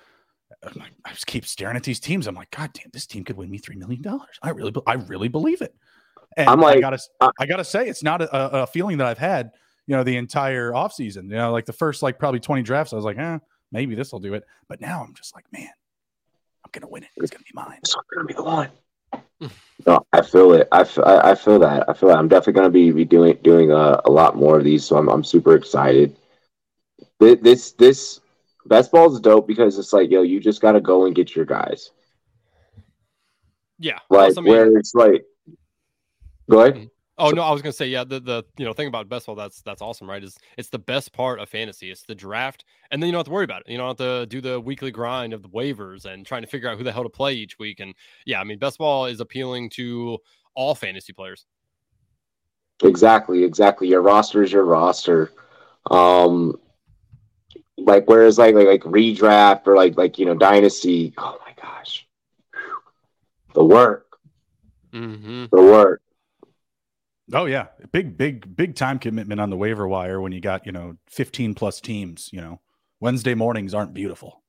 I'm 0.64 0.72
like, 0.78 0.92
I 1.04 1.10
just 1.12 1.26
keep 1.26 1.44
staring 1.44 1.76
at 1.76 1.82
these 1.82 1.98
teams. 2.00 2.26
I'm 2.26 2.34
like, 2.34 2.50
God 2.50 2.70
damn, 2.72 2.86
this 2.92 3.06
team 3.06 3.24
could 3.24 3.36
win 3.36 3.50
me 3.50 3.58
three 3.58 3.76
million 3.76 4.02
dollars. 4.02 4.38
I 4.42 4.50
really, 4.50 4.72
I 4.86 4.94
really 4.94 5.28
believe 5.28 5.60
it. 5.60 5.74
And 6.36 6.48
I'm 6.48 6.60
I 6.60 6.62
like- 6.62 6.80
gotta, 6.80 6.98
I- 7.20 7.30
I 7.40 7.46
gotta 7.46 7.64
say, 7.64 7.88
it's 7.88 8.02
not 8.02 8.22
a, 8.22 8.62
a 8.62 8.66
feeling 8.66 8.98
that 8.98 9.06
I've 9.06 9.18
had, 9.18 9.50
you 9.86 9.96
know, 9.96 10.04
the 10.04 10.16
entire 10.16 10.70
offseason. 10.72 11.24
You 11.24 11.36
know, 11.36 11.52
like 11.52 11.66
the 11.66 11.72
first 11.72 12.02
like 12.02 12.18
probably 12.18 12.40
20 12.40 12.62
drafts, 12.62 12.92
I 12.92 12.96
was 12.96 13.04
like, 13.04 13.18
eh, 13.18 13.38
maybe 13.72 13.94
this 13.94 14.12
will 14.12 14.20
do 14.20 14.34
it. 14.34 14.44
But 14.68 14.80
now 14.80 15.02
I'm 15.02 15.14
just 15.14 15.34
like, 15.34 15.44
man, 15.52 15.68
I'm 16.64 16.70
gonna 16.72 16.88
win 16.88 17.02
it. 17.02 17.10
It's 17.16 17.30
gonna 17.30 17.42
be 17.44 17.50
mine. 17.54 17.78
It's 17.78 17.94
gonna 18.14 18.26
be 18.26 18.34
the 18.34 18.44
one. 18.44 18.68
no, 19.86 20.06
I 20.12 20.22
feel 20.22 20.52
it. 20.54 20.68
I 20.72 20.84
feel, 20.84 21.04
I 21.04 21.32
I 21.32 21.34
feel 21.34 21.58
that. 21.58 21.88
I 21.88 21.92
feel 21.92 22.08
that. 22.10 22.18
I'm 22.18 22.28
definitely 22.28 22.52
gonna 22.54 22.70
be, 22.70 22.92
be 22.92 23.04
doing 23.04 23.36
doing 23.42 23.72
a, 23.72 24.00
a 24.04 24.10
lot 24.10 24.36
more 24.36 24.56
of 24.58 24.64
these. 24.64 24.84
So 24.84 24.96
I'm 24.96 25.08
I'm 25.08 25.24
super 25.24 25.54
excited. 25.56 26.16
Thi- 27.20 27.34
This 27.34 27.72
this 27.72 28.20
best 28.66 28.92
ball 28.92 29.12
is 29.12 29.20
dope 29.20 29.46
because 29.46 29.78
it's 29.78 29.92
like 29.92 30.10
yo, 30.10 30.22
you 30.22 30.40
just 30.40 30.60
gotta 30.60 30.80
go 30.80 31.06
and 31.06 31.14
get 31.14 31.34
your 31.34 31.44
guys. 31.44 31.90
Yeah. 33.78 33.98
Like 34.10 34.38
I 34.38 34.40
mean- 34.40 34.52
where 34.52 34.76
it's 34.76 34.94
like, 34.94 35.24
go 36.48 36.60
ahead. 36.60 36.88
Oh 37.18 37.30
no, 37.30 37.42
I 37.42 37.52
was 37.52 37.60
gonna 37.60 37.72
say 37.72 37.86
yeah. 37.86 38.04
The 38.04 38.20
the 38.20 38.42
you 38.56 38.64
know 38.64 38.72
thing 38.72 38.88
about 38.88 39.08
best 39.08 39.26
ball 39.26 39.34
that's 39.34 39.60
that's 39.62 39.82
awesome, 39.82 40.08
right? 40.08 40.24
Is 40.24 40.38
it's 40.56 40.70
the 40.70 40.78
best 40.78 41.12
part 41.12 41.40
of 41.40 41.48
fantasy. 41.48 41.90
It's 41.90 42.02
the 42.02 42.14
draft, 42.14 42.64
and 42.90 43.02
then 43.02 43.06
you 43.06 43.12
don't 43.12 43.20
have 43.20 43.26
to 43.26 43.32
worry 43.32 43.44
about 43.44 43.60
it. 43.60 43.70
You 43.70 43.76
don't 43.76 43.88
have 43.88 43.96
to 43.98 44.26
do 44.26 44.40
the 44.40 44.58
weekly 44.58 44.90
grind 44.90 45.34
of 45.34 45.42
the 45.42 45.48
waivers 45.48 46.06
and 46.06 46.24
trying 46.24 46.42
to 46.42 46.48
figure 46.48 46.70
out 46.70 46.78
who 46.78 46.84
the 46.84 46.90
hell 46.90 47.02
to 47.02 47.10
play 47.10 47.34
each 47.34 47.58
week. 47.58 47.80
And 47.80 47.94
yeah, 48.24 48.40
I 48.40 48.44
mean, 48.44 48.58
best 48.58 48.78
ball 48.78 49.06
is 49.06 49.20
appealing 49.20 49.70
to 49.70 50.18
all 50.54 50.74
fantasy 50.74 51.12
players. 51.12 51.44
Exactly, 52.82 53.44
exactly. 53.44 53.88
Your 53.88 54.02
roster 54.02 54.42
is 54.42 54.50
your 54.50 54.64
roster. 54.64 55.32
Um, 55.90 56.58
like 57.84 58.04
whereas 58.06 58.38
like 58.38 58.54
like, 58.54 58.66
like 58.66 58.82
redraft 58.82 59.66
or 59.66 59.76
like 59.76 59.96
like 59.96 60.18
you 60.18 60.26
know 60.26 60.34
dynasty. 60.34 61.12
Oh 61.18 61.38
my 61.44 61.52
gosh, 61.60 62.06
the 63.54 63.64
work, 63.64 64.18
Mm-hmm. 64.92 65.46
the 65.50 65.62
work. 65.62 66.00
Oh 67.32 67.46
yeah, 67.46 67.68
big, 67.92 68.18
big, 68.18 68.54
big 68.56 68.74
time 68.74 68.98
commitment 68.98 69.40
on 69.40 69.48
the 69.48 69.56
waiver 69.56 69.88
wire 69.88 70.20
when 70.20 70.32
you 70.32 70.40
got 70.40 70.66
you 70.66 70.72
know 70.72 70.96
15 71.08 71.54
plus 71.54 71.80
teams. 71.80 72.28
You 72.32 72.40
know, 72.40 72.60
Wednesday 73.00 73.34
mornings 73.34 73.74
aren't 73.74 73.94
beautiful. 73.94 74.41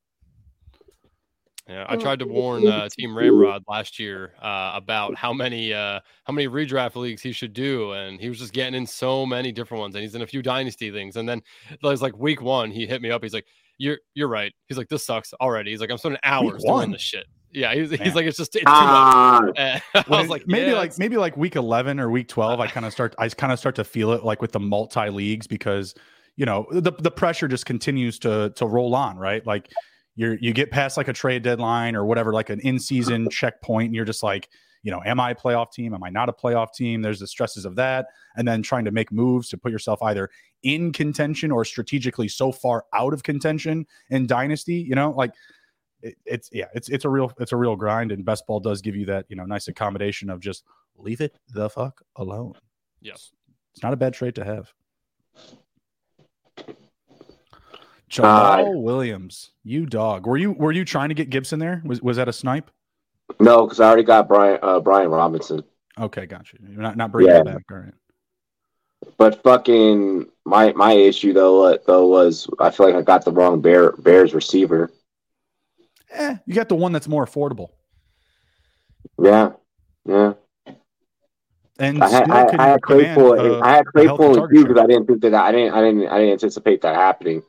Yeah, 1.68 1.86
I 1.88 1.96
tried 1.96 2.20
to 2.20 2.26
warn 2.28 2.68
uh, 2.68 2.90
Team 2.90 3.18
Ramrod 3.18 3.64
last 3.70 3.98
year 3.98 4.34
uh, 4.42 4.72
about 4.76 5.16
how 5.16 5.32
many 5.32 5.74
uh, 5.74 6.02
how 6.26 6.34
many 6.34 6.50
redraft 6.50 6.96
leagues 6.96 7.22
he 7.22 7.32
should 7.32 7.54
do, 7.54 7.94
and 7.94 8.20
he 8.20 8.28
was 8.28 8.40
just 8.40 8.52
getting 8.52 8.76
in 8.76 8.86
so 8.86 9.26
many 9.26 9.54
different 9.54 9.80
ones, 9.80 9.96
and 9.96 10.02
he's 10.02 10.14
in 10.14 10.22
a 10.22 10.28
few 10.28 10.42
dynasty 10.42 10.92
things. 10.92 11.16
And 11.16 11.28
then 11.28 11.42
it 11.72 11.82
was 11.82 12.02
like 12.02 12.18
week 12.18 12.42
one, 12.42 12.70
he 12.70 12.86
hit 12.86 13.02
me 13.02 13.12
up. 13.12 13.24
He's 13.24 13.34
like, 13.34 13.46
"You're 13.78 14.00
you're 14.14 14.28
right." 14.28 14.54
He's 14.68 14.78
like, 14.78 14.90
"This 14.90 15.06
sucks 15.06 15.34
already." 15.36 15.72
He's 15.72 15.80
like, 15.80 15.90
"I'm 15.90 15.98
spending 15.98 16.20
hours 16.24 16.66
doing 16.66 16.92
this 16.92 17.02
shit." 17.02 17.28
Yeah, 17.54 17.74
he's, 17.76 17.92
he's 17.92 18.16
like, 18.16 18.26
it's 18.26 18.38
just 18.38 18.56
it's 18.56 18.64
too 18.64 18.70
Ah, 18.70 19.42
much. 19.46 19.60
Uh, 19.60 19.80
I 19.94 20.20
was 20.20 20.28
like, 20.28 20.46
maybe 20.48 20.72
yeah, 20.72 20.78
like 20.78 20.98
maybe 20.98 21.18
like 21.18 21.38
week 21.38 21.56
11 21.56 22.00
or 22.00 22.10
week 22.10 22.28
12 22.28 22.60
i 22.60 22.68
kind 22.76 22.84
of 22.86 22.92
start 22.92 23.14
i 23.20 23.30
kind 23.30 23.54
of 23.54 23.60
start 23.60 23.76
to 23.76 23.84
feel 23.84 24.12
it 24.12 24.26
like 24.26 24.42
with 24.42 24.52
the 24.52 24.60
multi 24.60 25.10
leagues 25.10 25.46
because 25.46 25.94
you 26.36 26.46
know 26.48 26.66
the, 26.72 26.92
the 26.92 27.12
pressure 27.12 27.48
just 27.48 27.68
continues 27.68 28.18
to 28.20 28.52
to 28.56 28.66
roll 28.66 28.96
on 28.96 29.18
right 29.18 29.46
like 29.46 29.70
you're 30.16 30.36
you 30.36 30.54
get 30.54 30.72
past 30.72 30.98
like 30.98 31.08
a 31.08 31.14
trade 31.14 31.44
deadline 31.44 31.96
or 31.96 32.06
whatever 32.06 32.34
like 32.34 32.50
an 32.50 32.60
in-season 32.60 33.30
checkpoint 33.32 33.88
and 33.88 33.96
you're 33.96 34.06
just 34.06 34.24
like 34.24 34.50
you 34.84 34.92
know 34.92 35.02
am 35.06 35.20
i 35.20 35.32
a 35.32 35.36
playoff 35.36 35.72
team? 35.72 35.94
Am 35.94 36.04
i 36.04 36.10
not 36.10 36.30
a 36.30 36.34
playoff 36.34 36.74
team? 36.74 37.02
There's 37.02 37.20
the 37.20 37.28
stresses 37.28 37.66
of 37.66 37.76
that 37.76 38.08
and 38.36 38.48
then 38.48 38.62
trying 38.62 38.86
to 38.86 38.92
make 38.92 39.12
moves 39.12 39.50
to 39.50 39.58
put 39.58 39.72
yourself 39.72 40.02
either 40.04 40.30
in 40.64 40.92
contention 40.92 41.52
or 41.52 41.66
strategically 41.66 42.28
so 42.28 42.52
far 42.52 42.86
out 42.94 43.14
of 43.14 43.24
contention 43.24 43.86
in 44.10 44.28
dynasty 44.28 44.76
you 44.76 44.96
know 44.96 45.12
like 45.12 45.34
it, 46.02 46.16
it's 46.26 46.50
yeah 46.52 46.68
it's 46.74 46.90
it's 46.90 47.06
a 47.06 47.10
real 47.10 47.32
it's 47.40 47.52
a 47.52 47.58
real 47.58 47.76
grind 47.76 48.12
and 48.12 48.24
best 48.26 48.46
ball 48.46 48.60
does 48.60 48.82
give 48.82 48.96
you 48.96 49.06
that 49.06 49.26
you 49.30 49.36
know 49.36 49.46
nice 49.46 49.68
accommodation 49.68 50.30
of 50.30 50.40
just 50.40 50.64
leave 50.98 51.22
it 51.22 51.36
the 51.50 51.70
fuck 51.70 52.02
alone. 52.18 52.54
Yes. 53.02 53.32
it's 53.74 53.84
not 53.84 53.94
a 53.94 53.98
bad 53.98 54.14
trait 54.14 54.36
to 54.36 54.46
have 54.46 54.72
Jamaal 58.22 58.82
Williams, 58.82 59.52
you 59.64 59.86
dog. 59.86 60.28
Were 60.28 60.38
you 60.38 60.52
were 60.52 60.72
you 60.72 60.86
trying 60.86 61.10
to 61.10 61.16
get 61.16 61.30
Gibson 61.30 61.60
there? 61.60 61.82
Was 61.86 62.02
was 62.02 62.18
that 62.18 62.28
a 62.28 62.34
snipe? 62.34 62.70
no, 63.40 63.66
because 63.66 63.80
I 63.80 63.88
already 63.88 64.04
got 64.04 64.28
Brian 64.28 64.60
uh, 64.62 64.80
Brian 64.80 65.10
Robinson. 65.10 65.64
Okay, 66.00 66.26
gotcha. 66.26 66.58
You're 66.62 66.82
not 66.82 66.98
not 66.98 67.12
bringing 67.12 67.34
Yeah. 67.34 67.42
it 67.42 67.46
back. 67.46 67.64
All 67.72 67.78
right. 67.78 67.94
But 69.18 69.42
fucking 69.44 70.28
my 70.46 70.72
my 70.74 70.94
issue 70.94 71.34
though 71.34 71.64
uh, 71.66 71.78
though 71.86 72.08
was 72.08 72.48
I 72.60 72.70
feel 72.72 72.86
like 72.88 72.96
I 72.96 73.02
got 73.02 73.26
the 73.26 73.32
wrong 73.32 73.62
Bear 73.62 73.92
Bears 73.94 74.34
receiver. 74.34 74.92
Eh, 76.12 76.38
you 76.46 76.54
got 76.54 76.70
the 76.70 76.76
one 76.76 76.92
that's 76.92 77.08
more 77.08 77.26
affordable. 77.26 77.70
Yeah, 79.22 79.52
yeah. 80.06 80.34
And 81.80 82.04
I 82.04 82.10
had 82.10 82.30
I, 82.32 82.48
I 82.58 82.68
had 82.70 82.82
Claypool. 82.82 83.40
uh, 83.40 83.60
I 83.62 83.76
had 83.78 83.86
Claypool 83.88 84.36
you 84.36 84.36
share. 84.36 84.48
because 84.68 84.78
I 84.84 84.88
didn't 84.88 85.08
think 85.08 85.22
that 85.22 85.34
I 85.34 85.52
didn't 85.52 85.74
I 85.74 85.82
didn't 85.82 86.08
I 86.08 86.18
didn't 86.20 86.34
anticipate 86.34 86.82
that 86.84 86.96
happening. 86.96 87.42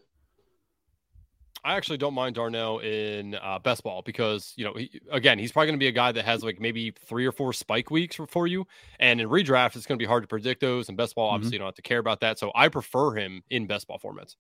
I 1.65 1.77
actually 1.77 1.97
don't 1.97 2.13
mind 2.13 2.35
Darnell 2.35 2.81
in 2.81 3.37
uh, 3.37 3.59
best 3.59 3.83
ball 3.83 4.03
because 4.03 4.53
you 4.57 4.65
know 4.67 4.75
he, 4.75 5.01
again 5.11 5.39
he's 5.39 5.51
probably 5.51 5.69
going 5.69 5.79
to 5.79 5.83
be 5.83 5.89
a 5.89 5.93
guy 5.93 6.13
that 6.13 6.25
has 6.25 6.45
like 6.45 6.61
maybe 6.61 6.91
three 6.91 7.25
or 7.25 7.33
four 7.33 7.55
spike 7.55 7.91
weeks 7.91 8.17
for, 8.17 8.27
for 8.27 8.47
you, 8.47 8.67
and 9.01 9.21
in 9.21 9.29
redraft 9.29 9.75
it's 9.75 9.87
going 9.87 9.99
to 9.99 10.03
be 10.03 10.07
hard 10.07 10.23
to 10.23 10.29
predict 10.29 10.61
those. 10.61 10.89
And 10.89 10.99
best 10.99 11.15
ball 11.15 11.31
Mhm. 11.31 11.35
obviously 11.35 11.55
you 11.55 11.59
don't 11.61 11.69
have 11.69 11.75
to 11.77 11.83
care 11.83 11.99
about 11.99 12.21
that, 12.21 12.39
so 12.39 12.53
I 12.55 12.69
prefer 12.69 13.15
him 13.15 13.43
in 13.49 13.67
best 13.67 13.87
ball 13.89 13.99
formats. 13.99 14.37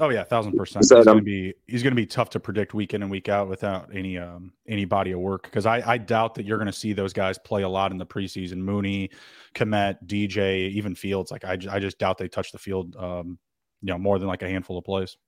Oh 0.00 0.08
yeah, 0.08 0.24
thousand 0.24 0.56
percent. 0.56 0.84
He's 0.84 0.92
um, 0.92 1.04
gonna 1.04 1.22
be 1.22 1.54
he's 1.68 1.82
gonna 1.82 1.94
be 1.94 2.06
tough 2.06 2.30
to 2.30 2.40
predict 2.40 2.74
week 2.74 2.94
in 2.94 3.02
and 3.02 3.10
week 3.10 3.28
out 3.28 3.48
without 3.48 3.90
any 3.94 4.18
um 4.18 4.52
any 4.66 4.84
body 4.84 5.12
of 5.12 5.20
work 5.20 5.44
because 5.44 5.66
I 5.66 5.82
I 5.88 5.98
doubt 5.98 6.34
that 6.34 6.44
you're 6.44 6.58
gonna 6.58 6.72
see 6.72 6.92
those 6.92 7.12
guys 7.12 7.38
play 7.38 7.62
a 7.62 7.68
lot 7.68 7.92
in 7.92 7.98
the 7.98 8.06
preseason. 8.06 8.56
Mooney, 8.56 9.10
Kmet, 9.54 9.98
DJ, 10.06 10.68
even 10.70 10.96
Fields. 10.96 11.30
Like 11.30 11.44
I 11.44 11.52
I 11.70 11.78
just 11.78 11.98
doubt 11.98 12.18
they 12.18 12.28
touch 12.28 12.50
the 12.50 12.58
field 12.58 12.96
um 12.96 13.38
you 13.84 13.92
know 13.92 13.98
more 13.98 14.18
than 14.18 14.26
like 14.26 14.42
a 14.42 14.48
handful 14.48 14.78
of 14.78 14.84
plays. 14.84 15.18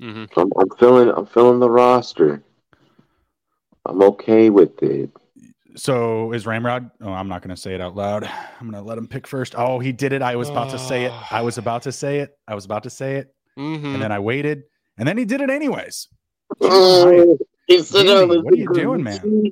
hmm 0.00 0.24
I'm, 0.36 0.50
I'm 0.58 0.70
feeling 0.78 1.08
I'm 1.10 1.26
feeling 1.26 1.60
the 1.60 1.70
roster. 1.70 2.42
I'm 3.86 4.02
okay 4.02 4.50
with 4.50 4.82
it. 4.82 5.10
So 5.76 6.32
is 6.32 6.44
Ramrod? 6.44 6.90
Oh, 7.00 7.12
I'm 7.12 7.28
not 7.28 7.42
gonna 7.42 7.56
say 7.56 7.74
it 7.74 7.80
out 7.80 7.94
loud. 7.94 8.24
I'm 8.60 8.68
gonna 8.68 8.82
let 8.82 8.98
him 8.98 9.06
pick 9.06 9.28
first. 9.28 9.54
Oh, 9.56 9.78
he 9.78 9.92
did 9.92 10.12
it. 10.12 10.20
I 10.20 10.34
was 10.34 10.48
about 10.48 10.70
to 10.70 10.78
say 10.78 11.04
it. 11.04 11.12
I 11.30 11.42
was 11.42 11.58
about 11.58 11.82
to 11.82 11.92
say 11.92 12.18
it. 12.18 12.36
I 12.48 12.56
was 12.56 12.64
about 12.64 12.82
to 12.82 12.90
say 12.90 13.18
it, 13.18 13.32
hmm 13.56 13.94
and 13.94 14.02
then 14.02 14.10
I 14.10 14.18
waited, 14.18 14.64
and 14.98 15.06
then 15.06 15.16
he 15.16 15.24
did 15.24 15.40
it 15.40 15.48
anyways. 15.48 16.08
It's 16.60 17.90
Jimmy, 17.90 18.10
another 18.10 18.42
what 18.42 18.52
are 18.52 18.56
you 18.56 18.68
doing, 18.74 19.04
man? 19.04 19.50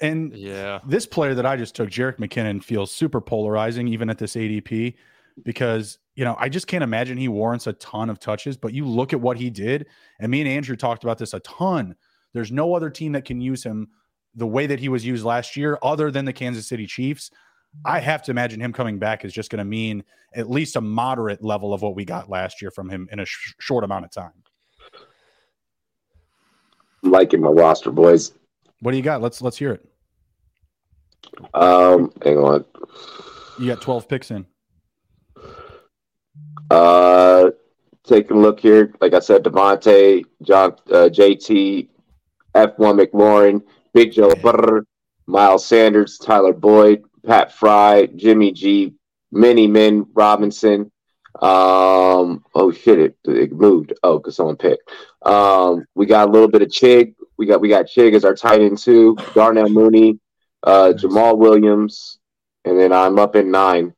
Receiver, 0.00 0.14
dude. 0.14 0.32
And 0.32 0.36
Yeah, 0.36 0.80
this 0.86 1.06
player 1.06 1.34
that 1.34 1.46
I 1.46 1.56
just 1.56 1.74
took, 1.74 1.90
Jerick 1.90 2.18
McKinnon, 2.18 2.62
feels 2.62 2.90
super 2.90 3.20
polarizing 3.20 3.88
even 3.88 4.10
at 4.10 4.18
this 4.18 4.34
ADP 4.34 4.94
because 5.42 5.98
you 6.14 6.24
know 6.24 6.36
I 6.38 6.48
just 6.48 6.66
can't 6.66 6.84
imagine 6.84 7.18
he 7.18 7.28
warrants 7.28 7.66
a 7.66 7.72
ton 7.74 8.10
of 8.10 8.18
touches. 8.18 8.56
But 8.56 8.72
you 8.72 8.86
look 8.86 9.12
at 9.12 9.20
what 9.20 9.36
he 9.36 9.50
did, 9.50 9.86
and 10.20 10.30
me 10.30 10.40
and 10.40 10.48
Andrew 10.48 10.76
talked 10.76 11.04
about 11.04 11.18
this 11.18 11.34
a 11.34 11.40
ton. 11.40 11.96
There's 12.32 12.52
no 12.52 12.74
other 12.74 12.90
team 12.90 13.12
that 13.12 13.24
can 13.24 13.40
use 13.40 13.62
him 13.62 13.88
the 14.34 14.46
way 14.46 14.66
that 14.66 14.80
he 14.80 14.88
was 14.88 15.06
used 15.06 15.24
last 15.24 15.56
year, 15.56 15.78
other 15.82 16.10
than 16.10 16.24
the 16.24 16.32
Kansas 16.32 16.66
City 16.66 16.86
Chiefs. 16.86 17.30
I 17.84 17.98
have 18.00 18.22
to 18.24 18.30
imagine 18.30 18.60
him 18.60 18.72
coming 18.72 18.98
back 18.98 19.24
is 19.24 19.32
just 19.32 19.50
going 19.50 19.58
to 19.58 19.64
mean 19.64 20.04
at 20.34 20.48
least 20.48 20.76
a 20.76 20.80
moderate 20.80 21.42
level 21.42 21.74
of 21.74 21.82
what 21.82 21.96
we 21.96 22.04
got 22.04 22.28
last 22.28 22.62
year 22.62 22.70
from 22.70 22.88
him 22.88 23.08
in 23.10 23.18
a 23.18 23.24
sh- 23.24 23.54
short 23.58 23.84
amount 23.84 24.04
of 24.04 24.12
time. 24.12 24.32
I'm 27.02 27.10
liking 27.10 27.40
my 27.40 27.50
roster, 27.50 27.90
boys. 27.90 28.32
What 28.84 28.90
do 28.90 28.98
you 28.98 29.02
got? 29.02 29.22
Let's 29.22 29.40
let's 29.40 29.56
hear 29.56 29.72
it. 29.72 29.88
Um, 31.54 32.12
hang 32.22 32.36
on. 32.36 32.66
You 33.58 33.68
got 33.68 33.80
12 33.80 34.06
picks 34.06 34.30
in. 34.30 34.44
Uh, 36.70 37.48
taking 38.06 38.36
a 38.36 38.40
look 38.40 38.60
here. 38.60 38.92
Like 39.00 39.14
I 39.14 39.20
said, 39.20 39.42
Davante, 39.42 40.26
John, 40.42 40.76
uh, 40.90 41.08
JT, 41.08 41.88
F1 42.54 42.76
McLaurin, 42.76 43.62
Big 43.94 44.12
Joe 44.12 44.34
Burr, 44.34 44.84
Miles 45.26 45.64
Sanders, 45.64 46.18
Tyler 46.18 46.52
Boyd, 46.52 47.04
Pat 47.26 47.52
Fry, 47.52 48.04
Jimmy 48.14 48.52
G, 48.52 48.92
Mini 49.32 49.66
Min 49.66 50.04
Robinson. 50.12 50.92
Um, 51.40 52.44
oh 52.54 52.70
shit, 52.70 52.98
it, 52.98 53.16
it 53.24 53.52
moved. 53.52 53.94
Oh, 54.02 54.18
because 54.18 54.36
someone 54.36 54.56
picked. 54.56 54.90
Um, 55.22 55.86
we 55.94 56.04
got 56.04 56.28
a 56.28 56.30
little 56.30 56.48
bit 56.48 56.60
of 56.60 56.68
Chig. 56.68 57.14
We 57.36 57.46
got 57.46 57.60
we 57.60 57.68
got 57.68 57.86
Chig 57.86 58.14
as 58.14 58.24
our 58.24 58.34
tight 58.34 58.60
end 58.60 58.78
too. 58.78 59.16
Darnell 59.34 59.68
Mooney, 59.68 60.18
uh, 60.62 60.90
Nice. 60.92 61.02
Jamaal 61.02 61.36
Williams, 61.38 62.18
and 62.64 62.78
then 62.78 62.92
I'm 62.92 63.18
up 63.18 63.34
in 63.36 63.50
nine. 63.50 63.94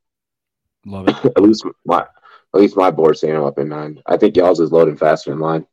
Love 0.87 1.09
it. 1.09 1.16
At 1.37 1.43
least 1.43 1.64
my 1.84 2.01
at 2.55 2.61
least 2.61 2.76
my 2.76 2.91
board's 2.91 3.20
saying 3.20 3.34
I'm 3.37 3.45
up 3.45 3.59
in 3.59 3.68
nine. 3.68 4.01
I 4.07 4.16
think 4.16 4.37
y'all's 4.37 4.61
is 4.61 4.72
loading 4.72 4.97
faster 4.97 5.30
than 5.30 5.39
mine. 5.41 5.66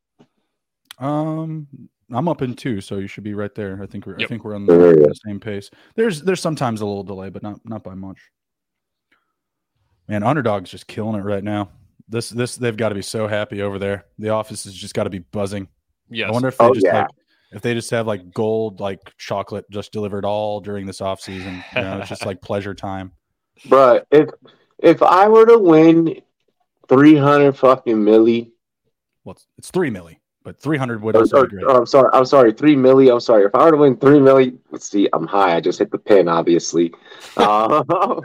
Um, 0.99 1.67
I'm 2.11 2.27
up 2.27 2.41
in 2.41 2.53
two, 2.55 2.81
so 2.81 2.97
you 2.97 3.07
should 3.07 3.23
be 3.23 3.33
right 3.33 3.53
there. 3.55 3.79
I 3.81 3.85
think 3.85 4.05
we're 4.05 4.17
I 4.19 4.25
think 4.25 4.43
we're 4.43 4.55
on 4.55 4.65
the, 4.65 4.73
yeah. 4.99 5.07
the 5.07 5.15
same 5.25 5.39
pace. 5.39 5.69
There's 5.95 6.21
there's 6.21 6.41
sometimes 6.41 6.81
a 6.81 6.85
little 6.85 7.03
delay, 7.03 7.29
but 7.29 7.43
not 7.43 7.59
not 7.63 7.83
by 7.83 7.93
much. 7.95 8.19
Man, 10.07 10.23
underdog's 10.23 10.69
just 10.69 10.87
killing 10.87 11.15
it 11.19 11.23
right 11.23 11.43
now. 11.43 11.69
This 12.09 12.29
this 12.29 12.57
they've 12.57 12.75
got 12.75 12.89
to 12.89 12.95
be 12.95 13.01
so 13.01 13.27
happy 13.27 13.61
over 13.61 13.79
there. 13.79 14.05
The 14.19 14.29
office 14.29 14.65
has 14.65 14.73
just 14.73 14.93
got 14.93 15.05
to 15.05 15.09
be 15.09 15.19
buzzing. 15.19 15.67
yes. 16.09 16.27
I 16.27 16.31
wonder 16.31 16.49
if 16.49 16.57
they 16.57 16.65
Oh, 16.65 16.73
just 16.73 16.85
yeah. 16.85 17.01
like 17.03 17.07
if 17.53 17.61
they 17.61 17.73
just 17.73 17.89
have 17.91 18.07
like 18.07 18.31
gold 18.33 18.79
like 18.79 18.99
chocolate 19.17 19.65
just 19.71 19.91
delivered 19.91 20.25
all 20.25 20.59
during 20.59 20.85
this 20.85 21.01
off 21.01 21.21
season. 21.21 21.63
You 21.75 21.81
know, 21.81 21.99
it's 21.99 22.09
just 22.09 22.25
like 22.25 22.41
pleasure 22.49 22.73
time. 22.73 23.11
Bruh, 23.67 24.03
if 24.11 24.29
if 24.79 25.01
I 25.03 25.27
were 25.27 25.45
to 25.45 25.57
win 25.59 26.21
three 26.89 27.15
hundred 27.15 27.53
fucking 27.57 27.97
milli, 27.97 28.51
Well, 29.23 29.33
it's, 29.33 29.47
it's 29.57 29.71
three 29.71 29.89
milli, 29.91 30.17
but 30.43 30.59
three 30.59 30.77
hundred 30.77 31.01
would 31.03 31.15
also 31.15 31.37
or- 31.37 31.43
be 31.47 31.57
great. 31.57 31.65
or 31.65 31.79
I'm 31.79 31.85
sorry, 31.85 32.09
I'm 32.13 32.25
sorry, 32.25 32.51
three 32.53 32.75
milli. 32.75 33.11
I'm 33.13 33.19
sorry. 33.19 33.45
If 33.45 33.55
I 33.55 33.63
were 33.65 33.71
to 33.71 33.77
win 33.77 33.97
three 33.97 34.19
milli, 34.19 34.57
let's 34.71 34.89
see, 34.89 35.07
I'm 35.13 35.27
high. 35.27 35.55
I 35.55 35.61
just 35.61 35.79
hit 35.79 35.91
the 35.91 35.97
pin, 35.99 36.27
obviously. 36.27 36.93
Uh, 37.37 37.83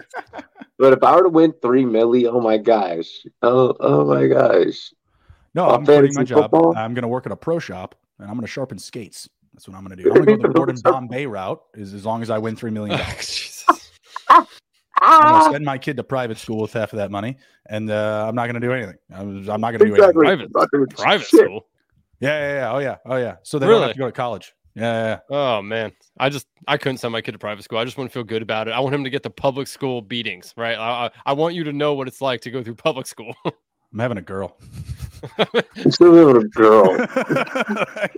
but 0.78 0.92
if 0.92 1.02
I 1.02 1.16
were 1.16 1.24
to 1.24 1.28
win 1.28 1.52
three 1.62 1.84
milli, 1.84 2.26
oh 2.30 2.40
my 2.40 2.56
gosh, 2.58 3.06
oh 3.42 3.76
oh 3.80 4.04
my 4.06 4.26
gosh, 4.26 4.92
No, 5.54 5.68
I'm 5.68 5.84
quitting 5.84 6.14
my 6.14 6.24
job. 6.24 6.42
football? 6.44 6.74
I'm 6.76 6.94
going 6.94 7.02
to 7.02 7.08
work 7.08 7.26
at 7.26 7.32
a 7.32 7.36
pro 7.36 7.58
shop 7.58 7.94
and 8.18 8.28
I'm 8.28 8.34
going 8.34 8.42
to 8.42 8.46
sharpen 8.46 8.78
skates. 8.78 9.28
That's 9.54 9.66
what 9.68 9.76
I'm 9.76 9.84
going 9.84 9.96
to 9.96 10.02
do. 10.02 10.10
I'm 10.10 10.24
going 10.24 10.38
to 10.38 10.42
go 10.42 10.48
the 10.48 10.54
Gordon 10.54 10.76
Bombay 10.82 11.26
route 11.26 11.60
is 11.74 11.94
as 11.94 12.04
long 12.04 12.22
as 12.22 12.30
I 12.30 12.38
win 12.38 12.54
$3 12.56 12.72
million. 12.72 12.98
I'm 14.28 14.46
Ah! 15.00 15.30
going 15.30 15.44
to 15.44 15.50
send 15.54 15.64
my 15.64 15.78
kid 15.78 15.96
to 15.96 16.02
private 16.04 16.38
school 16.38 16.60
with 16.62 16.72
half 16.72 16.92
of 16.92 16.96
that 16.98 17.10
money 17.10 17.36
and 17.66 17.90
uh, 17.90 18.26
I'm 18.28 18.34
not 18.34 18.46
going 18.46 18.60
to 18.60 18.66
do 18.66 18.72
anything. 18.72 18.96
I'm, 19.14 19.48
I'm 19.48 19.60
not 19.60 19.70
going 19.72 19.78
to 19.78 19.96
do 19.96 20.22
anything. 20.22 20.50
Private- 20.50 20.90
Private 20.96 21.26
shit. 21.26 21.40
school. 21.44 21.66
Yeah, 22.20 22.30
yeah, 22.38 22.54
yeah. 22.54 22.72
Oh, 22.72 22.78
yeah. 22.78 22.96
Oh, 23.06 23.16
yeah. 23.16 23.36
So 23.44 23.58
they 23.58 23.66
don't 23.66 23.74
Really? 23.74 23.82
have 23.86 23.92
to 23.92 23.98
go 23.98 24.06
to 24.06 24.12
college. 24.12 24.54
Yeah, 24.74 24.82
yeah, 24.92 25.06
yeah. 25.08 25.36
Oh 25.36 25.62
man, 25.62 25.90
I 26.20 26.28
just 26.28 26.46
I 26.68 26.76
couldn't 26.76 26.98
send 26.98 27.10
my 27.10 27.20
kid 27.20 27.32
to 27.32 27.38
private 27.38 27.64
school. 27.64 27.78
I 27.78 27.84
just 27.84 27.98
want 27.98 28.10
to 28.10 28.14
feel 28.14 28.22
good 28.22 28.42
about 28.42 28.68
it. 28.68 28.72
I 28.72 28.78
want 28.78 28.94
him 28.94 29.02
to 29.02 29.10
get 29.10 29.24
the 29.24 29.30
public 29.30 29.66
school 29.66 30.02
beatings, 30.02 30.54
right? 30.56 30.76
I, 30.78 31.06
I, 31.06 31.10
I 31.26 31.32
want 31.32 31.56
you 31.56 31.64
to 31.64 31.72
know 31.72 31.94
what 31.94 32.06
it's 32.06 32.20
like 32.20 32.42
to 32.42 32.50
go 32.52 32.62
through 32.62 32.76
public 32.76 33.08
school. 33.08 33.34
I'm 33.44 33.98
having 33.98 34.18
a 34.18 34.22
girl. 34.22 34.56
I'm 35.38 35.90
still 35.90 36.10
living 36.12 36.36
a 36.42 36.44
girl. 36.48 36.96
I 37.10 38.08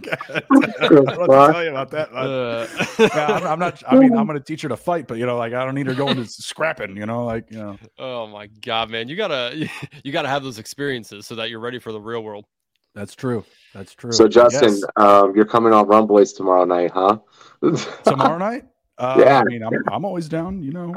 don't 0.88 1.04
know 1.06 1.26
to 1.26 1.52
tell 1.52 1.64
you 1.64 1.70
about 1.70 1.90
that. 1.90 2.12
Uh, 2.12 2.66
Yeah, 2.98 3.26
I'm, 3.26 3.46
I'm 3.46 3.58
not. 3.58 3.82
I 3.86 3.96
mean, 3.96 4.16
I'm 4.16 4.26
going 4.28 4.38
to 4.38 4.44
teach 4.44 4.62
her 4.62 4.68
to 4.68 4.76
fight, 4.76 5.06
but 5.08 5.18
you 5.18 5.26
know, 5.26 5.36
like 5.36 5.52
I 5.52 5.64
don't 5.64 5.74
need 5.74 5.86
her 5.86 5.94
going 5.94 6.16
to 6.16 6.26
scrapping. 6.26 6.96
You 6.96 7.06
know, 7.06 7.24
like 7.24 7.50
you 7.50 7.58
know. 7.58 7.78
oh 7.98 8.26
my 8.26 8.46
god, 8.46 8.90
man, 8.90 9.08
you 9.08 9.16
gotta 9.16 9.68
you 10.04 10.12
gotta 10.12 10.28
have 10.28 10.42
those 10.42 10.58
experiences 10.58 11.26
so 11.26 11.34
that 11.36 11.50
you're 11.50 11.60
ready 11.60 11.78
for 11.78 11.92
the 11.92 12.00
real 12.00 12.22
world. 12.22 12.44
That's 12.94 13.14
true. 13.14 13.44
That's 13.72 13.94
true. 13.94 14.10
So 14.12 14.26
Justin, 14.26 14.74
Yes. 14.74 14.84
um, 14.96 15.32
you're 15.36 15.44
coming 15.44 15.72
on 15.72 15.86
Rumboyz 15.86 16.36
tomorrow 16.36 16.64
night, 16.64 16.90
huh? 16.92 17.18
tomorrow 18.04 18.36
night. 18.38 18.64
Uh, 18.98 19.16
Yeah. 19.24 19.38
I 19.38 19.44
mean, 19.44 19.62
I'm, 19.62 19.72
I'm 19.90 20.04
always 20.04 20.28
down. 20.28 20.62
You 20.62 20.72
know, 20.72 20.94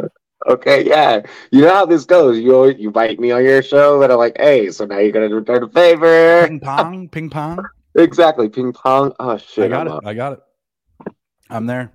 Okay, 0.48 0.86
yeah. 0.86 1.22
You 1.52 1.62
know 1.62 1.74
how 1.74 1.86
this 1.86 2.06
goes. 2.06 2.38
You 2.40 2.54
always, 2.56 2.78
you 2.80 2.92
bite 2.92 3.20
me 3.20 3.32
on 3.32 3.44
your 3.44 3.64
show, 3.64 4.02
and 4.02 4.12
I'm 4.12 4.18
like, 4.18 4.36
hey, 4.38 4.72
so 4.72 4.86
now 4.86 4.98
you're 5.00 5.12
gonna 5.12 5.34
return 5.34 5.64
a 5.64 5.70
favor. 5.70 6.46
Ping 6.48 6.60
pong, 6.60 7.10
ping 7.10 7.30
pong. 7.30 7.66
Exactly, 7.96 8.50
ping 8.50 8.74
pong. 8.74 9.14
Oh 9.20 9.38
shit, 9.38 9.66
I 9.66 9.68
got 9.68 9.82
I'm 9.82 9.94
it. 9.94 9.98
up. 9.98 10.06
I 10.08 10.14
got 10.16 10.34
it. 10.34 10.40
I'm 11.48 11.68
there. 11.68 11.92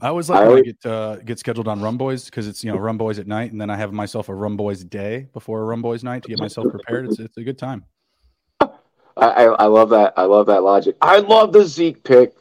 I 0.00 0.08
always 0.08 0.28
like 0.30 0.38
I 0.38 0.40
when 0.42 0.46
I 0.46 0.50
always- 0.50 0.64
get 0.82 0.86
uh, 0.90 1.16
get 1.16 1.38
scheduled 1.40 1.66
on 1.66 1.80
Rumboyz 1.80 2.26
because 2.26 2.46
it's 2.46 2.62
you 2.62 2.70
know 2.70 2.78
Rumboyz 2.78 3.18
at 3.18 3.26
night, 3.26 3.50
and 3.50 3.60
then 3.60 3.70
I 3.70 3.76
have 3.76 3.92
myself 3.92 4.28
a 4.28 4.32
Rumboyz 4.32 4.88
day 4.88 5.26
before 5.32 5.62
a 5.62 5.76
Rumboyz 5.76 6.04
night 6.04 6.22
to 6.22 6.28
get 6.28 6.38
myself 6.38 6.68
prepared. 6.70 7.06
It's 7.06 7.18
it's 7.18 7.36
a 7.36 7.42
good 7.42 7.58
time. 7.58 7.84
I, 8.60 8.68
I 9.16 9.42
I 9.44 9.64
love 9.66 9.90
that. 9.90 10.12
I 10.16 10.22
love 10.24 10.46
that 10.46 10.62
logic. 10.62 10.96
I 11.00 11.18
love 11.18 11.52
the 11.52 11.64
Zeke 11.64 12.04
pick. 12.04 12.34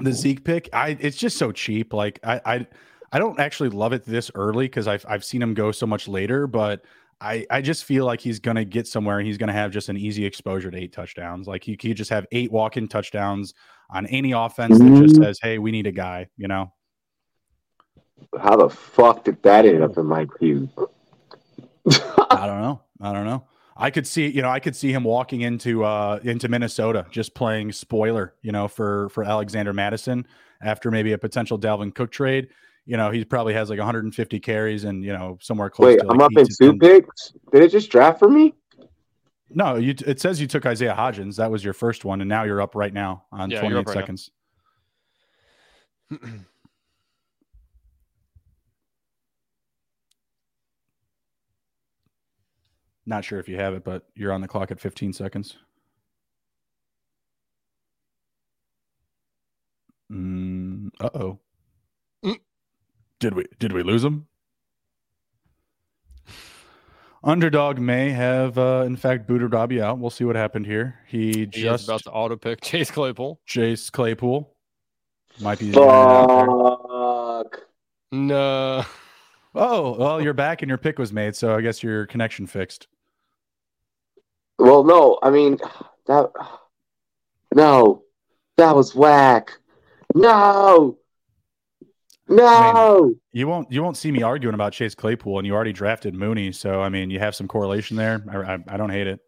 The 0.00 0.12
Zeke 0.12 0.44
pick, 0.44 0.68
I 0.72 0.96
it's 1.00 1.16
just 1.16 1.36
so 1.38 1.52
cheap. 1.52 1.92
Like 1.92 2.18
I 2.24 2.40
I, 2.44 2.66
I 3.12 3.18
don't 3.18 3.38
actually 3.38 3.68
love 3.70 3.92
it 3.92 4.04
this 4.04 4.30
early 4.34 4.66
because 4.66 4.88
I've 4.88 5.04
I've 5.08 5.24
seen 5.24 5.42
him 5.42 5.54
go 5.54 5.72
so 5.72 5.86
much 5.86 6.08
later, 6.08 6.46
but 6.46 6.82
I 7.20 7.46
I 7.50 7.60
just 7.60 7.84
feel 7.84 8.06
like 8.06 8.20
he's 8.20 8.40
gonna 8.40 8.64
get 8.64 8.86
somewhere 8.86 9.18
and 9.18 9.26
he's 9.26 9.38
gonna 9.38 9.52
have 9.52 9.70
just 9.72 9.88
an 9.88 9.96
easy 9.96 10.24
exposure 10.24 10.70
to 10.70 10.78
eight 10.78 10.92
touchdowns. 10.92 11.46
Like 11.46 11.64
he 11.64 11.76
could 11.76 11.96
just 11.96 12.10
have 12.10 12.26
eight 12.32 12.50
walk 12.50 12.76
in 12.76 12.88
touchdowns 12.88 13.52
on 13.90 14.06
any 14.06 14.32
offense 14.32 14.78
that 14.78 14.88
just 15.02 15.16
Mhm. 15.16 15.24
says, 15.24 15.38
"Hey, 15.42 15.58
we 15.58 15.70
need 15.70 15.86
a 15.86 15.92
guy," 15.92 16.28
you 16.36 16.48
know. 16.48 16.72
How 18.38 18.56
the 18.56 18.70
fuck 18.70 19.24
did 19.24 19.42
that 19.42 19.66
end 19.66 19.82
up 19.82 19.98
in 19.98 20.06
my 20.06 20.26
queue? 20.38 20.68
I 22.30 22.46
don't 22.46 22.60
know. 22.62 22.80
I 23.00 23.12
don't 23.12 23.24
know. 23.24 23.44
I 23.80 23.90
could 23.90 24.06
see, 24.06 24.28
you 24.28 24.42
know, 24.42 24.50
I 24.50 24.60
could 24.60 24.76
see 24.76 24.92
him 24.92 25.04
walking 25.04 25.40
into 25.40 25.84
uh 25.84 26.20
into 26.22 26.48
Minnesota 26.48 27.06
just 27.10 27.34
playing 27.34 27.72
spoiler, 27.72 28.34
you 28.42 28.52
know, 28.52 28.68
for 28.68 29.08
for 29.08 29.24
Alexander 29.24 29.72
Mattison 29.72 30.26
after 30.62 30.90
maybe 30.90 31.12
a 31.12 31.18
potential 31.18 31.58
Dalvin 31.58 31.94
Cook 31.94 32.12
trade. 32.12 32.48
You 32.84 32.96
know, 32.96 33.10
he 33.10 33.24
probably 33.24 33.54
has 33.54 33.70
like 33.70 33.78
150 33.78 34.40
carries 34.40 34.84
and 34.84 35.02
you 35.02 35.12
know 35.12 35.38
somewhere 35.40 35.70
close 35.70 35.92
Wait, 35.92 36.00
to 36.00 36.06
like 36.06 36.14
I'm 36.14 36.20
up 36.20 36.32
in 36.36 36.46
to 36.46 36.56
two 36.58 36.72
10 36.72 36.78
picks. 36.78 37.32
Did 37.52 37.62
it 37.62 37.70
just 37.70 37.90
draft 37.90 38.18
for 38.18 38.28
me? 38.28 38.54
No, 39.48 39.76
you 39.76 39.94
it 40.06 40.20
says 40.20 40.40
you 40.40 40.46
took 40.46 40.66
Isaiah 40.66 40.94
Hodgins. 40.96 41.36
That 41.36 41.50
was 41.50 41.64
your 41.64 41.74
first 41.74 42.04
one 42.04 42.20
and 42.20 42.28
now 42.28 42.44
you're 42.44 42.60
up 42.60 42.74
right 42.74 42.92
now 42.92 43.24
on 43.32 43.50
Yeah, 43.50 43.60
28 43.60 43.86
right 43.86 43.94
seconds. 43.94 44.30
Not 53.06 53.24
sure 53.24 53.38
if 53.38 53.48
you 53.48 53.56
have 53.56 53.74
it, 53.74 53.84
but 53.84 54.04
you're 54.14 54.32
on 54.32 54.40
the 54.40 54.48
clock 54.48 54.70
at 54.70 54.80
15 54.80 55.12
seconds. 55.12 55.56
Mm, 60.10 60.90
uh 61.00 61.10
oh. 61.14 61.38
Mm. 62.24 62.38
Did 63.20 63.34
we 63.34 63.44
did 63.58 63.72
we 63.72 63.82
lose 63.82 64.04
him? 64.04 64.26
Underdog 67.22 67.78
may 67.78 68.10
have, 68.10 68.56
uh, 68.56 68.82
in 68.86 68.96
fact, 68.96 69.26
booted 69.26 69.52
Robbie 69.52 69.80
out. 69.82 69.98
We'll 69.98 70.08
see 70.08 70.24
what 70.24 70.36
happened 70.36 70.64
here. 70.64 71.00
He 71.06 71.32
He 71.32 71.46
just 71.46 71.84
about 71.84 72.02
to 72.04 72.10
auto 72.10 72.36
pick 72.36 72.60
Chase 72.62 72.90
Claypool. 72.90 73.40
Chase 73.44 73.90
Claypool 73.90 74.50
might 75.40 75.58
be. 75.58 75.70
the 75.70 75.82
internet 75.82 75.90
out 75.90 76.28
there. 76.28 77.50
Fuck. 77.60 77.66
No. 78.12 78.84
Oh 79.54 79.96
well, 79.98 80.20
you're 80.20 80.34
back 80.34 80.62
and 80.62 80.68
your 80.68 80.78
pick 80.78 80.98
was 80.98 81.12
made, 81.12 81.34
so 81.34 81.56
I 81.56 81.60
guess 81.60 81.82
your 81.82 82.06
connection 82.06 82.46
fixed. 82.46 82.86
Well, 84.58 84.84
no, 84.84 85.18
I 85.22 85.30
mean 85.30 85.58
that. 86.06 86.30
No, 87.54 88.04
that 88.56 88.76
was 88.76 88.94
whack. 88.94 89.52
No, 90.14 90.98
no. 92.28 93.14
You 93.32 93.48
won't 93.48 93.72
you 93.72 93.82
won't 93.82 93.96
see 93.96 94.12
me 94.12 94.22
arguing 94.22 94.54
about 94.54 94.72
Chase 94.72 94.94
Claypool, 94.94 95.38
and 95.38 95.46
you 95.46 95.52
already 95.52 95.72
drafted 95.72 96.14
Mooney, 96.14 96.52
so 96.52 96.80
I 96.80 96.88
mean 96.88 97.10
you 97.10 97.18
have 97.18 97.34
some 97.34 97.48
correlation 97.48 97.96
there. 97.96 98.24
I, 98.30 98.54
I, 98.54 98.58
I 98.68 98.76
don't 98.76 98.90
hate 98.90 99.08
it. 99.08 99.20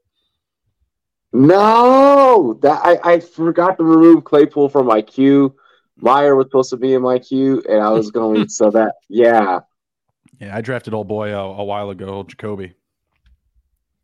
No, 1.33 2.59
that 2.63 2.81
I, 2.85 3.15
I 3.15 3.21
forgot 3.21 3.79
to 3.79 3.85
remove 3.85 4.23
Claypool 4.23 4.69
from 4.69 4.87
my 4.87 5.03
queue. 5.03 5.57
Mayer 5.97 6.37
was 6.37 6.47
supposed 6.47 6.71
to 6.71 6.77
be 6.77 6.95
in 6.95 7.03
my 7.03 7.19
queue, 7.19 7.63
and 7.69 7.83
I 7.83 7.91
was 7.91 8.13
going 8.13 8.49
so 8.49 8.71
that 8.71 8.95
yeah. 9.09 9.61
Yeah, 10.43 10.57
I 10.57 10.61
drafted 10.61 10.93
old 10.93 11.07
boy 11.07 11.33
a, 11.33 11.39
a 11.39 11.65
while 11.65 11.91
ago, 11.91 12.07
old 12.09 12.29
Jacoby. 12.29 12.75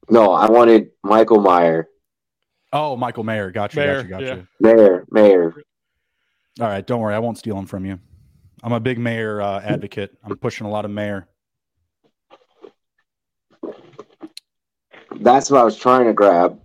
No, 0.09 0.33
I 0.33 0.49
wanted 0.49 0.91
Michael 1.03 1.41
Mayer, 1.41 1.89
Oh, 2.73 2.97
Michael 2.97 3.25
Mayer, 3.25 3.51
got 3.51 3.75
you, 3.75 3.81
Mayer, 3.81 4.03
got 4.05 4.05
you, 4.05 4.09
got 4.11 4.23
yeah. 4.23 4.35
you. 4.35 4.47
Mayor, 4.61 5.05
Mayor. 5.11 5.55
All 6.61 6.67
right, 6.67 6.87
don't 6.87 7.01
worry, 7.01 7.15
I 7.15 7.19
won't 7.19 7.39
steal 7.39 7.59
him 7.59 7.67
from 7.67 7.85
you. 7.85 7.99
I'm 8.63 8.73
a 8.73 8.79
big 8.79 8.99
Mayer 8.99 9.41
uh, 9.41 9.61
advocate. 9.61 10.17
I'm 10.23 10.37
pushing 10.37 10.67
a 10.67 10.71
lot 10.71 10.85
of 10.85 10.93
Mayer. 10.93 11.27
That's 15.21 15.51
what 15.51 15.61
I 15.61 15.65
was 15.65 15.77
trying 15.77 16.07
to 16.07 16.13
grab. 16.13 16.61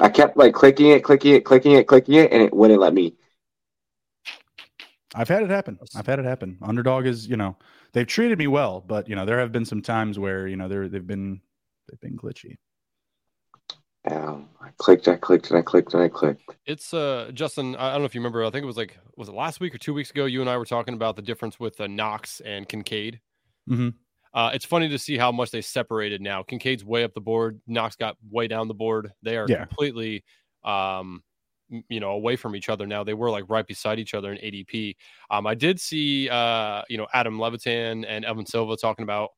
I 0.00 0.08
kept 0.08 0.38
like 0.38 0.54
clicking 0.54 0.88
it, 0.88 1.04
clicking 1.04 1.34
it, 1.34 1.44
clicking 1.44 1.72
it, 1.72 1.86
clicking 1.86 2.14
it, 2.14 2.32
and 2.32 2.42
it 2.42 2.54
wouldn't 2.54 2.80
let 2.80 2.94
me. 2.94 3.16
I've 5.14 5.28
had 5.28 5.42
it 5.42 5.50
happen. 5.50 5.78
I've 5.94 6.06
had 6.06 6.18
it 6.18 6.24
happen. 6.24 6.56
Underdog 6.62 7.06
is, 7.06 7.26
you 7.26 7.36
know, 7.36 7.56
they've 7.92 8.06
treated 8.06 8.38
me 8.38 8.46
well, 8.46 8.80
but 8.80 9.08
you 9.08 9.14
know, 9.16 9.24
there 9.24 9.38
have 9.38 9.52
been 9.52 9.64
some 9.64 9.82
times 9.82 10.18
where 10.18 10.46
you 10.46 10.56
know 10.56 10.68
they're 10.68 10.88
they've 10.88 11.06
been 11.06 11.40
they've 11.88 12.00
been 12.00 12.16
glitchy. 12.16 12.56
Ow. 14.10 14.44
I 14.60 14.70
clicked, 14.78 15.06
I 15.06 15.14
clicked, 15.16 15.50
and 15.50 15.58
I 15.58 15.62
clicked, 15.62 15.94
and 15.94 16.02
I 16.02 16.08
clicked. 16.08 16.42
It's 16.66 16.92
uh 16.92 17.30
Justin. 17.34 17.76
I 17.76 17.88
I 17.88 17.92
don't 17.92 18.00
know 18.00 18.06
if 18.06 18.14
you 18.14 18.20
remember. 18.20 18.44
I 18.44 18.50
think 18.50 18.64
it 18.64 18.66
was 18.66 18.76
like 18.76 18.96
was 19.16 19.28
it 19.28 19.34
last 19.34 19.60
week 19.60 19.74
or 19.74 19.78
two 19.78 19.94
weeks 19.94 20.10
ago? 20.10 20.24
You 20.24 20.40
and 20.40 20.50
I 20.50 20.56
were 20.56 20.64
talking 20.64 20.94
about 20.94 21.14
the 21.16 21.22
difference 21.22 21.60
with 21.60 21.80
uh, 21.80 21.86
Knox 21.86 22.40
and 22.40 22.68
Kincaid. 22.68 23.20
Mhm. 23.70 23.94
Uh, 24.34 24.50
it's 24.54 24.64
funny 24.64 24.88
to 24.88 24.98
see 24.98 25.18
how 25.18 25.30
much 25.30 25.50
they 25.50 25.60
separated 25.60 26.20
now. 26.20 26.42
Kincaid's 26.42 26.84
way 26.84 27.04
up 27.04 27.12
the 27.14 27.20
board. 27.20 27.60
Knox 27.66 27.94
got 27.96 28.16
way 28.30 28.48
down 28.48 28.66
the 28.66 28.74
board. 28.74 29.12
They 29.22 29.36
are 29.36 29.46
Yeah. 29.48 29.66
completely, 29.66 30.24
um, 30.64 30.72
m- 30.74 31.22
you 31.88 32.00
know, 32.00 32.10
away 32.10 32.36
from 32.36 32.54
each 32.56 32.68
other 32.68 32.86
now. 32.86 33.04
They 33.04 33.14
were 33.14 33.30
like 33.30 33.44
right 33.48 33.66
beside 33.66 33.98
each 33.98 34.14
other 34.14 34.32
in 34.32 34.38
ADP. 34.38 34.96
Um, 35.30 35.46
I 35.46 35.54
did 35.54 35.80
see, 35.80 36.28
uh, 36.28 36.82
you 36.88 36.98
know, 36.98 37.06
Adam 37.14 37.38
Levitan 37.40 38.04
and 38.04 38.24
Evan 38.24 38.46
Silva 38.46 38.76
talking 38.76 39.02
about 39.02 39.30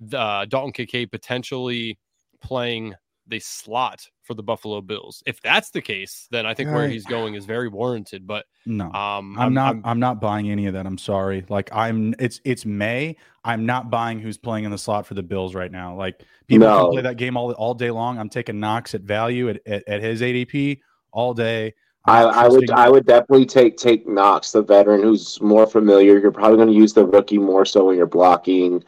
the, 0.00 0.18
uh, 0.18 0.44
Dalton 0.44 0.72
Kincaid 0.72 1.10
potentially 1.10 1.98
playing 2.40 2.94
the 3.28 3.38
slot 3.40 4.08
for 4.22 4.34
the 4.34 4.42
Buffalo 4.42 4.80
Bills. 4.80 5.22
If 5.26 5.40
that's 5.42 5.70
the 5.70 5.82
case, 5.82 6.28
then 6.30 6.46
I 6.46 6.54
think 6.54 6.70
where 6.70 6.88
he's 6.88 7.04
going 7.04 7.34
is 7.34 7.44
very 7.44 7.68
warranted. 7.68 8.26
But 8.26 8.46
No. 8.64 8.86
um, 8.92 9.38
I'm, 9.38 9.52
not. 9.52 9.76
I'm, 9.84 10.00
not 10.00 10.20
buying 10.20 10.50
any 10.50 10.66
of 10.66 10.74
that. 10.74 10.86
I'm 10.86 10.98
sorry. 10.98 11.44
Like 11.48 11.68
I'm. 11.72 12.14
It's 12.18 12.40
it's 12.44 12.64
May. 12.64 13.16
I'm 13.44 13.66
not 13.66 13.90
buying 13.90 14.18
who's 14.18 14.38
playing 14.38 14.64
in 14.64 14.70
the 14.70 14.78
slot 14.78 15.06
for 15.06 15.14
the 15.14 15.22
Bills 15.22 15.54
right 15.54 15.70
now. 15.70 15.94
Like 15.94 16.22
people 16.46 16.66
No. 16.66 16.84
can 16.84 16.92
play 16.92 17.02
that 17.02 17.16
game 17.16 17.36
all 17.36 17.52
all 17.52 17.74
day 17.74 17.90
long. 17.90 18.18
I'm 18.18 18.30
taking 18.30 18.60
Knox 18.60 18.94
at 18.94 19.02
value 19.02 19.50
at, 19.50 19.60
at, 19.66 19.86
at 19.86 20.02
his 20.02 20.22
ADP 20.22 20.80
all 21.18 21.34
day. 21.34 21.74
I, 22.06 22.22
I 22.22 22.48
would 22.48 22.70
I 22.70 22.88
would 22.88 23.04
definitely 23.04 23.44
take 23.44 23.76
take 23.76 24.08
Knox, 24.08 24.52
the 24.52 24.62
veteran 24.62 25.02
who's 25.02 25.40
more 25.42 25.66
familiar. 25.66 26.18
You're 26.18 26.32
probably 26.32 26.56
going 26.56 26.68
to 26.68 26.74
use 26.74 26.94
the 26.94 27.04
rookie 27.04 27.38
more 27.38 27.66
so 27.66 27.86
when 27.86 27.96
you're 27.96 28.06
blocking, 28.06 28.82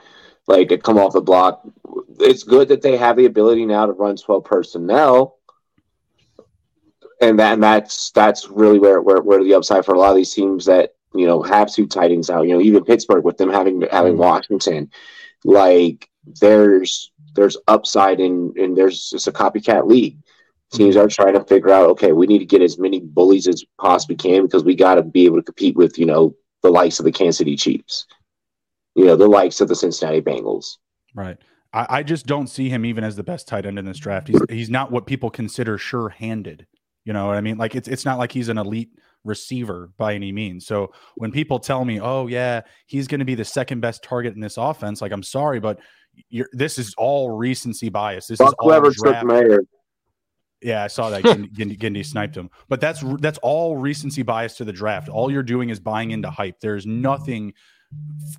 like 0.47 0.69
to 0.69 0.79
come 0.79 0.97
off 0.97 1.13
the 1.13 1.21
block. 1.21 1.61
It's 2.19 2.45
good 2.45 2.69
that 2.69 2.83
they 2.83 2.97
have 2.97 3.17
the 3.17 3.27
ability 3.27 3.67
now 3.67 3.87
to 3.87 3.93
run 3.93 4.17
12 4.17 4.45
personnel, 4.45 5.39
and 7.21 7.39
that 7.39 7.55
and 7.55 7.63
that's 7.63 8.11
that's 8.13 8.49
really 8.49 8.79
where 8.79 9.03
where 9.03 9.21
where 9.21 9.43
the 9.43 9.55
upside 9.55 9.85
for 9.85 9.95
a 9.95 9.99
lot 9.99 10.11
of 10.11 10.17
these 10.17 10.33
teams 10.33 10.65
that 10.67 10.95
you 11.13 11.27
know 11.27 11.43
have 11.43 11.71
two 11.71 11.87
tight 11.87 12.13
ends 12.13 12.31
out. 12.31 12.47
You 12.47 12.55
know, 12.55 12.63
even 12.63 12.85
Pittsburgh 12.85 13.25
with 13.25 13.37
them 13.37 13.51
having 13.51 13.83
having 13.91 14.15
Mhm. 14.15 14.19
Washington, 14.19 14.91
like 15.45 16.09
there's 16.41 17.13
there's 17.35 17.57
upside 17.69 18.21
in 18.21 18.55
and 18.57 18.77
there's 18.77 19.13
it's 19.15 19.27
a 19.27 19.33
copycat 19.33 19.87
league 19.87 20.17
teams 20.73 20.97
are 20.97 21.09
trying 21.09 21.35
to 21.35 21.45
figure 21.45 21.71
out 21.71 21.89
okay 21.89 22.13
we 22.13 22.27
need 22.27 22.39
to 22.39 22.47
get 22.47 22.63
as 22.63 22.79
many 22.79 23.01
bullies 23.01 23.49
as 23.49 23.65
possibly 23.81 24.17
can 24.17 24.43
because 24.43 24.65
we 24.65 24.75
got 24.75 24.95
to 24.95 25.03
be 25.03 25.25
able 25.25 25.37
to 25.37 25.43
compete 25.43 25.77
with 25.77 25.99
you 25.99 26.07
know 26.07 26.35
the 26.63 26.71
likes 26.71 26.99
of 26.99 27.05
the 27.05 27.13
kansas 27.13 27.39
city 27.39 27.57
chiefs 27.57 28.07
you 28.95 29.05
know 29.05 29.17
the 29.17 29.27
likes 29.27 29.61
of 29.61 29.69
the 29.69 29.75
cincinnati 29.75 30.21
bengals 30.21 30.77
Right. 31.15 31.39
I, 31.73 31.87
I 31.89 32.03
just 32.03 32.27
don't 32.27 32.49
see 32.49 32.69
him 32.69 32.85
even 32.85 33.05
as 33.05 33.17
the 33.17 33.23
best 33.23 33.49
tight 33.49 33.67
end 33.67 33.79
in 33.79 33.85
this 33.85 33.99
draft. 33.99 34.29
He's 34.29 34.41
he's 34.49 34.71
not 34.71 34.91
what 34.91 35.07
people 35.07 35.31
consider 35.31 35.79
sure 35.79 36.09
handed. 36.09 36.67
You 37.05 37.13
know 37.13 37.27
what 37.27 37.37
I 37.37 37.41
mean? 37.41 37.59
Like 37.59 37.75
it's 37.75 37.89
it's 37.89 38.05
not 38.05 38.19
like 38.19 38.33
he's 38.33 38.49
an 38.49 38.59
elite 38.59 38.91
receiver 39.25 39.91
by 39.97 40.15
any 40.15 40.33
means. 40.33 40.67
So 40.67 40.93
when 41.17 41.31
people 41.31 41.59
tell 41.59 41.85
me, 41.85 42.01
"Oh 42.01 42.27
yeah, 42.27 42.63
he's 42.87 43.07
going 43.07 43.21
to 43.21 43.25
be 43.25 43.35
the 43.35 43.45
second 43.45 43.81
best 43.81 44.03
target 44.03 44.35
in 44.35 44.41
this 44.41 44.57
offense," 44.57 45.01
like 45.01 45.13
I'm 45.13 45.23
sorry, 45.23 45.61
but 45.61 45.79
you're, 46.29 46.49
this 46.53 46.79
is 46.79 46.95
all 46.99 47.31
recency 47.31 47.89
bias. 47.89 48.27
This 48.27 48.41
is 48.41 48.47
Buck 48.47 48.63
all 48.63 48.69
Weber 48.69 48.91
took 48.91 49.21
draft. 49.21 49.27
Yeah, 50.63 50.85
I 50.85 50.89
saw 50.89 51.11
that 51.11 51.23
Gindy, 51.25 52.05
sniped 52.05 52.37
him. 52.37 52.51
But 52.69 52.81
that's 52.81 53.03
that's 53.21 53.39
all 53.39 53.77
recency 53.77 54.23
bias 54.23 54.57
to 54.57 54.65
the 54.65 54.73
draft. 54.73 55.09
All 55.09 55.31
you're 55.31 55.43
doing 55.43 55.71
is 55.71 55.81
buying 55.81 56.11
into 56.11 56.31
hype. 56.31 56.61
There's 56.61 56.87
nothing 56.87 57.55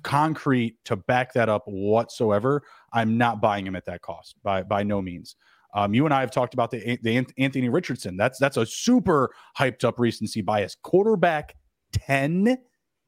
concrete 0.02 0.76
to 0.84 0.96
back 0.96 1.32
that 1.34 1.48
up 1.48 1.64
whatsoever. 1.66 2.62
I'm 2.92 3.18
not 3.18 3.40
buying 3.40 3.66
him 3.66 3.76
at 3.76 3.84
that 3.86 4.02
cost 4.02 4.36
by 4.42 4.62
by 4.62 4.82
no 4.82 5.02
means. 5.02 5.36
Um, 5.74 5.94
you 5.94 6.04
and 6.04 6.12
I 6.12 6.20
have 6.20 6.30
talked 6.30 6.54
about 6.54 6.70
the 6.70 6.98
the 7.02 7.26
Anthony 7.38 7.68
Richardson. 7.68 8.16
That's 8.16 8.38
that's 8.38 8.56
a 8.56 8.66
super 8.66 9.34
hyped 9.58 9.84
up 9.84 9.98
recency 9.98 10.42
bias 10.42 10.76
quarterback 10.82 11.56
10 11.92 12.58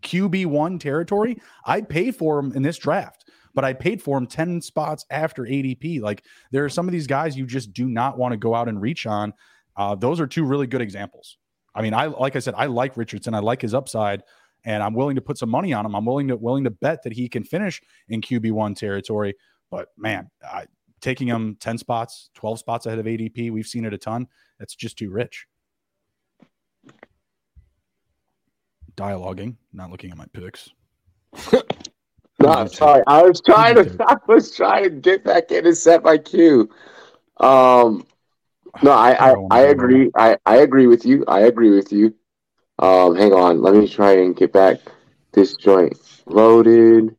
QB1 0.04 0.78
territory, 0.78 1.40
I'd 1.66 1.88
pay 1.88 2.10
for 2.12 2.38
him 2.38 2.52
in 2.52 2.62
this 2.62 2.78
draft, 2.78 3.23
but 3.54 3.64
I 3.64 3.72
paid 3.72 4.02
for 4.02 4.18
him 4.18 4.26
10 4.26 4.60
spots 4.60 5.06
after 5.10 5.42
ADP. 5.42 6.00
Like 6.00 6.24
there 6.50 6.64
are 6.64 6.68
some 6.68 6.88
of 6.88 6.92
these 6.92 7.06
guys 7.06 7.36
you 7.36 7.46
just 7.46 7.72
do 7.72 7.88
not 7.88 8.18
want 8.18 8.32
to 8.32 8.36
go 8.36 8.54
out 8.54 8.68
and 8.68 8.80
reach 8.80 9.06
on. 9.06 9.32
Uh, 9.76 9.94
those 9.94 10.20
are 10.20 10.26
two 10.26 10.44
really 10.44 10.66
good 10.66 10.82
examples. 10.82 11.38
I 11.74 11.82
mean, 11.82 11.94
I 11.94 12.06
like 12.06 12.36
I 12.36 12.38
said, 12.38 12.54
I 12.56 12.66
like 12.66 12.96
Richardson. 12.96 13.34
I 13.34 13.40
like 13.40 13.60
his 13.62 13.74
upside, 13.74 14.22
and 14.64 14.82
I'm 14.82 14.94
willing 14.94 15.16
to 15.16 15.22
put 15.22 15.38
some 15.38 15.50
money 15.50 15.72
on 15.72 15.84
him. 15.84 15.96
I'm 15.96 16.04
willing 16.04 16.28
to 16.28 16.36
willing 16.36 16.64
to 16.64 16.70
bet 16.70 17.02
that 17.02 17.12
he 17.12 17.28
can 17.28 17.42
finish 17.42 17.80
in 18.08 18.20
QB 18.20 18.52
one 18.52 18.74
territory. 18.74 19.34
But 19.70 19.88
man, 19.96 20.30
I, 20.42 20.66
taking 21.00 21.26
him 21.26 21.56
10 21.60 21.78
spots, 21.78 22.30
12 22.34 22.60
spots 22.60 22.86
ahead 22.86 22.98
of 22.98 23.06
ADP, 23.06 23.50
we've 23.50 23.66
seen 23.66 23.84
it 23.84 23.92
a 23.92 23.98
ton. 23.98 24.28
That's 24.58 24.76
just 24.76 24.96
too 24.96 25.10
rich. 25.10 25.46
Dialoguing, 28.96 29.56
not 29.72 29.90
looking 29.90 30.12
at 30.12 30.16
my 30.16 30.26
picks. 30.32 30.70
no, 32.46 32.52
I'm 32.52 32.68
sorry. 32.68 33.02
I 33.06 33.22
was 33.22 33.40
trying 33.40 33.76
to 33.76 33.96
I 34.08 34.16
was 34.26 34.54
trying 34.54 34.84
to 34.84 34.90
get 34.90 35.24
back 35.24 35.50
in 35.50 35.66
and 35.66 35.76
set 35.76 36.02
my 36.02 36.18
cue. 36.18 36.68
Um 37.38 38.06
no, 38.82 38.90
I, 38.90 39.30
I, 39.30 39.34
I 39.50 39.60
agree. 39.60 40.10
I, 40.16 40.36
I 40.46 40.56
agree 40.56 40.86
with 40.86 41.06
you. 41.06 41.24
I 41.28 41.40
agree 41.42 41.70
with 41.70 41.92
you. 41.92 42.14
Um, 42.78 43.14
hang 43.14 43.32
on. 43.32 43.62
Let 43.62 43.74
me 43.74 43.88
try 43.88 44.12
and 44.12 44.34
get 44.34 44.52
back 44.52 44.78
this 45.32 45.54
joint 45.54 45.96
loaded. 46.26 47.14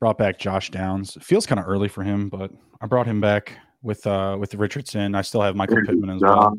Brought 0.00 0.18
back 0.18 0.38
Josh 0.38 0.70
Downs. 0.70 1.16
feels 1.20 1.46
kind 1.46 1.58
of 1.60 1.66
early 1.66 1.88
for 1.88 2.02
him, 2.02 2.28
but 2.28 2.50
I 2.80 2.86
brought 2.86 3.06
him 3.06 3.20
back 3.20 3.56
with 3.82 4.06
uh 4.06 4.36
with 4.38 4.54
Richardson. 4.54 5.14
I 5.14 5.22
still 5.22 5.42
have 5.42 5.56
Michael 5.56 5.78
Pittman 5.86 6.10
as 6.10 6.20
well. 6.20 6.58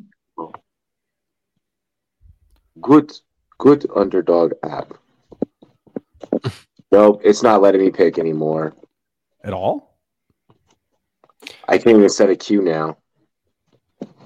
Good, 2.81 3.13
good 3.59 3.85
underdog 3.95 4.53
app. 4.63 4.93
Nope, 6.91 7.21
it's 7.23 7.43
not 7.43 7.61
letting 7.61 7.81
me 7.81 7.91
pick 7.91 8.17
anymore. 8.17 8.73
At 9.43 9.53
all? 9.53 9.97
I 11.67 11.77
can't 11.77 11.97
even 11.97 12.09
set 12.09 12.29
a 12.29 12.35
queue 12.35 12.61
now. 12.61 12.97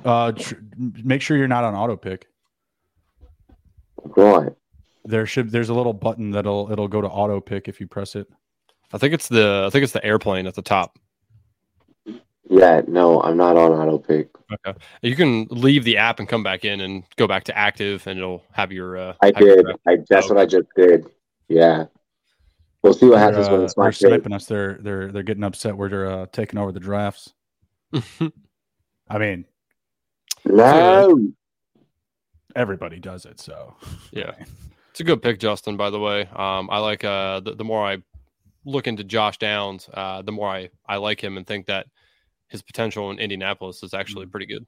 Uh, 0.06 0.32
tr- 0.32 0.56
make 0.78 1.22
sure 1.22 1.38
you're 1.38 1.48
not 1.48 1.64
on 1.64 1.76
auto 1.76 1.96
pick. 1.96 2.28
What? 3.96 4.56
There 5.06 5.26
should 5.26 5.52
there's 5.52 5.70
a 5.70 5.74
little 5.74 5.94
button 5.94 6.32
that'll 6.32 6.72
it'll 6.72 6.88
go 6.88 7.02
to 7.02 7.08
auto 7.08 7.40
pick 7.40 7.68
if 7.68 7.80
you 7.80 7.88
press 7.88 8.16
it. 8.16 8.28
I 8.94 8.98
think 8.98 9.14
it's 9.14 9.28
the 9.28 9.66
I 9.68 9.70
think 9.70 9.84
it's 9.84 9.94
the 9.94 10.06
airplane 10.06 10.48
at 10.48 10.56
the 10.56 10.62
top. 10.62 10.98
Yeah, 12.50 12.82
no, 12.88 13.22
I'm 13.22 13.36
not 13.36 13.58
on 13.58 13.74
auto 13.74 13.98
pick. 13.98 14.30
Okay, 14.54 14.78
you 15.02 15.16
can 15.16 15.48
leave 15.50 15.84
the 15.84 15.98
app 15.98 16.20
and 16.20 16.30
come 16.30 16.44
back 16.44 16.64
in 16.64 16.80
and 16.80 17.04
go 17.18 17.28
back 17.28 17.44
to 17.46 17.58
active, 17.58 18.08
and 18.08 18.18
it'll 18.18 18.44
have 18.52 18.72
your. 18.72 18.98
Uh, 18.98 19.14
I 19.22 19.32
did. 19.32 19.66
Your 19.66 19.74
I 19.86 19.98
that's 20.10 20.28
oh. 20.28 20.36
what 20.36 20.42
I 20.42 20.46
just 20.46 20.68
did. 20.76 21.06
Yeah. 21.48 21.86
We'll 22.84 22.94
see 22.94 23.08
what 23.08 23.20
happens 23.20 23.48
uh, 23.48 23.52
when 23.52 23.62
it's 23.64 23.76
my 23.76 23.86
they're 23.86 23.92
sniping 23.92 24.34
us. 24.34 24.46
They're 24.46 24.78
they're 24.82 25.12
they're 25.12 25.24
getting 25.24 25.44
upset. 25.44 25.76
We're 25.78 26.06
uh, 26.06 26.26
taking 26.32 26.60
over 26.60 26.72
the 26.72 26.80
drafts. 26.80 27.34
I 27.94 29.18
mean, 29.18 29.46
no. 30.46 31.20
Everybody 32.56 33.00
does 33.00 33.26
it, 33.26 33.40
so 33.40 33.76
yeah, 34.12 34.32
it's 34.92 35.00
a 35.00 35.04
good 35.04 35.22
pick, 35.22 35.40
Justin. 35.40 35.76
By 35.78 35.90
the 35.90 36.00
way, 36.00 36.22
um, 36.34 36.70
I 36.72 36.80
like 36.80 37.04
uh, 37.04 37.40
the, 37.40 37.56
the 37.56 37.64
more 37.64 37.86
I 37.86 37.98
look 38.66 38.88
into 38.88 39.04
Josh 39.04 39.38
Downs, 39.38 39.90
uh, 39.94 40.22
the 40.22 40.32
more 40.32 40.50
I 40.50 40.70
I 40.88 40.98
like 40.98 41.22
him 41.22 41.38
and 41.38 41.46
think 41.46 41.66
that 41.68 41.88
his 42.48 42.62
potential 42.62 43.12
in 43.12 43.20
Indianapolis 43.20 43.84
is 43.84 43.94
actually 43.94 44.28
mm. 44.28 44.32
pretty 44.32 44.46
good. 44.46 44.66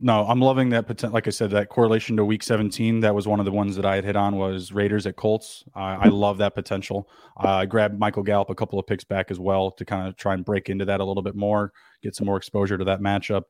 No, 0.00 0.24
I'm 0.26 0.40
loving 0.40 0.68
that 0.70 0.86
potential. 0.86 1.12
Like 1.12 1.26
I 1.26 1.30
said, 1.30 1.50
that 1.50 1.68
correlation 1.68 2.16
to 2.16 2.24
Week 2.24 2.42
17. 2.42 3.00
That 3.00 3.14
was 3.14 3.26
one 3.26 3.40
of 3.40 3.44
the 3.44 3.52
ones 3.52 3.74
that 3.76 3.84
I 3.84 3.96
had 3.96 4.04
hit 4.04 4.16
on 4.16 4.36
was 4.36 4.72
Raiders 4.72 5.06
at 5.06 5.16
Colts. 5.16 5.64
Uh, 5.74 5.98
I 6.00 6.08
love 6.08 6.38
that 6.38 6.54
potential. 6.54 7.08
Uh, 7.42 7.48
I 7.48 7.66
grabbed 7.66 7.98
Michael 7.98 8.22
Gallup 8.22 8.48
a 8.48 8.54
couple 8.54 8.78
of 8.78 8.86
picks 8.86 9.02
back 9.02 9.30
as 9.30 9.40
well 9.40 9.72
to 9.72 9.84
kind 9.84 10.06
of 10.06 10.16
try 10.16 10.34
and 10.34 10.44
break 10.44 10.68
into 10.68 10.84
that 10.84 11.00
a 11.00 11.04
little 11.04 11.22
bit 11.22 11.34
more, 11.34 11.72
get 12.02 12.14
some 12.14 12.26
more 12.26 12.36
exposure 12.36 12.78
to 12.78 12.84
that 12.84 13.00
matchup. 13.00 13.42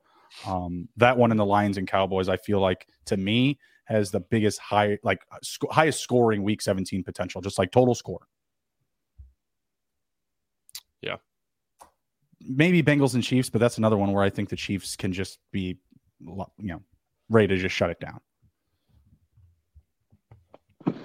Um, 0.45 0.89
that 0.97 1.17
one 1.17 1.31
in 1.31 1.37
the 1.37 1.45
Lions 1.45 1.77
and 1.77 1.87
Cowboys, 1.87 2.29
I 2.29 2.37
feel 2.37 2.59
like 2.59 2.87
to 3.05 3.17
me 3.17 3.59
has 3.85 4.09
the 4.09 4.19
biggest 4.19 4.59
high, 4.59 4.97
like 5.03 5.21
sc- 5.43 5.69
highest 5.69 6.01
scoring 6.01 6.43
Week 6.43 6.61
17 6.61 7.03
potential, 7.03 7.41
just 7.41 7.59
like 7.59 7.71
total 7.71 7.93
score. 7.93 8.27
Yeah. 11.01 11.17
Maybe 12.41 12.81
Bengals 12.81 13.13
and 13.13 13.23
Chiefs, 13.23 13.51
but 13.51 13.59
that's 13.59 13.77
another 13.77 13.97
one 13.97 14.13
where 14.13 14.23
I 14.23 14.29
think 14.31 14.49
the 14.49 14.55
Chiefs 14.55 14.95
can 14.95 15.13
just 15.13 15.39
be 15.51 15.77
you 16.19 16.45
know, 16.59 16.81
ready 17.29 17.47
to 17.47 17.57
just 17.57 17.75
shut 17.75 17.89
it 17.89 17.99
down. 17.99 18.19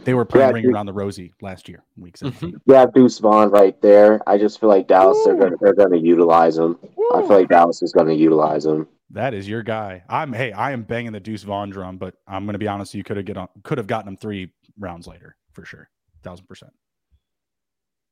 They 0.04 0.14
were 0.14 0.24
playing 0.24 0.48
yeah, 0.48 0.54
ring 0.54 0.66
around 0.66 0.86
the 0.86 0.92
rosy 0.92 1.32
last 1.40 1.68
year, 1.68 1.82
week 1.96 2.16
17. 2.16 2.60
Yeah, 2.66 2.86
Deuce 2.94 3.18
Vaughn 3.18 3.50
right 3.50 3.80
there. 3.82 4.20
I 4.26 4.38
just 4.38 4.60
feel 4.60 4.68
like 4.68 4.86
Dallas 4.86 5.16
Ooh. 5.18 5.24
they're 5.24 5.36
gonna 5.36 5.56
they're 5.60 5.74
gonna 5.74 5.96
utilize 5.96 6.58
him. 6.58 6.78
Ooh. 6.98 7.10
I 7.14 7.20
feel 7.22 7.38
like 7.38 7.48
Dallas 7.48 7.82
is 7.82 7.92
gonna 7.92 8.12
utilize 8.12 8.66
him. 8.66 8.86
That 9.10 9.34
is 9.34 9.48
your 9.48 9.62
guy. 9.62 10.02
I'm 10.08 10.32
hey, 10.32 10.52
I 10.52 10.72
am 10.72 10.82
banging 10.82 11.12
the 11.12 11.20
Deuce 11.20 11.42
Vaughn 11.42 11.70
drum, 11.70 11.98
but 11.98 12.14
I'm 12.26 12.46
gonna 12.46 12.58
be 12.58 12.68
honest, 12.68 12.94
you 12.94 13.04
could 13.04 13.16
have 13.16 13.26
get 13.26 13.36
on 13.36 13.48
could 13.62 13.78
have 13.78 13.86
gotten 13.86 14.08
him 14.08 14.16
three 14.16 14.52
rounds 14.78 15.06
later 15.06 15.36
for 15.52 15.64
sure. 15.64 15.88
Thousand 16.22 16.46
percent. 16.46 16.72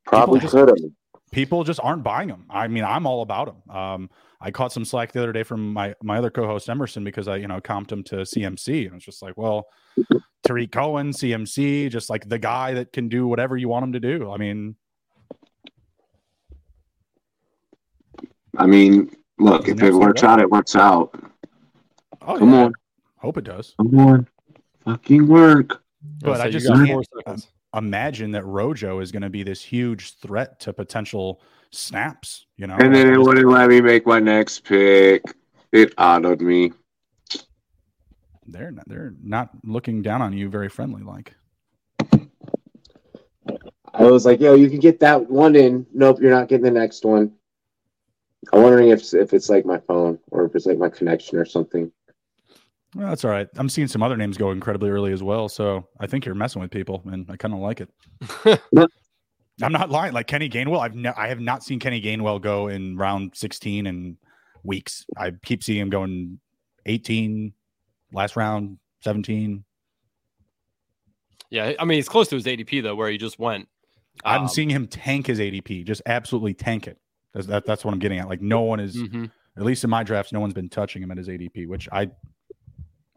Probably 0.05 0.41
could 0.41 0.69
have 0.69 0.77
people 1.33 1.65
just 1.65 1.81
aren't 1.83 2.05
buying 2.05 2.29
them. 2.29 2.45
I 2.49 2.69
mean, 2.69 2.85
I'm 2.85 3.07
all 3.07 3.23
about 3.23 3.47
them. 3.47 3.77
Um, 3.77 4.11
I 4.45 4.51
caught 4.51 4.73
some 4.73 4.85
slack 4.85 5.13
the 5.13 5.23
other 5.23 5.33
day 5.33 5.45
from 5.45 5.73
my 5.73 5.95
my 6.03 6.19
other 6.19 6.31
co-host 6.31 6.69
Emerson 6.69 7.05
because 7.05 7.29
I 7.29 7.37
you 7.37 7.47
know 7.47 7.61
comped 7.61 7.93
him 7.93 8.03
to 8.05 8.17
CMC 8.17 8.87
and 8.87 8.97
it's 8.97 9.05
just 9.05 9.23
like, 9.23 9.37
well, 9.37 9.69
Tarik 10.43 10.73
Cohen, 10.73 11.13
CMC, 11.13 11.89
just 11.91 12.11
like 12.11 12.29
the 12.29 12.41
guy 12.41 12.75
that 12.75 12.93
can 12.93 13.09
do 13.09 13.29
whatever 13.29 13.57
you 13.57 13.69
want 13.69 13.85
him 13.85 13.93
to 13.93 14.01
do. 14.01 14.33
I 14.33 14.37
mean, 14.39 14.75
I 18.59 18.67
mean, 18.67 19.15
look, 19.39 19.69
if 19.69 19.81
it 19.81 19.95
works 19.95 20.25
out, 20.25 20.41
it 20.41 20.51
works 20.51 20.75
out. 20.75 21.15
Oh, 22.23 22.39
Come 22.39 22.53
yeah. 22.53 22.65
on, 22.65 22.73
hope 23.19 23.37
it 23.37 23.45
does. 23.45 23.75
Come 23.79 23.99
on, 24.01 24.29
fucking 24.85 25.29
work. 25.29 25.83
But 26.21 26.41
I 26.41 26.51
just 26.51 26.69
imagine 27.75 28.33
that 28.33 28.45
Rojo 28.45 28.99
is 28.99 29.13
going 29.13 29.23
to 29.23 29.31
be 29.31 29.45
this 29.45 29.63
huge 29.63 30.17
threat 30.17 30.59
to 30.61 30.73
potential 30.73 31.41
snaps, 31.73 32.47
you 32.57 32.67
know. 32.67 32.77
And 32.77 32.95
then 32.95 33.13
it 33.13 33.19
wouldn't 33.19 33.49
let 33.49 33.69
me 33.69 33.81
make 33.81 34.07
my 34.07 34.21
next 34.21 34.65
pick. 34.65 35.23
It 35.73 35.95
honored 35.99 36.41
me. 36.41 36.73
They're 38.47 38.71
not, 38.71 38.89
they're 38.89 39.15
not 39.23 39.51
looking 39.65 40.03
down 40.03 40.21
on 40.21 40.33
you 40.33 40.49
very 40.49 40.69
friendly 40.69 41.03
like. 41.03 41.35
I 43.95 44.05
was 44.05 44.25
like, 44.25 44.41
yo, 44.41 44.55
you 44.55 44.71
can 44.71 44.81
get 44.81 45.01
that 45.01 45.31
one 45.31 45.55
in. 45.55 45.87
Nope, 45.93 46.19
you're 46.21 46.31
not 46.31 46.49
getting 46.49 46.65
the 46.65 46.71
next 46.71 47.05
one. 47.05 47.33
I'm 48.53 48.63
wondering 48.63 48.89
if 48.89 49.15
if 49.15 49.33
it's 49.33 49.49
like 49.49 49.65
my 49.65 49.79
phone 49.79 50.19
or 50.31 50.45
if 50.45 50.55
it's 50.55 50.67
like 50.67 50.79
my 50.79 50.89
connection 50.89 51.39
or 51.39 51.45
something. 51.45 51.93
Well, 52.95 53.09
that's 53.09 53.25
all 53.25 53.31
right. 53.31 53.49
I'm 53.57 53.69
seeing 53.69 53.89
some 53.89 54.03
other 54.03 54.17
names 54.17 54.37
go 54.37 54.51
incredibly 54.51 54.91
early 54.91 55.13
as 55.13 55.23
well, 55.23 55.49
so 55.49 55.89
I 55.99 56.07
think 56.07 56.27
you're 56.27 56.35
messing 56.35 56.61
with 56.61 56.71
people, 56.71 57.03
and 57.07 57.25
I 57.31 57.37
kind 57.37 57.55
of 57.55 57.61
like 57.61 57.81
it. 57.81 58.61
I'm 59.65 59.73
not 59.73 59.91
lying. 59.91 60.13
Like 60.13 60.27
Kenny 60.27 60.49
Gainwell, 60.49 60.81
I've 60.81 60.95
ne- 60.95 61.13
I 61.17 61.29
have 61.29 61.41
not 61.41 61.63
seen 61.63 61.79
Kenny 61.79 62.01
Gainwell 62.01 62.41
go 62.41 62.69
in 62.69 62.97
round 62.97 63.33
16 63.35 63.87
in 63.87 64.17
weeks. 64.63 65.05
I 65.17 65.33
keep 65.45 65.63
seeing 65.63 65.81
him 65.81 65.91
going 65.91 66.41
18, 66.87 67.53
last 68.13 68.37
round 68.37 68.79
17. 69.03 69.65
Yeah, 71.51 71.73
I 71.79 71.85
mean 71.85 71.97
he's 71.97 72.09
close 72.09 72.29
to 72.29 72.37
his 72.37 72.47
ADP 72.47 72.83
though, 72.83 72.95
where 72.95 73.11
he 73.11 73.19
just 73.19 73.39
went. 73.39 73.69
I'm 74.25 74.43
um, 74.43 74.49
seeing 74.49 74.71
him 74.71 74.87
tank 74.87 75.27
his 75.27 75.39
ADP, 75.39 75.85
just 75.85 76.03
absolutely 76.07 76.55
tank 76.55 76.87
it. 76.87 76.99
That's, 77.35 77.47
that, 77.47 77.67
that's 77.67 77.85
what 77.85 77.93
I'm 77.93 78.01
getting 78.01 78.19
at. 78.19 78.29
Like 78.29 78.43
no 78.43 78.61
one 78.63 78.81
is, 78.81 78.97
mm-hmm. 78.97 79.27
at 79.57 79.63
least 79.63 79.85
in 79.85 79.91
my 79.91 80.03
drafts, 80.03 80.33
no 80.33 80.41
one's 80.41 80.55
been 80.55 80.69
touching 80.69 81.03
him 81.03 81.11
at 81.11 81.19
his 81.19 81.29
ADP, 81.29 81.67
which 81.67 81.89
I 81.93 82.11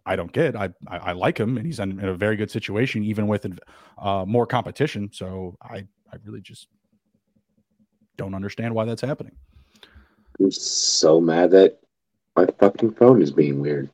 I 0.06 0.16
don't 0.16 0.32
get. 0.32 0.56
I, 0.56 0.70
I, 0.88 0.98
I 0.98 1.12
like 1.14 1.40
him, 1.40 1.58
and 1.58 1.66
he's 1.66 1.80
in, 1.80 2.00
in, 2.00 2.08
a 2.08 2.14
very 2.14 2.36
good 2.36 2.52
situation, 2.52 3.04
even 3.04 3.28
with 3.28 3.48
uh, 3.98 4.24
more 4.28 4.46
competition. 4.46 5.10
So 5.12 5.58
I 5.64 5.86
I 6.16 6.20
really 6.24 6.42
just 6.42 6.68
don't 8.16 8.34
understand 8.34 8.74
why 8.74 8.86
that's 8.86 9.02
happening. 9.02 9.36
I'm 10.40 10.52
so 10.52 11.20
mad 11.20 11.52
that 11.52 11.80
my 12.36 12.48
fucking 12.60 12.94
phone 12.94 13.22
is 13.22 13.32
being 13.32 13.60
weird. 13.60 13.90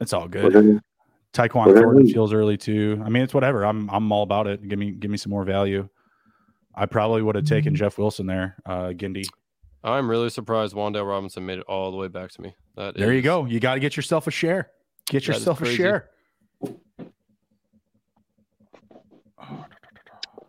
It's 0.00 0.12
all 0.14 0.26
good. 0.26 0.52
Gonna, 0.52 0.82
Tyquan 1.34 1.74
Thornton 1.74 2.08
feels 2.08 2.32
early 2.32 2.56
too. 2.56 3.00
I 3.04 3.10
mean, 3.10 3.22
it's 3.22 3.34
whatever. 3.34 3.64
I'm 3.64 3.88
I'm 3.90 4.10
all 4.10 4.22
about 4.22 4.46
it. 4.46 4.66
Give 4.66 4.78
me 4.78 4.92
give 4.92 5.10
me 5.10 5.18
some 5.18 5.30
more 5.30 5.44
value. 5.44 5.88
I 6.74 6.86
probably 6.86 7.20
would 7.20 7.34
have 7.34 7.44
taken 7.44 7.74
Jeff 7.74 7.98
Wilson 7.98 8.26
there, 8.26 8.56
uh, 8.64 8.88
Gindy. 8.88 9.26
I'm 9.82 10.08
really 10.08 10.30
surprised 10.30 10.74
Wan'Dale 10.74 11.08
Robinson 11.08 11.44
made 11.44 11.58
it 11.58 11.64
all 11.66 11.90
the 11.90 11.96
way 11.96 12.08
back 12.08 12.30
to 12.32 12.40
me. 12.40 12.54
That 12.76 12.96
there 12.96 13.10
is... 13.10 13.16
you 13.16 13.22
go. 13.22 13.44
You 13.44 13.60
got 13.60 13.74
to 13.74 13.80
get 13.80 13.96
yourself 13.96 14.26
a 14.26 14.30
share. 14.30 14.70
Get 15.08 15.26
yourself 15.26 15.60
a 15.60 15.66
share. 15.66 16.10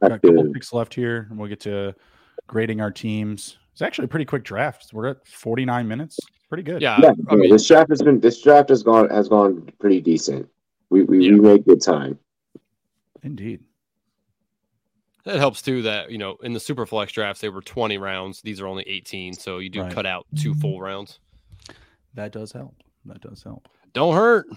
Got 0.01 0.11
a 0.13 0.19
couple 0.19 0.51
picks 0.53 0.73
left 0.73 0.93
here, 0.93 1.27
and 1.29 1.37
we'll 1.37 1.47
get 1.49 1.59
to 1.61 1.93
grading 2.47 2.81
our 2.81 2.91
teams. 2.91 3.57
It's 3.71 3.81
actually 3.81 4.05
a 4.05 4.07
pretty 4.09 4.25
quick 4.25 4.43
draft. 4.43 4.91
We're 4.93 5.07
at 5.07 5.27
49 5.27 5.87
minutes. 5.87 6.17
Pretty 6.49 6.63
good. 6.63 6.81
Yeah. 6.81 6.97
yeah 7.01 7.13
I 7.29 7.35
mean, 7.35 7.49
this 7.51 7.67
draft 7.67 7.89
has 7.89 8.01
been 8.01 8.19
this 8.19 8.41
draft 8.41 8.69
has 8.69 8.83
gone 8.83 9.09
has 9.09 9.29
gone 9.29 9.69
pretty 9.79 10.01
decent. 10.01 10.49
We 10.89 11.03
we, 11.03 11.25
Yeah. 11.25 11.33
we 11.33 11.39
make 11.39 11.65
good 11.65 11.81
time. 11.81 12.19
Indeed. 13.23 13.61
It 15.23 15.37
helps 15.37 15.61
too 15.61 15.83
that 15.83 16.11
you 16.11 16.17
know 16.17 16.35
in 16.43 16.51
the 16.53 16.59
super 16.59 16.85
flex 16.85 17.13
drafts 17.13 17.41
they 17.41 17.49
were 17.49 17.61
20 17.61 17.97
rounds. 17.99 18.41
These 18.41 18.59
are 18.59 18.67
only 18.67 18.83
18, 18.87 19.33
so 19.33 19.59
you 19.59 19.69
do 19.69 19.81
Right. 19.81 19.93
cut 19.93 20.05
out 20.05 20.25
two 20.35 20.53
full 20.55 20.81
rounds. 20.81 21.19
That 22.15 22.31
does 22.31 22.51
help. 22.51 22.75
That 23.05 23.21
does 23.21 23.43
help. 23.43 23.69
Don't 23.93 24.15
hurt. 24.15 24.47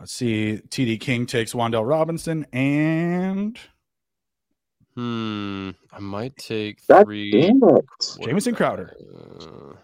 Let's 0.00 0.12
see. 0.12 0.60
TD 0.70 0.98
King 0.98 1.26
takes 1.26 1.52
Wan'Dale 1.52 1.86
Robinson 1.86 2.46
and 2.52 3.56
Hmm. 4.96 5.70
I 5.92 5.98
might 5.98 6.36
take 6.36 6.86
God 6.86 7.04
three. 7.04 7.30
Damn 7.32 7.56
it! 7.56 7.84
What 8.16 8.26
Jamison 8.26 8.54
Crowder. 8.54 8.94
that? 8.96 9.44
Uh, 9.44 9.74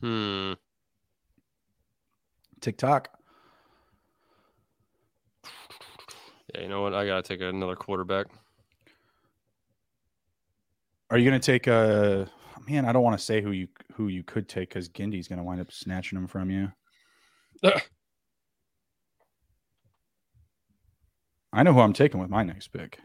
hmm. 0.00 0.52
TikTok. 2.60 3.08
Yeah, 6.54 6.60
you 6.60 6.68
know 6.68 6.82
what? 6.82 6.94
I 6.94 7.06
gotta 7.06 7.22
take 7.22 7.40
another 7.40 7.76
quarterback. 7.76 8.26
Are 11.10 11.18
you 11.18 11.28
going 11.28 11.40
to 11.40 11.44
take 11.46 11.68
a 11.68 12.28
man? 12.68 12.84
I 12.84 12.92
don't 12.92 13.02
want 13.02 13.16
to 13.16 13.24
say 13.24 13.40
who 13.40 13.52
you 13.52 13.68
who 13.94 14.08
you 14.08 14.24
could 14.24 14.48
take 14.48 14.70
because 14.70 14.88
Gindy's 14.88 15.28
going 15.28 15.38
to 15.38 15.44
wind 15.44 15.60
up 15.60 15.70
snatching 15.70 16.18
him 16.18 16.26
from 16.26 16.50
you. 16.50 16.72
I 21.56 21.62
know 21.62 21.72
who 21.72 21.80
I'm 21.80 21.94
taking 21.94 22.20
with 22.20 22.28
my 22.28 22.42
next 22.42 22.68
pick. 22.68 22.98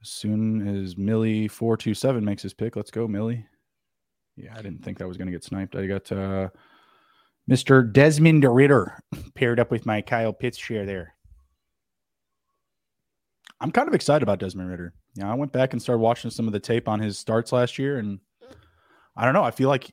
As 0.00 0.08
soon 0.08 0.84
as 0.84 0.96
Millie 0.96 1.48
four 1.48 1.76
two 1.76 1.94
seven 1.94 2.24
makes 2.24 2.44
his 2.44 2.54
pick, 2.54 2.76
let's 2.76 2.92
go, 2.92 3.08
Millie. 3.08 3.44
Yeah, 4.36 4.52
I 4.52 4.62
didn't 4.62 4.84
think 4.84 4.98
that 4.98 5.08
was 5.08 5.16
going 5.16 5.26
to 5.26 5.32
get 5.32 5.42
sniped. 5.42 5.74
I 5.74 5.86
got 5.88 6.12
uh, 6.12 6.50
Mr. 7.50 7.92
Desmond 7.92 8.44
Ridder 8.44 9.00
paired 9.34 9.58
up 9.58 9.72
with 9.72 9.84
my 9.84 10.00
Kyle 10.00 10.32
Pitts 10.32 10.56
share 10.56 10.86
there. 10.86 11.16
I'm 13.60 13.72
kind 13.72 13.88
of 13.88 13.94
excited 13.94 14.22
about 14.22 14.38
Desmond 14.38 14.70
Ridder. 14.70 14.94
You 15.16 15.24
know, 15.24 15.30
I 15.30 15.34
went 15.34 15.50
back 15.50 15.72
and 15.72 15.82
started 15.82 15.98
watching 15.98 16.30
some 16.30 16.46
of 16.46 16.52
the 16.52 16.60
tape 16.60 16.88
on 16.88 17.00
his 17.00 17.18
starts 17.18 17.50
last 17.50 17.80
year, 17.80 17.98
and 17.98 18.20
I 19.16 19.24
don't 19.24 19.34
know. 19.34 19.42
I 19.42 19.50
feel 19.50 19.70
like 19.70 19.90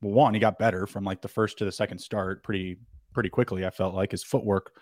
well, 0.00 0.12
one, 0.12 0.34
he 0.34 0.40
got 0.40 0.58
better 0.58 0.86
from 0.86 1.04
like 1.04 1.22
the 1.22 1.28
first 1.28 1.58
to 1.58 1.64
the 1.64 1.72
second 1.72 1.98
start 1.98 2.42
pretty 2.42 2.78
pretty 3.12 3.28
quickly. 3.28 3.66
I 3.66 3.70
felt 3.70 3.94
like 3.94 4.10
his 4.12 4.24
footwork 4.24 4.72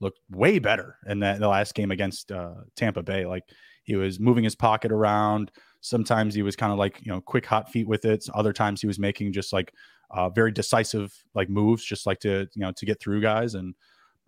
looked 0.00 0.20
way 0.30 0.58
better 0.58 0.96
in 1.06 1.20
that 1.20 1.40
the 1.40 1.48
last 1.48 1.74
game 1.74 1.90
against 1.90 2.30
uh, 2.30 2.54
Tampa 2.76 3.02
Bay. 3.02 3.26
Like 3.26 3.44
he 3.84 3.96
was 3.96 4.20
moving 4.20 4.44
his 4.44 4.54
pocket 4.54 4.92
around. 4.92 5.50
Sometimes 5.80 6.34
he 6.34 6.42
was 6.42 6.56
kind 6.56 6.72
of 6.72 6.78
like 6.78 7.00
you 7.04 7.10
know 7.10 7.20
quick 7.20 7.46
hot 7.46 7.70
feet 7.70 7.88
with 7.88 8.04
it. 8.04 8.26
Other 8.34 8.52
times 8.52 8.80
he 8.80 8.86
was 8.86 8.98
making 8.98 9.32
just 9.32 9.52
like 9.52 9.72
uh, 10.10 10.28
very 10.28 10.52
decisive 10.52 11.12
like 11.34 11.48
moves, 11.48 11.84
just 11.84 12.06
like 12.06 12.20
to 12.20 12.46
you 12.54 12.60
know 12.60 12.72
to 12.72 12.86
get 12.86 13.00
through 13.00 13.22
guys. 13.22 13.54
And 13.54 13.74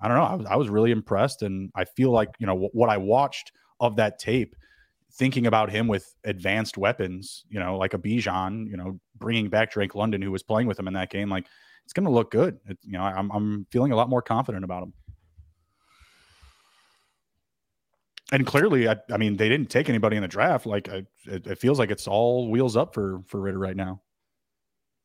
I 0.01 0.09
don't 0.09 0.17
know. 0.17 0.25
I 0.25 0.35
was 0.35 0.47
I 0.47 0.57
was 0.57 0.69
really 0.69 0.91
impressed, 0.91 1.43
and 1.43 1.71
I 1.75 1.85
feel 1.85 2.11
like 2.11 2.31
you 2.39 2.47
know 2.47 2.55
w- 2.55 2.71
what 2.73 2.89
I 2.89 2.97
watched 2.97 3.53
of 3.81 3.97
that 3.97 4.19
tape 4.19 4.55
thinking 5.13 5.47
about 5.47 5.71
him 5.71 5.89
with 5.89 6.15
advanced 6.25 6.79
weapons, 6.79 7.45
you 7.49 7.59
know, 7.59 7.77
like 7.77 7.95
a 7.95 7.99
Bijan, 7.99 8.69
you 8.69 8.77
know, 8.77 8.99
bringing 9.17 9.49
back 9.49 9.73
Drake 9.73 9.95
London, 9.95 10.23
who 10.23 10.31
was 10.31 10.43
playing 10.43 10.67
with 10.67 10.79
him 10.79 10.89
in 10.89 10.95
that 10.95 11.11
game, 11.11 11.29
like 11.29 11.47
it's 11.85 11.93
going 11.93 12.07
to 12.07 12.13
look 12.13 12.31
good. 12.31 12.59
It, 12.67 12.79
you 12.83 12.93
know, 12.93 13.03
I'm, 13.03 13.31
I'm 13.31 13.67
feeling 13.71 13.93
a 13.93 13.97
lot 13.97 14.09
more 14.09 14.23
confident 14.23 14.65
about 14.65 14.85
him. 14.85 14.93
And 18.33 18.47
clearly, 18.47 18.89
I, 18.89 18.97
I 19.11 19.17
mean, 19.17 19.37
they 19.37 19.49
didn't 19.49 19.71
take 19.71 19.89
anybody 19.89 20.17
in 20.17 20.23
the 20.23 20.29
draft. 20.29 20.65
Like, 20.65 20.89
I, 20.89 21.05
it, 21.25 21.47
it 21.47 21.59
feels 21.59 21.81
like 21.81 21.91
it's 21.91 22.07
all 22.07 22.49
wheels 22.49 22.77
up 22.77 22.95
for 22.95 23.23
for 23.27 23.41
Ridder 23.41 23.59
right 23.59 23.75
now. 23.75 24.03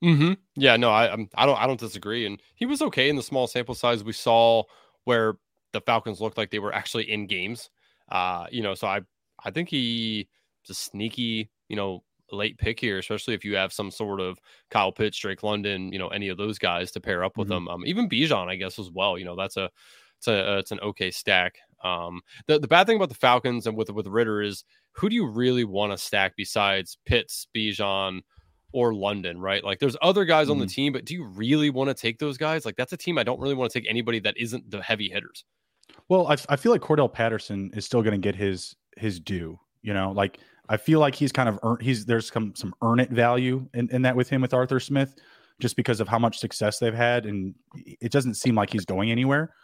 Mm-hmm. 0.03 0.34
Yeah, 0.56 0.76
no, 0.76 0.91
I 0.91 1.12
I'm, 1.12 1.28
I 1.34 1.47
don't 1.47 1.60
I 1.60 1.66
don't 1.66 1.80
disagree. 1.80 2.28
And 2.28 2.39
he 2.53 2.68
was 2.68 2.84
okay 2.84 3.10
in 3.10 3.16
the 3.16 3.24
small 3.24 3.47
sample 3.47 3.74
size 3.74 4.03
we 4.03 4.14
saw 4.14 4.64
where 5.06 5.38
the 5.74 5.82
Falcons 5.82 6.22
looked 6.22 6.38
like 6.38 6.51
they 6.51 6.60
were 6.60 6.74
actually 6.74 7.10
in 7.10 7.26
games. 7.26 7.72
Uh, 8.10 8.45
you 8.51 8.62
know, 8.62 8.76
so 8.76 8.86
I 8.86 9.01
I 9.46 9.52
think 9.52 9.70
he's 9.70 10.26
a 10.70 10.74
sneaky, 10.74 11.50
you 11.70 11.76
know, 11.76 12.04
late 12.32 12.58
pick 12.58 12.80
here, 12.80 12.98
especially 12.98 13.36
if 13.36 13.46
you 13.46 13.56
have 13.56 13.72
some 13.72 13.91
sort 13.91 14.20
of 14.20 14.39
Kyle 14.72 14.91
Pitts, 14.91 15.18
Drake 15.20 15.43
London, 15.43 15.93
you 15.93 16.00
know, 16.00 16.08
any 16.10 16.28
of 16.30 16.38
those 16.38 16.58
guys 16.58 16.91
to 16.91 17.00
pair 17.00 17.24
up 17.24 17.38
with 17.38 17.48
Mhm. 17.48 17.52
them. 17.52 17.68
Um, 17.70 17.84
even 17.86 18.10
Bijan, 18.10 18.48
I 18.48 18.56
guess, 18.56 18.80
as 18.80 18.89
well. 18.91 19.18
You 19.18 19.26
know, 19.26 19.36
that's 19.36 19.58
a 19.58 19.70
it's 20.18 20.28
a 20.28 20.58
it's 20.58 20.72
an 20.72 20.80
okay 20.80 21.12
stack. 21.12 21.60
Um, 21.84 22.22
the 22.48 22.58
the 22.60 22.68
bad 22.68 22.88
thing 22.88 22.96
about 22.96 23.10
the 23.10 23.16
Falcons 23.16 23.68
and 23.68 23.78
with 23.78 23.91
with 23.91 24.08
Ridder 24.08 24.41
is 24.41 24.64
who 24.93 25.08
do 25.10 25.16
you 25.16 25.28
really 25.28 25.66
want 25.66 25.91
to 25.91 25.98
stack 25.98 26.34
besides 26.36 26.98
Pitts, 27.06 27.48
Bijan, 27.56 28.22
or 28.72 28.93
London, 28.96 29.39
right? 29.39 29.64
Like 29.64 29.80
there's 29.80 29.96
other 30.02 30.26
guys 30.26 30.50
on 30.50 30.58
the 30.58 30.66
team, 30.66 30.93
but 30.93 31.06
do 31.06 31.14
you 31.14 31.26
really 31.26 31.70
want 31.70 31.89
to 31.89 31.93
take 31.93 32.18
those 32.18 32.38
guys? 32.38 32.66
Like 32.66 32.76
that's 32.76 32.91
a 32.93 32.98
team 32.98 33.18
I 33.18 33.24
don't 33.24 33.39
really 33.39 33.54
want 33.56 33.72
to 33.72 33.80
take 33.80 33.88
anybody 33.89 34.20
that 34.20 34.36
isn't 34.38 34.72
the 34.72 34.82
heavy 34.82 35.10
hitters. 35.10 35.46
Well, 36.10 36.28
I, 36.28 36.38
I 36.50 36.56
feel 36.56 36.72
like 36.72 36.82
Cordarrelle 36.82 37.12
Patterson 37.14 37.72
is 37.76 37.86
still 37.86 38.02
going 38.02 38.20
to 38.20 38.26
get 38.26 38.36
his 38.36 38.76
his 38.96 39.20
due. 39.20 39.60
You 39.82 39.93
know, 39.93 40.12
like 40.12 40.39
I 40.70 40.78
feel 40.78 41.00
like 41.00 41.16
he's 41.16 41.32
kind 41.32 41.48
of 41.48 41.60
earned, 41.64 41.82
he's 41.82 42.06
there's 42.06 42.32
some 42.32 42.54
some 42.56 42.74
earn 42.82 43.00
it 43.00 43.12
value 43.12 43.68
in, 43.74 43.89
in 43.91 44.02
that 44.04 44.16
with 44.16 44.30
him 44.30 44.41
with 44.41 44.54
Arthur 44.54 44.80
Smith, 44.80 45.16
just 45.60 45.76
because 45.76 46.00
of 46.00 46.08
how 46.08 46.20
much 46.20 46.39
success 46.39 46.80
they've 46.80 46.93
had, 46.93 47.26
and 47.26 47.54
it 47.76 48.12
doesn't 48.12 48.36
seem 48.36 48.56
like 48.56 48.72
he's 48.72 48.86
going 48.86 49.12
anywhere. 49.12 49.54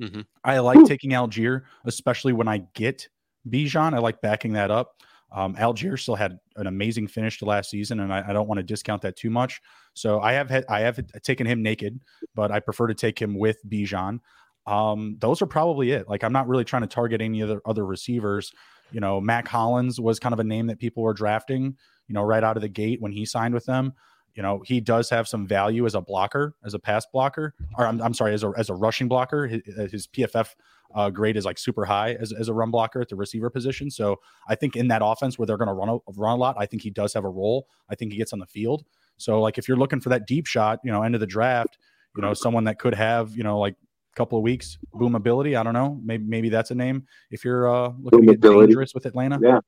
Mhm. 0.00 0.24
I 0.44 0.58
like 0.58 0.84
taking 0.84 1.10
Allgeier, 1.10 1.62
especially 1.86 2.32
when 2.32 2.46
I 2.48 2.58
get 2.74 3.08
Bijan. 3.48 3.94
I 3.94 3.98
like 3.98 4.20
backing 4.20 4.52
that 4.52 4.70
up. 4.70 5.02
Um, 5.32 5.54
Allgeier 5.56 5.98
still 5.98 6.14
had 6.14 6.38
an 6.56 6.66
amazing 6.66 7.08
finish 7.08 7.38
to 7.38 7.46
last 7.46 7.70
season, 7.70 8.00
and 8.00 8.12
I, 8.12 8.22
I 8.28 8.32
don't 8.32 8.46
want 8.46 8.58
to 8.58 8.62
discount 8.62 9.02
that 9.02 9.16
too 9.16 9.30
much. 9.30 9.60
So 9.94 10.20
I 10.20 10.32
have 10.34 10.48
had, 10.48 10.64
I 10.68 10.80
have 10.80 11.00
taken 11.22 11.46
him 11.46 11.62
naked, 11.62 12.00
but 12.34 12.52
I 12.52 12.60
prefer 12.60 12.86
to 12.86 12.94
take 12.94 13.20
him 13.20 13.36
with 13.36 13.58
Bijan. 13.68 14.20
Um, 14.66 15.16
those 15.20 15.42
are 15.42 15.46
probably 15.46 15.92
it. 15.92 16.08
Like 16.08 16.24
I'm 16.24 16.32
not 16.32 16.48
really 16.48 16.64
trying 16.64 16.82
to 16.82 16.88
target 16.88 17.20
any 17.20 17.42
other 17.42 17.60
other 17.64 17.84
receivers. 17.84 18.52
You 18.92 19.00
know, 19.00 19.20
Mac 19.20 19.48
Hollins 19.48 20.00
was 20.00 20.18
kind 20.18 20.32
of 20.32 20.38
a 20.38 20.44
name 20.44 20.66
that 20.68 20.78
people 20.78 21.02
were 21.02 21.14
drafting. 21.14 21.76
You 22.08 22.14
know, 22.14 22.22
right 22.22 22.44
out 22.44 22.56
of 22.56 22.62
the 22.62 22.68
gate 22.68 23.00
when 23.00 23.12
he 23.12 23.24
signed 23.24 23.54
with 23.54 23.66
them. 23.66 23.92
You 24.34 24.42
know, 24.42 24.62
he 24.64 24.80
does 24.80 25.08
have 25.10 25.26
some 25.26 25.46
value 25.46 25.86
as 25.86 25.94
a 25.94 26.00
blocker, 26.00 26.54
as 26.64 26.74
a 26.74 26.78
pass 26.78 27.06
blocker, 27.10 27.54
or 27.78 27.86
I'm, 27.86 28.02
I'm 28.02 28.14
sorry, 28.14 28.34
as 28.34 28.44
a 28.44 28.52
as 28.56 28.68
a 28.68 28.74
rushing 28.74 29.08
blocker. 29.08 29.46
His, 29.46 29.62
his 29.90 30.06
PFF 30.06 30.50
uh, 30.94 31.10
grade 31.10 31.36
is 31.36 31.44
like 31.44 31.58
super 31.58 31.84
high 31.84 32.14
as, 32.14 32.32
as 32.32 32.48
a 32.48 32.54
run 32.54 32.70
blocker 32.70 33.00
at 33.00 33.08
the 33.08 33.16
receiver 33.16 33.50
position. 33.50 33.90
So 33.90 34.20
I 34.48 34.54
think 34.54 34.76
in 34.76 34.88
that 34.88 35.02
offense 35.04 35.38
where 35.38 35.46
they're 35.46 35.56
going 35.56 35.68
to 35.68 35.74
run 35.74 35.88
a, 35.88 35.98
run 36.16 36.34
a 36.34 36.36
lot, 36.36 36.56
I 36.58 36.66
think 36.66 36.82
he 36.82 36.90
does 36.90 37.14
have 37.14 37.24
a 37.24 37.28
role. 37.28 37.66
I 37.88 37.94
think 37.94 38.12
he 38.12 38.18
gets 38.18 38.32
on 38.32 38.38
the 38.38 38.46
field. 38.46 38.84
So 39.16 39.40
like 39.40 39.58
if 39.58 39.68
you're 39.68 39.76
looking 39.76 40.00
for 40.00 40.10
that 40.10 40.26
deep 40.26 40.46
shot, 40.46 40.80
you 40.84 40.92
know, 40.92 41.02
end 41.02 41.14
of 41.14 41.20
the 41.20 41.26
draft, 41.26 41.78
you 42.16 42.22
know, 42.22 42.34
someone 42.34 42.64
that 42.64 42.78
could 42.78 42.94
have, 42.94 43.36
you 43.36 43.42
know, 43.42 43.58
like 43.58 43.76
couple 44.16 44.38
of 44.38 44.42
weeks 44.42 44.78
boom 44.94 45.14
ability. 45.14 45.54
I 45.56 45.62
don't 45.62 45.74
know. 45.74 46.00
Maybe 46.02 46.24
maybe 46.24 46.48
that's 46.48 46.70
a 46.70 46.74
name 46.74 47.06
if 47.30 47.44
you're 47.44 47.68
uh, 47.72 47.92
looking 48.00 48.22
to 48.22 48.26
get 48.34 48.40
Boomability. 48.40 48.66
dangerous 48.66 48.94
with 48.94 49.06
Atlanta. 49.06 49.38
Yeah. 49.42 49.60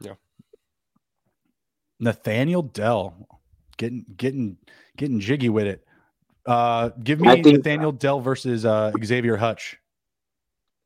Yeah. 0.00 0.14
Nathaniel 1.98 2.62
Dell 2.62 3.28
getting 3.76 4.04
getting 4.16 4.58
getting 4.96 5.20
jiggy 5.20 5.48
with 5.48 5.66
it. 5.66 5.84
Uh, 6.46 6.90
give 7.02 7.20
me 7.20 7.42
think- 7.42 7.56
Nathaniel 7.58 7.92
Dell 7.92 8.20
versus 8.20 8.64
uh, 8.64 8.92
Xavier 9.02 9.36
Hutch. 9.36 9.78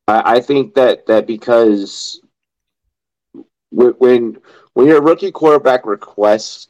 I, 0.07 0.37
I 0.37 0.39
think 0.39 0.75
that 0.75 1.05
that 1.07 1.27
because 1.27 2.21
when 3.71 3.89
when 3.97 4.37
when 4.73 4.87
your 4.87 5.01
rookie 5.01 5.31
quarterback 5.31 5.85
requests, 5.85 6.67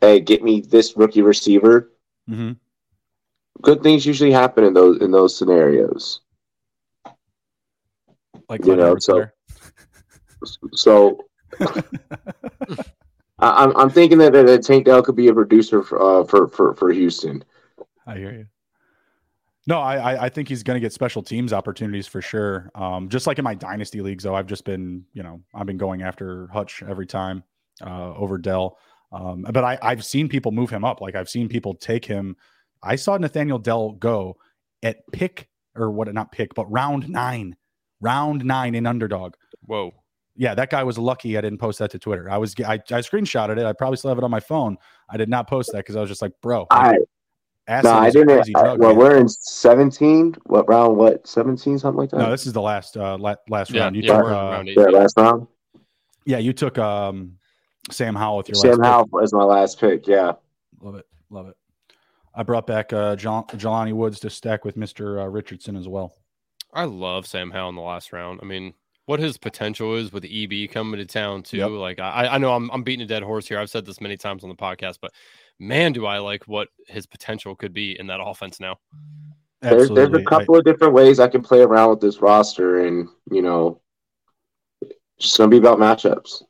"Hey, 0.00 0.20
get 0.20 0.42
me 0.42 0.60
this 0.60 0.96
rookie 0.96 1.22
receiver," 1.22 1.90
Mhm. 2.30 2.56
Good 3.60 3.82
things 3.82 4.06
usually 4.06 4.32
happen 4.32 4.64
in 4.64 4.72
those 4.74 5.00
in 5.02 5.10
those 5.10 5.36
scenarios. 5.36 6.20
Like 8.48 8.64
You 8.64 8.76
know, 8.76 8.86
Edwards-Helaire. 8.96 9.32
So 10.72 11.18
I, 11.60 11.82
I'm 13.38 13.76
I'm 13.76 13.90
thinking 13.90 14.18
that, 14.18 14.32
that 14.32 14.62
Tank 14.64 14.86
Dell 14.86 15.02
could 15.02 15.16
be 15.16 15.28
a 15.28 15.34
producer 15.34 15.82
for 15.82 16.00
uh, 16.00 16.24
for, 16.24 16.48
for 16.48 16.74
for 16.74 16.92
Houston. 16.92 17.44
I 18.06 18.16
hear 18.16 18.32
you. 18.32 18.46
No, 19.66 19.78
I 19.78 19.96
I- 20.14 20.24
I 20.24 20.28
think 20.28 20.48
he's 20.48 20.62
going 20.62 20.76
to 20.76 20.80
get 20.80 20.92
special 20.92 21.22
teams 21.22 21.52
opportunities 21.52 22.06
for 22.06 22.20
sure. 22.20 22.70
Um, 22.74 23.08
just 23.08 23.26
like 23.26 23.38
in 23.38 23.44
my 23.44 23.54
dynasty 23.54 24.00
leagues, 24.00 24.24
though, 24.24 24.34
I've 24.34 24.46
just 24.46 24.64
been 24.64 25.04
you 25.12 25.22
know 25.22 25.40
I've 25.54 25.66
been 25.66 25.78
going 25.78 26.02
after 26.02 26.48
Hutch 26.48 26.82
every 26.86 27.06
time 27.06 27.44
uh, 27.80 28.14
over 28.14 28.38
Dell. 28.38 28.78
Um, 29.12 29.42
but 29.42 29.62
I 29.62 29.78
I've 29.82 30.04
seen 30.04 30.28
people 30.28 30.52
move 30.52 30.70
him 30.70 30.84
up. 30.84 31.00
Like 31.00 31.14
I've 31.14 31.28
seen 31.28 31.48
people 31.48 31.74
take 31.74 32.04
him. 32.04 32.36
I 32.82 32.96
saw 32.96 33.16
Nathaniel 33.16 33.58
Dell 33.58 33.92
go 33.92 34.36
at 34.82 34.98
pick 35.12 35.48
or 35.76 35.90
what 35.90 36.12
not 36.12 36.32
pick, 36.32 36.54
but 36.54 36.70
round 36.70 37.08
nine, 37.08 37.56
round 38.00 38.44
nine 38.44 38.74
in 38.74 38.86
underdog. 38.86 39.34
Whoa. 39.66 39.92
Yeah, 40.34 40.54
that 40.54 40.70
guy 40.70 40.82
was 40.82 40.96
lucky. 40.98 41.36
I 41.36 41.40
didn't 41.42 41.58
post 41.58 41.78
that 41.80 41.90
to 41.92 41.98
Twitter. 41.98 42.30
I 42.30 42.38
was 42.38 42.54
I, 42.66 42.74
I 42.74 42.78
screenshotted 42.78 43.58
it. 43.58 43.64
I 43.66 43.72
probably 43.74 43.98
still 43.98 44.08
have 44.10 44.18
it 44.18 44.24
on 44.24 44.30
my 44.30 44.40
phone. 44.40 44.78
I 45.10 45.16
did 45.18 45.28
not 45.28 45.46
post 45.46 45.70
that 45.72 45.78
because 45.78 45.94
I 45.94 46.00
was 46.00 46.08
just 46.08 46.22
like, 46.22 46.32
bro, 46.40 46.66
I 46.70 46.96
acid 47.68 47.84
No, 47.84 47.92
I 47.98 48.06
is 48.08 48.14
didn't. 48.14 48.28
crazy 48.28 48.56
I, 48.56 48.62
drug. 48.62 48.80
well, 48.80 48.90
man. 48.90 48.98
we're 48.98 49.16
in 49.18 49.28
17. 49.28 50.36
What 50.46 50.66
round? 50.68 50.96
What 50.96 51.26
17? 51.26 51.78
Something 51.78 51.98
like 51.98 52.10
that. 52.10 52.16
no, 52.18 52.30
this 52.30 52.46
is 52.46 52.54
the 52.54 52.62
last 52.62 52.96
uh, 52.96 53.18
la- 53.18 53.34
last 53.50 53.70
Yeah, 53.72 53.82
round. 53.82 53.96
You 53.96 54.02
yeah, 54.02 54.14
took, 54.16 54.24
we're 54.24 54.34
uh, 54.34 54.50
round 54.52 54.68
eight. 54.70 54.78
yeah, 54.78 54.84
last 54.86 55.16
round. 55.18 55.46
yeah, 56.24 56.38
you 56.38 56.54
took 56.54 56.78
um, 56.78 57.36
Sam 57.90 58.14
Howell 58.14 58.38
with 58.38 58.48
your. 58.48 58.54
Sam 58.56 58.78
last 58.78 58.86
Howell 58.86 59.06
pick. 59.08 59.22
as 59.22 59.32
my 59.34 59.44
last 59.44 59.78
pick. 59.80 60.06
Yeah. 60.06 60.32
Love 60.80 60.94
it, 60.94 61.06
love 61.28 61.48
it. 61.48 61.56
I 62.34 62.42
brought 62.42 62.66
back 62.66 62.92
uh, 62.92 63.16
John, 63.16 63.44
Jelani 63.48 63.92
Woods 63.92 64.20
to 64.20 64.30
stack 64.30 64.64
with 64.64 64.76
Mister 64.76 65.20
uh, 65.20 65.26
Richardson 65.26 65.76
as 65.76 65.88
well. 65.88 66.14
I 66.72 66.84
love 66.84 67.26
Sam 67.26 67.50
Howell 67.50 67.70
in 67.70 67.74
the 67.74 67.82
last 67.82 68.12
round. 68.12 68.40
I 68.42 68.46
mean, 68.46 68.72
what 69.06 69.20
his 69.20 69.36
potential 69.36 69.94
is 69.96 70.12
with 70.12 70.24
EB 70.24 70.70
coming 70.70 70.98
to 70.98 71.04
town 71.06 71.42
too. 71.42 71.58
Yep. 71.58 71.70
Like 71.70 71.98
I, 72.00 72.28
I 72.28 72.38
know 72.38 72.54
I'm 72.54 72.70
I'm 72.70 72.82
beating 72.82 73.04
a 73.04 73.08
dead 73.08 73.22
horse 73.22 73.46
here. 73.46 73.58
I've 73.58 73.70
said 73.70 73.84
this 73.84 74.00
many 74.00 74.16
times 74.16 74.42
on 74.42 74.48
the 74.48 74.56
podcast, 74.56 74.98
but 75.02 75.12
man, 75.58 75.92
do 75.92 76.06
I 76.06 76.18
like 76.18 76.44
what 76.44 76.68
his 76.86 77.06
potential 77.06 77.54
could 77.54 77.72
be 77.72 77.98
in 77.98 78.06
that 78.06 78.20
offense 78.22 78.60
now. 78.60 78.78
There's, 79.60 79.88
there's 79.88 79.90
a 79.90 79.92
Absolutely. 79.92 80.20
I- 80.22 80.24
couple 80.24 80.56
of 80.56 80.64
different 80.64 80.94
ways 80.94 81.20
I 81.20 81.28
can 81.28 81.42
play 81.42 81.60
around 81.60 81.90
with 81.90 82.00
this 82.00 82.20
roster, 82.20 82.84
and 82.86 83.08
you 83.30 83.42
know, 83.42 83.80
just 85.18 85.36
gonna 85.36 85.50
be 85.50 85.58
about 85.58 85.78
matchups. 85.78 86.42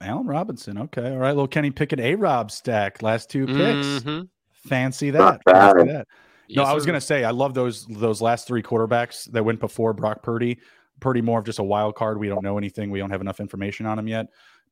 Allen 0.00 0.26
Robinson. 0.26 0.78
Okay, 0.78 1.10
all 1.10 1.18
right. 1.18 1.30
Little 1.30 1.46
Kenny 1.48 1.70
Pickett, 1.70 2.00
A 2.00 2.14
Rob 2.14 2.50
stack. 2.50 3.02
Last 3.02 3.30
two 3.30 3.46
picks. 3.46 3.86
Mhm. 4.04 4.28
Fancy 4.66 5.10
that. 5.10 5.40
Fancy 5.44 5.78
bad. 5.84 5.88
that. 5.88 6.06
No, 6.48 6.62
Yes, 6.62 6.66
I 6.68 6.72
was 6.74 6.84
gonna 6.86 7.00
say 7.00 7.22
I 7.24 7.30
love 7.30 7.54
those 7.54 7.86
those 7.86 8.20
last 8.20 8.46
three 8.48 8.62
quarterbacks 8.62 9.30
that 9.32 9.44
went 9.44 9.60
before 9.60 9.92
Brock 9.92 10.22
Purdy. 10.22 10.58
Purdy 11.00 11.22
more 11.22 11.38
of 11.38 11.44
just 11.46 11.58
a 11.58 11.62
wild 11.64 11.94
card. 11.94 12.18
We 12.18 12.28
don't 12.28 12.42
know 12.42 12.58
anything. 12.58 12.90
We 12.90 12.98
don't 12.98 13.10
have 13.10 13.20
enough 13.20 13.40
information 13.40 13.86
on 13.86 13.98
him 13.98 14.08
yet. 14.08 14.26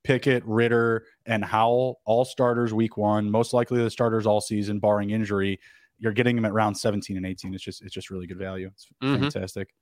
Pickett, 0.05 0.45
Ridder, 0.45 1.05
and 1.27 1.45
Howell, 1.45 2.01
all 2.05 2.25
starters 2.25 2.73
week 2.75 2.97
one. 2.97 3.31
Most 3.31 3.53
likely 3.53 3.83
the 3.83 3.91
starters 3.91 4.27
all 4.27 4.41
season, 4.41 4.79
barring 4.79 5.11
injury. 5.11 5.59
You're 5.99 6.13
getting 6.13 6.37
them 6.37 6.45
at 6.45 6.53
round 6.53 6.77
17 6.77 7.17
and 7.17 7.27
18. 7.27 7.55
It's 7.55 7.63
just 7.63 7.83
it's 7.83 7.95
just 7.95 8.11
really 8.11 8.27
good 8.27 8.39
value. 8.39 8.71
It's 8.73 8.89
Mhm. 9.03 9.21
fantastic. 9.33 9.75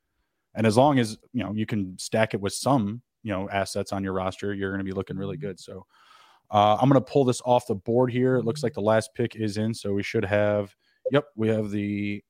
And 0.54 0.66
as 0.66 0.76
long 0.76 0.98
as 0.98 1.18
you 1.32 1.42
know 1.44 1.52
you 1.54 1.66
can 1.66 1.98
stack 1.98 2.34
it 2.34 2.40
with 2.40 2.52
some 2.52 3.02
you 3.26 3.32
know 3.32 3.50
assets 3.50 3.92
on 3.92 4.04
your 4.04 4.12
roster, 4.12 4.54
you're 4.54 4.70
going 4.70 4.78
to 4.78 4.84
be 4.84 4.92
looking 4.92 5.16
really 5.16 5.36
good. 5.36 5.58
So 5.58 5.84
uh, 6.48 6.76
I'm 6.80 6.88
going 6.88 7.02
to 7.02 7.12
pull 7.12 7.24
this 7.24 7.42
off 7.44 7.66
the 7.66 7.74
board 7.74 8.12
here. 8.12 8.36
It 8.36 8.44
looks 8.44 8.62
like 8.62 8.72
the 8.72 8.80
last 8.80 9.10
pick 9.16 9.34
is 9.34 9.58
in, 9.58 9.74
so 9.74 9.92
we 9.92 10.04
should 10.04 10.24
have. 10.24 10.72
Yep, 11.10 11.24
we 11.34 11.48
have 11.48 11.70
the 11.70 12.22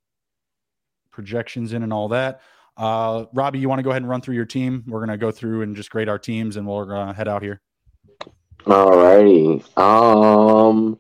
projections 1.10 1.74
in 1.74 1.82
and 1.82 1.92
all 1.92 2.08
that. 2.08 2.40
Uh, 2.78 3.26
Robbie, 3.34 3.58
you 3.58 3.68
want 3.68 3.78
to 3.78 3.82
go 3.82 3.90
ahead 3.90 4.00
and 4.00 4.10
run 4.10 4.22
through 4.22 4.36
your 4.36 4.46
team? 4.46 4.84
We're 4.86 5.00
going 5.00 5.10
to 5.10 5.18
go 5.18 5.30
through 5.30 5.62
and 5.62 5.76
just 5.76 5.90
grade 5.90 6.08
our 6.08 6.18
teams, 6.18 6.56
and 6.56 6.66
we'll 6.66 6.90
uh, 6.90 7.12
head 7.12 7.28
out 7.28 7.42
here. 7.42 7.60
Alrighty. 8.60 9.78
Um, 9.78 10.98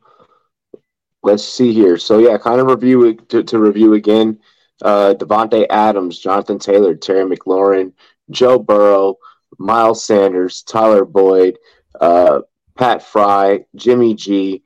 let's 1.22 1.44
see 1.44 1.72
here. 1.72 1.96
So 1.96 2.18
yeah, 2.18 2.36
kind 2.36 2.60
of 2.60 2.66
review 2.66 3.14
to, 3.14 3.42
to 3.42 3.58
review 3.58 3.94
again. 3.94 4.40
Uh, 4.82 5.14
Davante 5.16 5.66
Adams, 5.70 6.18
Jonathan 6.18 6.58
Taylor, 6.58 6.94
Terry 6.94 7.24
McLaurin, 7.24 7.94
Joe 8.30 8.58
Burrow, 8.58 9.16
Miles 9.58 10.04
Sanders, 10.04 10.62
Tyler 10.62 11.04
Boyd, 11.04 11.58
uh, 12.00 12.40
Pat 12.76 13.02
Fry, 13.02 13.64
Jimmy 13.74 14.14
G, 14.14 14.62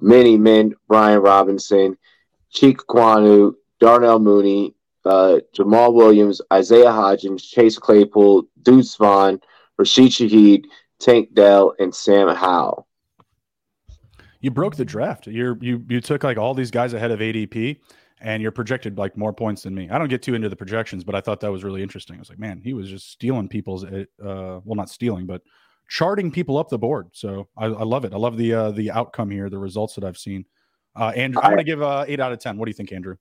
Minnie 0.00 0.38
Mint, 0.38 0.74
Brian 0.88 1.20
Robinson, 1.20 1.96
Chig 2.52 2.76
Okonkwo, 2.76 3.54
Darnell 3.80 4.18
Mooney, 4.18 4.74
uh, 5.04 5.40
Jamaal 5.56 5.92
Williams, 5.92 6.40
Isaiah 6.52 6.90
Hodgins, 6.90 7.42
Chase 7.42 7.78
Claypool, 7.78 8.44
Deuce 8.62 8.96
Vaughn, 8.96 9.40
Rashid 9.76 10.10
Shaheed, 10.10 10.64
Tank 10.98 11.34
Dell, 11.34 11.74
and 11.78 11.94
Sam 11.94 12.28
Howell. 12.34 12.86
You 14.40 14.50
broke 14.50 14.76
the 14.76 14.84
draft. 14.84 15.26
You're 15.26 15.56
you 15.62 15.84
you 15.88 16.00
took 16.00 16.22
like 16.22 16.36
all 16.36 16.54
these 16.54 16.70
guys 16.70 16.92
ahead 16.92 17.10
of 17.10 17.20
ADP, 17.20 17.78
and 18.24 18.42
you're 18.42 18.50
projected 18.50 18.96
like 18.96 19.16
more 19.16 19.32
points 19.32 19.62
than 19.62 19.74
me. 19.74 19.88
I 19.90 19.98
don't 19.98 20.08
get 20.08 20.22
too 20.22 20.34
into 20.34 20.48
the 20.48 20.56
projections, 20.56 21.04
but 21.04 21.14
I 21.14 21.20
thought 21.20 21.40
that 21.40 21.52
was 21.52 21.62
really 21.62 21.82
interesting. 21.82 22.16
I 22.16 22.18
was 22.18 22.30
like, 22.30 22.38
man, 22.38 22.60
he 22.64 22.72
was 22.72 22.88
just 22.88 23.12
stealing 23.12 23.48
people's, 23.48 23.84
uh, 23.84 24.06
well, 24.18 24.74
not 24.74 24.88
stealing, 24.88 25.26
but 25.26 25.42
charting 25.88 26.32
people 26.32 26.56
up 26.56 26.70
the 26.70 26.78
board. 26.78 27.08
So 27.12 27.48
I, 27.56 27.66
I 27.66 27.84
love 27.84 28.06
it. 28.06 28.14
I 28.14 28.16
love 28.16 28.38
the 28.38 28.54
uh, 28.54 28.70
the 28.70 28.90
outcome 28.90 29.30
here, 29.30 29.50
the 29.50 29.58
results 29.58 29.94
that 29.96 30.04
I've 30.04 30.16
seen. 30.16 30.46
Uh, 30.96 31.12
Andrew, 31.14 31.42
I'm 31.42 31.50
going 31.50 31.58
to 31.58 31.64
give 31.64 31.82
uh, 31.82 32.06
eight 32.08 32.18
out 32.18 32.32
of 32.32 32.38
ten. 32.38 32.56
What 32.56 32.64
do 32.64 32.70
you 32.70 32.74
think, 32.74 32.92
Andrew? 32.92 33.16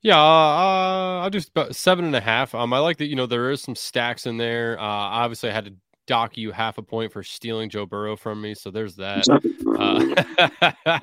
Yeah, 0.00 0.18
uh, 0.18 1.20
I'll 1.22 1.30
just 1.30 1.50
about 1.50 1.76
seven 1.76 2.06
and 2.06 2.16
a 2.16 2.20
half. 2.20 2.54
Um, 2.54 2.72
I 2.72 2.78
like 2.78 2.96
that. 2.98 3.06
You 3.06 3.16
know, 3.16 3.26
there 3.26 3.50
is 3.50 3.60
some 3.60 3.74
stacks 3.74 4.24
in 4.24 4.38
there. 4.38 4.78
Uh, 4.78 4.82
obviously, 4.82 5.50
I 5.50 5.52
had 5.52 5.66
to 5.66 5.74
dock 6.06 6.36
you 6.36 6.52
half 6.52 6.78
a 6.78 6.82
point 6.82 7.12
for 7.12 7.22
stealing 7.22 7.68
Joe 7.68 7.86
Burrow 7.86 8.16
from 8.16 8.40
me, 8.40 8.54
so 8.54 8.70
there's 8.70 8.96
that. 8.96 9.24
Uh, 9.78 11.00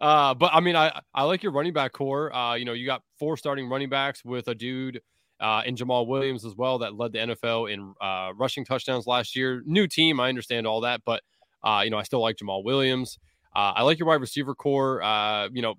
uh, 0.00 0.34
but 0.34 0.50
I 0.52 0.60
mean, 0.60 0.76
I 0.76 1.00
I 1.14 1.24
like 1.24 1.42
your 1.42 1.52
running 1.52 1.72
back 1.72 1.92
core. 1.92 2.34
Uh, 2.34 2.54
you 2.54 2.64
know, 2.64 2.72
you 2.72 2.86
got 2.86 3.02
four 3.18 3.36
starting 3.36 3.68
running 3.68 3.88
backs 3.88 4.24
with 4.24 4.48
a 4.48 4.54
dude 4.54 5.00
uh, 5.40 5.62
in 5.66 5.74
Jamaal 5.76 6.06
Williams 6.06 6.44
as 6.44 6.54
well 6.54 6.78
that 6.78 6.94
led 6.94 7.12
the 7.12 7.18
NFL 7.18 7.72
in 7.72 7.94
uh, 8.00 8.32
rushing 8.36 8.64
touchdowns 8.64 9.06
last 9.06 9.34
year. 9.34 9.62
New 9.66 9.86
team, 9.86 10.20
I 10.20 10.28
understand 10.28 10.66
all 10.66 10.82
that, 10.82 11.02
but 11.04 11.22
uh, 11.64 11.82
you 11.84 11.90
know, 11.90 11.98
I 11.98 12.02
still 12.02 12.20
like 12.20 12.36
Jamaal 12.36 12.64
Williams. 12.64 13.18
Uh, 13.54 13.72
I 13.76 13.82
like 13.82 13.98
your 13.98 14.08
wide 14.08 14.20
receiver 14.20 14.54
core. 14.54 15.02
Uh, 15.02 15.48
you 15.52 15.62
know, 15.62 15.74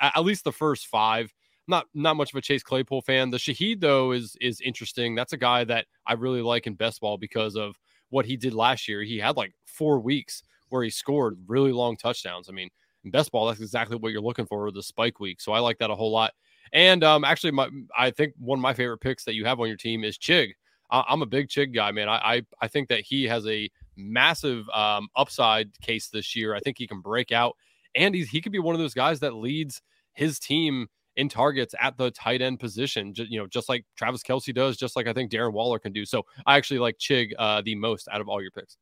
at, 0.00 0.16
at 0.16 0.24
least 0.24 0.44
the 0.44 0.52
first 0.52 0.86
five. 0.86 1.32
Not 1.68 1.86
not 1.94 2.16
much 2.16 2.32
of 2.32 2.36
a 2.36 2.40
Chase 2.40 2.64
Claypool 2.64 3.02
fan. 3.02 3.30
The 3.30 3.36
Shaheed 3.36 3.80
though 3.80 4.10
is 4.10 4.36
is 4.40 4.60
interesting. 4.60 5.14
That's 5.14 5.32
a 5.32 5.36
guy 5.36 5.62
that 5.64 5.86
I 6.04 6.14
really 6.14 6.42
like 6.42 6.66
in 6.66 6.74
best 6.74 7.00
ball 7.00 7.18
because 7.18 7.56
of 7.56 7.76
what 8.12 8.26
he 8.26 8.36
did 8.36 8.54
last 8.54 8.86
year. 8.86 9.02
He 9.02 9.18
had 9.18 9.36
like 9.36 9.52
four 9.64 9.98
weeks 9.98 10.42
where 10.68 10.84
he 10.84 10.90
scored 10.90 11.38
really 11.46 11.72
long 11.72 11.96
touchdowns. 11.96 12.48
I 12.48 12.52
mean, 12.52 12.68
in 13.04 13.10
best 13.10 13.32
ball, 13.32 13.46
that's 13.46 13.60
exactly 13.60 13.96
what 13.96 14.12
you're 14.12 14.20
looking 14.20 14.46
for 14.46 14.70
the 14.70 14.82
spike 14.82 15.18
week. 15.18 15.40
So 15.40 15.52
I 15.52 15.58
like 15.58 15.78
that 15.78 15.90
a 15.90 15.94
whole 15.94 16.12
lot. 16.12 16.32
And 16.72 17.02
um, 17.02 17.24
actually, 17.24 17.52
my 17.52 17.68
I 17.96 18.10
think 18.10 18.34
one 18.38 18.58
of 18.58 18.62
my 18.62 18.74
favorite 18.74 18.98
picks 18.98 19.24
that 19.24 19.34
you 19.34 19.44
have 19.44 19.60
on 19.60 19.68
your 19.68 19.76
team 19.76 20.04
is 20.04 20.18
Chig. 20.18 20.52
I, 20.90 21.04
I'm 21.08 21.22
a 21.22 21.26
big 21.26 21.48
Chig 21.48 21.74
guy, 21.74 21.90
man. 21.90 22.08
I, 22.08 22.16
I 22.16 22.42
I 22.60 22.68
think 22.68 22.88
that 22.88 23.00
he 23.00 23.24
has 23.24 23.46
a 23.46 23.68
massive 23.96 24.68
um, 24.70 25.08
upside 25.16 25.78
case 25.80 26.08
this 26.08 26.36
year. 26.36 26.54
I 26.54 26.60
think 26.60 26.78
he 26.78 26.86
can 26.86 27.00
break 27.00 27.32
out, 27.32 27.56
and 27.94 28.14
he's 28.14 28.28
he 28.28 28.40
could 28.40 28.52
be 28.52 28.58
one 28.58 28.74
of 28.74 28.80
those 28.80 28.94
guys 28.94 29.20
that 29.20 29.34
leads 29.34 29.82
his 30.14 30.38
team 30.38 30.88
in 31.16 31.28
targets 31.28 31.74
at 31.80 31.96
the 31.96 32.10
tight 32.10 32.42
end 32.42 32.60
position. 32.60 33.12
Just, 33.14 33.30
you 33.30 33.38
know, 33.38 33.46
just 33.46 33.68
like 33.68 33.84
Travis 33.96 34.22
Kelce 34.22 34.54
does, 34.54 34.76
just 34.76 34.96
like 34.96 35.06
I 35.06 35.12
think 35.12 35.30
Darren 35.30 35.52
Waller 35.52 35.78
can 35.78 35.92
do. 35.92 36.04
So 36.04 36.24
I 36.46 36.56
actually 36.56 36.80
like 36.80 36.98
Chig 36.98 37.32
uh, 37.38 37.62
the 37.62 37.74
most 37.74 38.08
out 38.10 38.20
of 38.20 38.28
all 38.28 38.40
your 38.40 38.50
picks. 38.50 38.76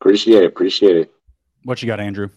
Appreciate 0.00 0.42
it. 0.42 0.46
Appreciate 0.46 0.96
it. 0.96 1.12
What 1.64 1.82
you 1.82 1.86
got, 1.86 2.00
Andrew? 2.00 2.28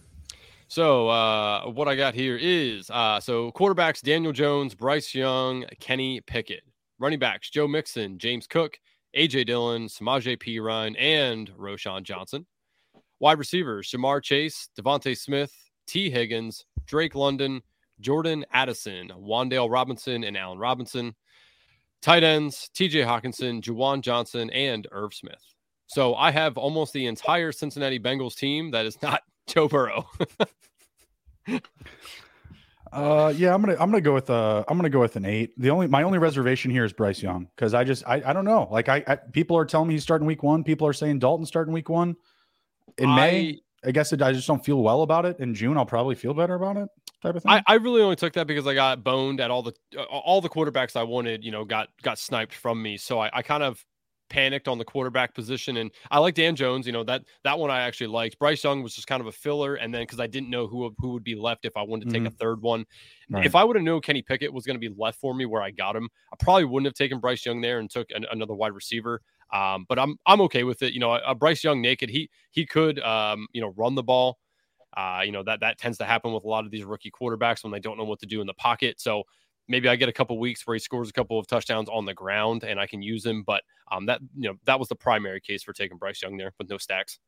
So 0.68 1.08
uh, 1.08 1.70
what 1.70 1.88
I 1.88 1.94
got 1.94 2.14
here 2.14 2.36
is 2.40 2.90
uh, 2.90 3.20
so 3.20 3.52
quarterbacks 3.52 4.02
Daniel 4.02 4.32
Jones, 4.32 4.74
Bryce 4.74 5.14
Young, 5.14 5.64
Kenny 5.80 6.20
Pickett. 6.20 6.62
Running 6.98 7.18
backs 7.18 7.50
Joe 7.50 7.68
Mixon, 7.68 8.18
James 8.18 8.46
Cook, 8.46 8.78
AJ 9.16 9.46
Dillon, 9.46 9.86
Samaje 9.86 10.38
Perine, 10.38 10.98
and 10.98 11.50
Roschon 11.52 12.02
Johnson. 12.02 12.46
Wide 13.20 13.38
receivers 13.38 13.90
Ja'Marr 13.90 14.22
Chase, 14.22 14.68
DeVonta 14.78 15.16
Smith, 15.16 15.52
Tee 15.86 16.10
Higgins, 16.10 16.64
Drake 16.86 17.14
London, 17.14 17.62
Jordan 18.00 18.44
Addison, 18.52 19.10
Wan'Dale 19.18 19.70
Robinson, 19.70 20.24
and 20.24 20.36
Allen 20.36 20.58
Robinson. 20.58 21.14
Tight 22.02 22.22
ends 22.22 22.70
TJ 22.74 23.04
Hockenson, 23.04 23.60
Juwan 23.62 24.00
Johnson, 24.00 24.50
and 24.50 24.86
Irv 24.92 25.14
Smith. 25.14 25.42
So 25.86 26.14
I 26.14 26.30
have 26.30 26.58
almost 26.58 26.92
the 26.92 27.06
entire 27.06 27.52
Cincinnati 27.52 27.98
Bengals 27.98 28.36
team 28.36 28.70
that 28.72 28.86
is 28.86 29.00
not 29.02 29.22
Joe 29.46 29.68
Burrow. 29.68 30.08
Uh, 32.92 33.30
yeah, 33.36 33.52
I'm 33.52 33.60
gonna 33.60 33.76
I'm 33.78 33.90
gonna 33.90 34.00
go 34.00 34.14
with 34.14 34.30
uh 34.30 34.64
I'm 34.68 34.78
gonna 34.78 34.88
go 34.88 35.00
with 35.00 35.16
an 35.16 35.26
eight. 35.26 35.52
The 35.60 35.68
only 35.68 35.86
my 35.86 36.02
only 36.02 36.18
reservation 36.18 36.70
here 36.70 36.82
is 36.82 36.94
Bryce 36.94 37.22
Young 37.22 37.46
because 37.54 37.74
I 37.74 37.84
just 37.84 38.02
I, 38.06 38.22
I 38.24 38.32
don't 38.32 38.46
know. 38.46 38.68
Like 38.70 38.88
I, 38.88 39.04
I 39.06 39.16
people 39.16 39.54
are 39.58 39.66
telling 39.66 39.88
me 39.88 39.94
he's 39.94 40.02
starting 40.02 40.26
week 40.26 40.42
one. 40.42 40.64
People 40.64 40.86
are 40.86 40.94
saying 40.94 41.18
Dalton 41.18 41.44
starting 41.44 41.74
week 41.74 41.90
one. 41.90 42.16
In 42.96 43.14
May, 43.14 43.60
I 43.84 43.90
guess 43.90 44.14
it, 44.14 44.22
I 44.22 44.32
just 44.32 44.46
don't 44.46 44.64
feel 44.64 44.82
well 44.82 45.02
about 45.02 45.26
it. 45.26 45.40
In 45.40 45.54
June, 45.54 45.76
I'll 45.76 45.84
probably 45.84 46.14
feel 46.14 46.32
better 46.32 46.54
about 46.54 46.78
it. 46.78 46.88
Type 47.22 47.34
of 47.34 47.42
thing. 47.42 47.52
I, 47.52 47.62
I 47.66 47.74
really 47.74 48.02
only 48.02 48.16
took 48.16 48.34
that 48.34 48.46
because 48.46 48.66
I 48.66 48.74
got 48.74 49.02
boned 49.02 49.40
at 49.40 49.50
all 49.50 49.62
the 49.62 49.72
uh, 49.96 50.02
all 50.02 50.40
the 50.40 50.48
quarterbacks 50.48 50.96
I 50.96 51.02
wanted. 51.02 51.44
You 51.44 51.50
know, 51.50 51.64
got 51.64 51.88
got 52.02 52.18
sniped 52.18 52.54
from 52.54 52.82
me. 52.82 52.96
So 52.96 53.18
I, 53.18 53.30
I 53.32 53.42
kind 53.42 53.62
of 53.62 53.82
panicked 54.28 54.68
on 54.68 54.76
the 54.76 54.84
quarterback 54.84 55.34
position, 55.34 55.78
and 55.78 55.90
I 56.10 56.18
like 56.18 56.34
Dan 56.34 56.56
Jones. 56.56 56.86
You 56.86 56.92
know 56.92 57.04
that 57.04 57.22
that 57.44 57.58
one 57.58 57.70
I 57.70 57.82
actually 57.82 58.08
liked. 58.08 58.38
Bryce 58.38 58.62
Young 58.62 58.82
was 58.82 58.94
just 58.94 59.06
kind 59.06 59.20
of 59.20 59.28
a 59.28 59.32
filler, 59.32 59.76
and 59.76 59.94
then 59.94 60.02
because 60.02 60.20
I 60.20 60.26
didn't 60.26 60.50
know 60.50 60.66
who 60.66 60.94
who 60.98 61.10
would 61.12 61.24
be 61.24 61.34
left 61.34 61.64
if 61.64 61.76
I 61.76 61.82
wanted 61.82 62.08
to 62.08 62.18
take 62.18 62.26
a 62.26 62.30
third 62.30 62.60
one. 62.60 62.84
Right. 63.30 63.46
If 63.46 63.54
I 63.54 63.64
would 63.64 63.76
have 63.76 63.84
known 63.84 64.02
Kenny 64.02 64.22
Pickett 64.22 64.52
was 64.52 64.66
going 64.66 64.78
to 64.78 64.88
be 64.88 64.94
left 64.96 65.18
for 65.18 65.34
me 65.34 65.46
where 65.46 65.62
I 65.62 65.70
got 65.70 65.96
him, 65.96 66.08
I 66.32 66.36
probably 66.38 66.64
wouldn't 66.64 66.86
have 66.86 66.94
taken 66.94 67.18
Bryce 67.18 67.46
Young 67.46 67.60
there 67.60 67.78
and 67.78 67.90
took 67.90 68.08
an, 68.10 68.26
another 68.30 68.54
wide 68.54 68.72
receiver. 68.72 69.22
Um, 69.52 69.86
but 69.88 69.98
I'm 69.98 70.16
I'm 70.26 70.40
okay 70.42 70.64
with 70.64 70.82
it. 70.82 70.92
You 70.92 71.00
know, 71.00 71.12
a, 71.12 71.20
a 71.28 71.34
Bryce 71.34 71.64
Young 71.64 71.80
naked, 71.80 72.10
he 72.10 72.28
he 72.50 72.66
could 72.66 73.00
um, 73.00 73.46
you 73.52 73.60
know 73.60 73.72
run 73.76 73.94
the 73.94 74.02
ball. 74.02 74.38
Uh, 74.96 75.20
you 75.24 75.32
know 75.32 75.42
that 75.42 75.60
that 75.60 75.78
tends 75.78 75.98
to 75.98 76.04
happen 76.04 76.32
with 76.32 76.44
a 76.44 76.48
lot 76.48 76.64
of 76.64 76.70
these 76.70 76.84
rookie 76.84 77.10
quarterbacks 77.10 77.62
when 77.62 77.72
they 77.72 77.80
don't 77.80 77.98
know 77.98 78.04
what 78.04 78.20
to 78.20 78.26
do 78.26 78.40
in 78.40 78.46
the 78.46 78.54
pocket. 78.54 79.00
So 79.00 79.24
maybe 79.68 79.88
I 79.88 79.96
get 79.96 80.08
a 80.08 80.12
couple 80.12 80.38
weeks 80.38 80.66
where 80.66 80.74
he 80.74 80.78
scores 80.78 81.10
a 81.10 81.12
couple 81.12 81.38
of 81.38 81.46
touchdowns 81.46 81.88
on 81.88 82.04
the 82.04 82.14
ground 82.14 82.64
and 82.64 82.80
I 82.80 82.86
can 82.86 83.02
use 83.02 83.24
him. 83.24 83.42
But 83.46 83.62
um, 83.90 84.06
that 84.06 84.20
you 84.36 84.48
know 84.48 84.54
that 84.64 84.78
was 84.78 84.88
the 84.88 84.96
primary 84.96 85.40
case 85.40 85.62
for 85.62 85.72
taking 85.72 85.98
Bryce 85.98 86.22
Young 86.22 86.36
there 86.36 86.52
with 86.58 86.70
no 86.70 86.78
stacks. 86.78 87.18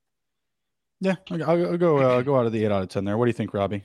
Yeah, 1.00 1.16
I'll, 1.30 1.66
I'll 1.66 1.76
go 1.76 1.98
uh, 1.98 2.22
go 2.22 2.38
out 2.38 2.46
of 2.46 2.52
the 2.52 2.64
eight 2.64 2.72
out 2.72 2.82
of 2.82 2.88
ten 2.88 3.04
there. 3.04 3.18
What 3.18 3.26
do 3.26 3.30
you 3.30 3.34
think, 3.34 3.54
Robbie? 3.54 3.84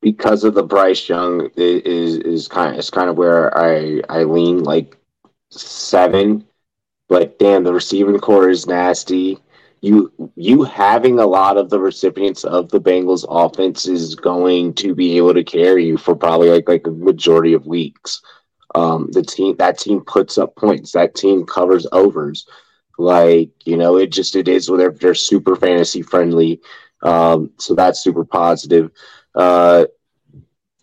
Because 0.00 0.44
of 0.44 0.54
the 0.54 0.62
Bryce 0.62 1.08
Young 1.08 1.50
is 1.56 2.16
is 2.18 2.48
kind 2.48 2.72
of 2.72 2.78
is 2.78 2.90
kind 2.90 3.08
of 3.08 3.16
where 3.16 3.56
I 3.56 4.02
I 4.08 4.24
lean 4.24 4.64
like 4.64 4.96
seven, 5.50 6.44
but 7.08 7.38
damn, 7.38 7.64
the 7.64 7.72
receiving 7.72 8.18
core 8.18 8.50
is 8.50 8.66
nasty. 8.66 9.38
You 9.80 10.12
you 10.34 10.64
having 10.64 11.18
a 11.20 11.26
lot 11.26 11.56
of 11.56 11.70
the 11.70 11.78
recipients 11.78 12.44
of 12.44 12.68
the 12.68 12.80
Bengals 12.80 13.24
offense 13.28 13.86
is 13.86 14.14
going 14.14 14.74
to 14.74 14.94
be 14.94 15.16
able 15.16 15.34
to 15.34 15.44
carry 15.44 15.86
you 15.86 15.96
for 15.96 16.16
probably 16.16 16.50
like 16.50 16.68
like 16.68 16.86
a 16.86 16.90
majority 16.90 17.52
of 17.52 17.66
weeks. 17.66 18.20
Um, 18.74 19.08
the 19.12 19.22
team 19.22 19.56
that 19.58 19.78
team 19.78 20.02
puts 20.04 20.36
up 20.36 20.56
points. 20.56 20.92
That 20.92 21.14
team 21.14 21.46
covers 21.46 21.86
overs. 21.92 22.46
Like 22.98 23.50
you 23.64 23.76
know, 23.76 23.96
it 23.96 24.10
just 24.10 24.34
it 24.34 24.48
is. 24.48 24.66
They're 24.66 24.90
they're 24.90 25.14
super 25.14 25.54
fantasy 25.54 26.02
friendly. 26.02 26.60
Um, 27.02 27.52
so 27.58 27.74
that's 27.74 28.02
super 28.02 28.24
positive. 28.24 28.90
Uh, 29.34 29.86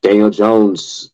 Daniel 0.02 0.30
Jones. 0.30 1.12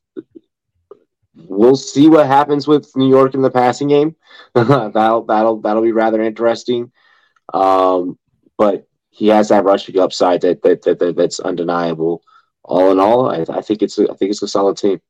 We'll 1.47 1.75
see 1.75 2.07
what 2.07 2.27
happens 2.27 2.67
with 2.67 2.95
New 2.95 3.09
York 3.09 3.33
in 3.33 3.41
the 3.41 3.49
passing 3.49 3.87
game. 3.87 4.15
that'll 4.53 5.23
that'll 5.23 5.61
that'll 5.61 5.81
be 5.81 5.91
rather 5.91 6.21
interesting. 6.21 6.91
Um, 7.53 8.17
but 8.57 8.87
he 9.09 9.27
has 9.27 9.49
that 9.49 9.63
rushing 9.63 9.99
upside 9.99 10.41
that, 10.41 10.61
that, 10.63 10.83
that, 10.83 10.99
that 10.99 11.15
that's 11.15 11.39
undeniable. 11.39 12.23
All 12.63 12.91
in 12.91 12.99
all, 12.99 13.29
I, 13.29 13.45
I 13.49 13.61
think 13.61 13.81
it's 13.81 13.97
a, 13.97 14.03
I 14.03 14.15
think 14.15 14.31
it's 14.31 14.41
a 14.41 14.47
solid 14.47 14.77
team. 14.77 15.01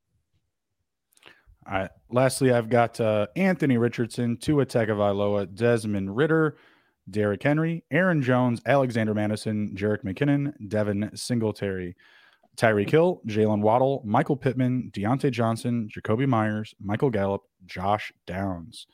All 1.67 1.73
right. 1.73 1.89
Lastly, 2.09 2.51
I've 2.51 2.69
got 2.69 2.99
uh, 2.99 3.27
Anthony 3.35 3.77
Richardson, 3.77 4.37
Tua 4.37 4.65
Tagovailoa, 4.65 5.53
Desmond 5.53 6.15
Ridder, 6.15 6.57
Derrick 7.09 7.43
Henry, 7.43 7.83
Aaron 7.91 8.21
Jones, 8.21 8.61
Alexander 8.65 9.13
Mattison, 9.13 9.75
Jerick 9.75 10.03
McKinnon, 10.03 10.53
Devin 10.67 11.11
Singletary, 11.13 11.95
Tyreek 12.57 12.89
Hill, 12.89 13.21
Jaylen 13.27 13.61
Waddle, 13.61 14.01
Michael 14.05 14.35
Pittman, 14.35 14.91
Diontae 14.93 15.31
Johnson, 15.31 15.89
Jakobi 15.95 16.27
Meyers, 16.27 16.73
Michael 16.81 17.09
Gallup, 17.09 17.41
Josh 17.65 18.11
Downs, 18.25 18.87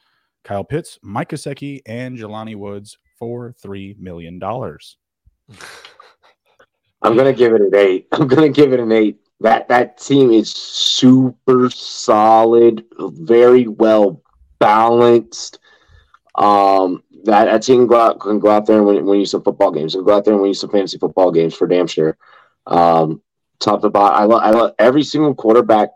Kyle 0.44 0.64
Pitts, 0.64 1.00
Mike 1.02 1.30
Gesicki, 1.30 1.82
and 1.86 2.18
Jelani 2.18 2.56
Woods 2.56 2.98
for 3.18 3.54
$3 3.64 4.00
million. 4.00 4.42
I'm 7.02 7.16
going 7.16 7.26
to 7.26 7.34
give 7.34 7.54
it 7.54 7.62
an 7.62 7.76
eight. 7.76 8.08
I'm 8.12 8.28
going 8.28 8.52
to 8.52 8.62
give 8.62 8.74
it 8.74 8.80
an 8.80 8.92
eight 8.92 9.20
that 9.40 9.68
that 9.68 9.98
team 9.98 10.32
is 10.32 10.52
super 10.52 11.70
solid, 11.70 12.84
very 13.00 13.68
well 13.68 14.24
balanced. 14.60 15.60
Um, 16.36 17.04
that, 17.24 17.46
that 17.46 17.64
team 17.64 17.82
can 17.82 17.88
go 17.88 18.00
out, 18.00 18.20
can 18.20 18.40
go 18.40 18.50
out 18.50 18.66
there 18.66 18.78
and 18.78 18.86
win, 18.86 19.06
win 19.06 19.20
you 19.20 19.26
some 19.26 19.44
football 19.44 19.72
games. 19.72 19.94
Can 19.94 20.04
go 20.04 20.16
out 20.16 20.26
there 20.26 20.34
and 20.34 20.42
win 20.42 20.50
you 20.50 20.56
some 20.56 20.70
fantasy 20.70 20.98
football 20.98 21.32
games 21.32 21.54
for 21.54 21.68
damn 21.68 21.88
sure. 21.88 22.18
Um, 22.66 23.22
top 23.60 23.82
to 23.82 23.90
bottom, 23.90 24.20
I 24.20 24.26
love, 24.26 24.42
I 24.44 24.52
love 24.52 24.74
every 24.80 25.04
single 25.04 25.36
quarterback 25.36 25.90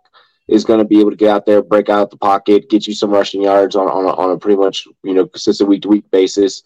is 0.52 0.66
going 0.66 0.80
to 0.80 0.86
be 0.86 0.99
able 0.99 1.10
to 1.10 1.16
get 1.16 1.30
out 1.30 1.45
there, 1.45 1.64
break 1.64 1.88
out 1.89 2.12
the 2.12 2.18
pocket, 2.18 2.70
get 2.70 2.86
you 2.86 2.93
some 2.93 3.10
rushing 3.10 3.41
yards 3.41 3.76
on 3.76 3.88
on 3.88 4.06
a, 4.06 4.14
on 4.14 4.32
a 4.32 4.38
pretty 4.38 4.58
much 4.58 4.86
you 5.04 5.14
know 5.14 5.26
consistent 5.26 5.70
week 5.70 5.82
to 5.82 5.88
week 5.88 6.12
basis. 6.12 6.62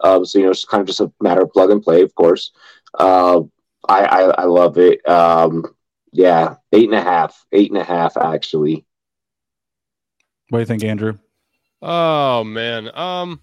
Um, 0.00 0.26
so 0.26 0.38
you 0.38 0.44
know 0.44 0.50
it's 0.50 0.64
kind 0.64 0.80
of 0.80 0.86
just 0.88 1.00
a 1.00 1.10
matter 1.20 1.42
of 1.42 1.52
plug 1.52 1.70
and 1.70 1.82
play, 1.82 2.02
of 2.02 2.14
course. 2.16 2.50
Uh, 2.98 3.42
I, 3.88 4.04
I, 4.04 4.20
I 4.42 4.44
love 4.44 4.76
it. 4.76 5.08
Um, 5.08 5.64
yeah, 6.12 6.56
eight 6.72 6.88
and 6.88 6.98
a 6.98 7.02
half, 7.02 7.46
eight 7.52 7.70
and 7.70 7.80
a 7.80 7.84
half 7.84 8.16
actually. 8.16 8.84
What 10.48 10.58
do 10.58 10.60
you 10.60 10.66
think, 10.66 10.82
Andrew? 10.82 11.18
Oh 11.80 12.42
man, 12.42 12.90
um, 12.96 13.40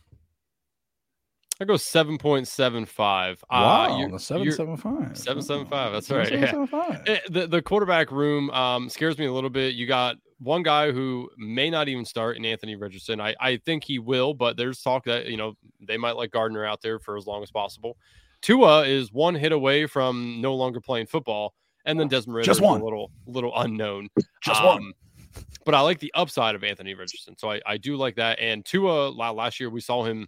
I 1.62 1.66
go 1.66 1.78
seven 1.78 2.18
point 2.18 2.48
seven 2.48 2.86
five. 2.86 3.44
Uh, 3.50 3.88
wow, 3.90 4.16
uh, 4.16 4.18
seven 4.18 4.52
seven 4.52 4.78
five. 4.78 5.18
Seven 5.18 5.42
seven 5.42 5.66
five. 5.66 5.94
That's 5.94 6.12
right. 6.12 6.28
Seven, 6.28 6.42
yeah. 6.42 6.52
seven, 6.52 6.68
five. 6.68 7.02
It, 7.06 7.22
the 7.32 7.48
the 7.48 7.62
quarterback 7.62 8.12
room 8.12 8.50
um 8.52 8.90
scares 8.90 9.18
me 9.18 9.26
a 9.26 9.32
little 9.32 9.50
bit. 9.50 9.76
You 9.76 9.88
got 9.88 10.18
one 10.40 10.64
guy 10.64 10.92
who 10.92 11.30
may 11.38 11.70
not 11.70 11.88
even 11.88 12.04
start 12.04 12.36
in 12.36 12.46
Anthony 12.46 12.76
Richardson. 12.76 13.22
I 13.22 13.36
I 13.40 13.58
think 13.58 13.84
he 13.86 14.00
will, 14.00 14.34
but 14.34 14.58
there's 14.58 14.82
talk 14.82 15.06
that 15.06 15.28
you 15.28 15.38
know 15.38 15.54
they 15.82 15.98
might 15.98 16.18
let 16.18 16.32
Gardner 16.32 16.66
out 16.66 16.82
there 16.82 17.00
for 17.00 17.16
as 17.16 17.26
long 17.26 17.42
as 17.42 17.52
possible. 17.52 17.98
Tua 18.42 18.86
is 18.86 19.12
one 19.14 19.34
hit 19.34 19.52
away 19.54 19.86
from 19.86 20.42
no 20.42 20.56
longer 20.56 20.82
playing 20.82 21.08
football 21.08 21.54
and 21.86 22.00
then 22.00 22.08
Desmond 22.08 22.36
Ridder 22.36 22.46
just 22.46 22.62
one. 22.62 22.82
a 22.82 22.84
little 22.84 23.12
little 23.28 23.54
unknown. 23.56 24.10
Just 24.44 24.62
um, 24.62 24.68
one. 24.68 24.94
But 25.66 25.74
I 25.74 25.82
like 25.82 26.00
the 26.00 26.12
upside 26.16 26.56
of 26.56 26.64
Anthony 26.64 26.94
Richardson, 26.94 27.36
so 27.38 27.52
I, 27.52 27.62
I 27.66 27.78
do 27.78 27.96
like 27.96 28.16
that. 28.16 28.40
And 28.40 28.64
Tua 28.64 29.10
last 29.10 29.60
year 29.60 29.70
we 29.70 29.82
saw 29.82 30.04
him 30.04 30.28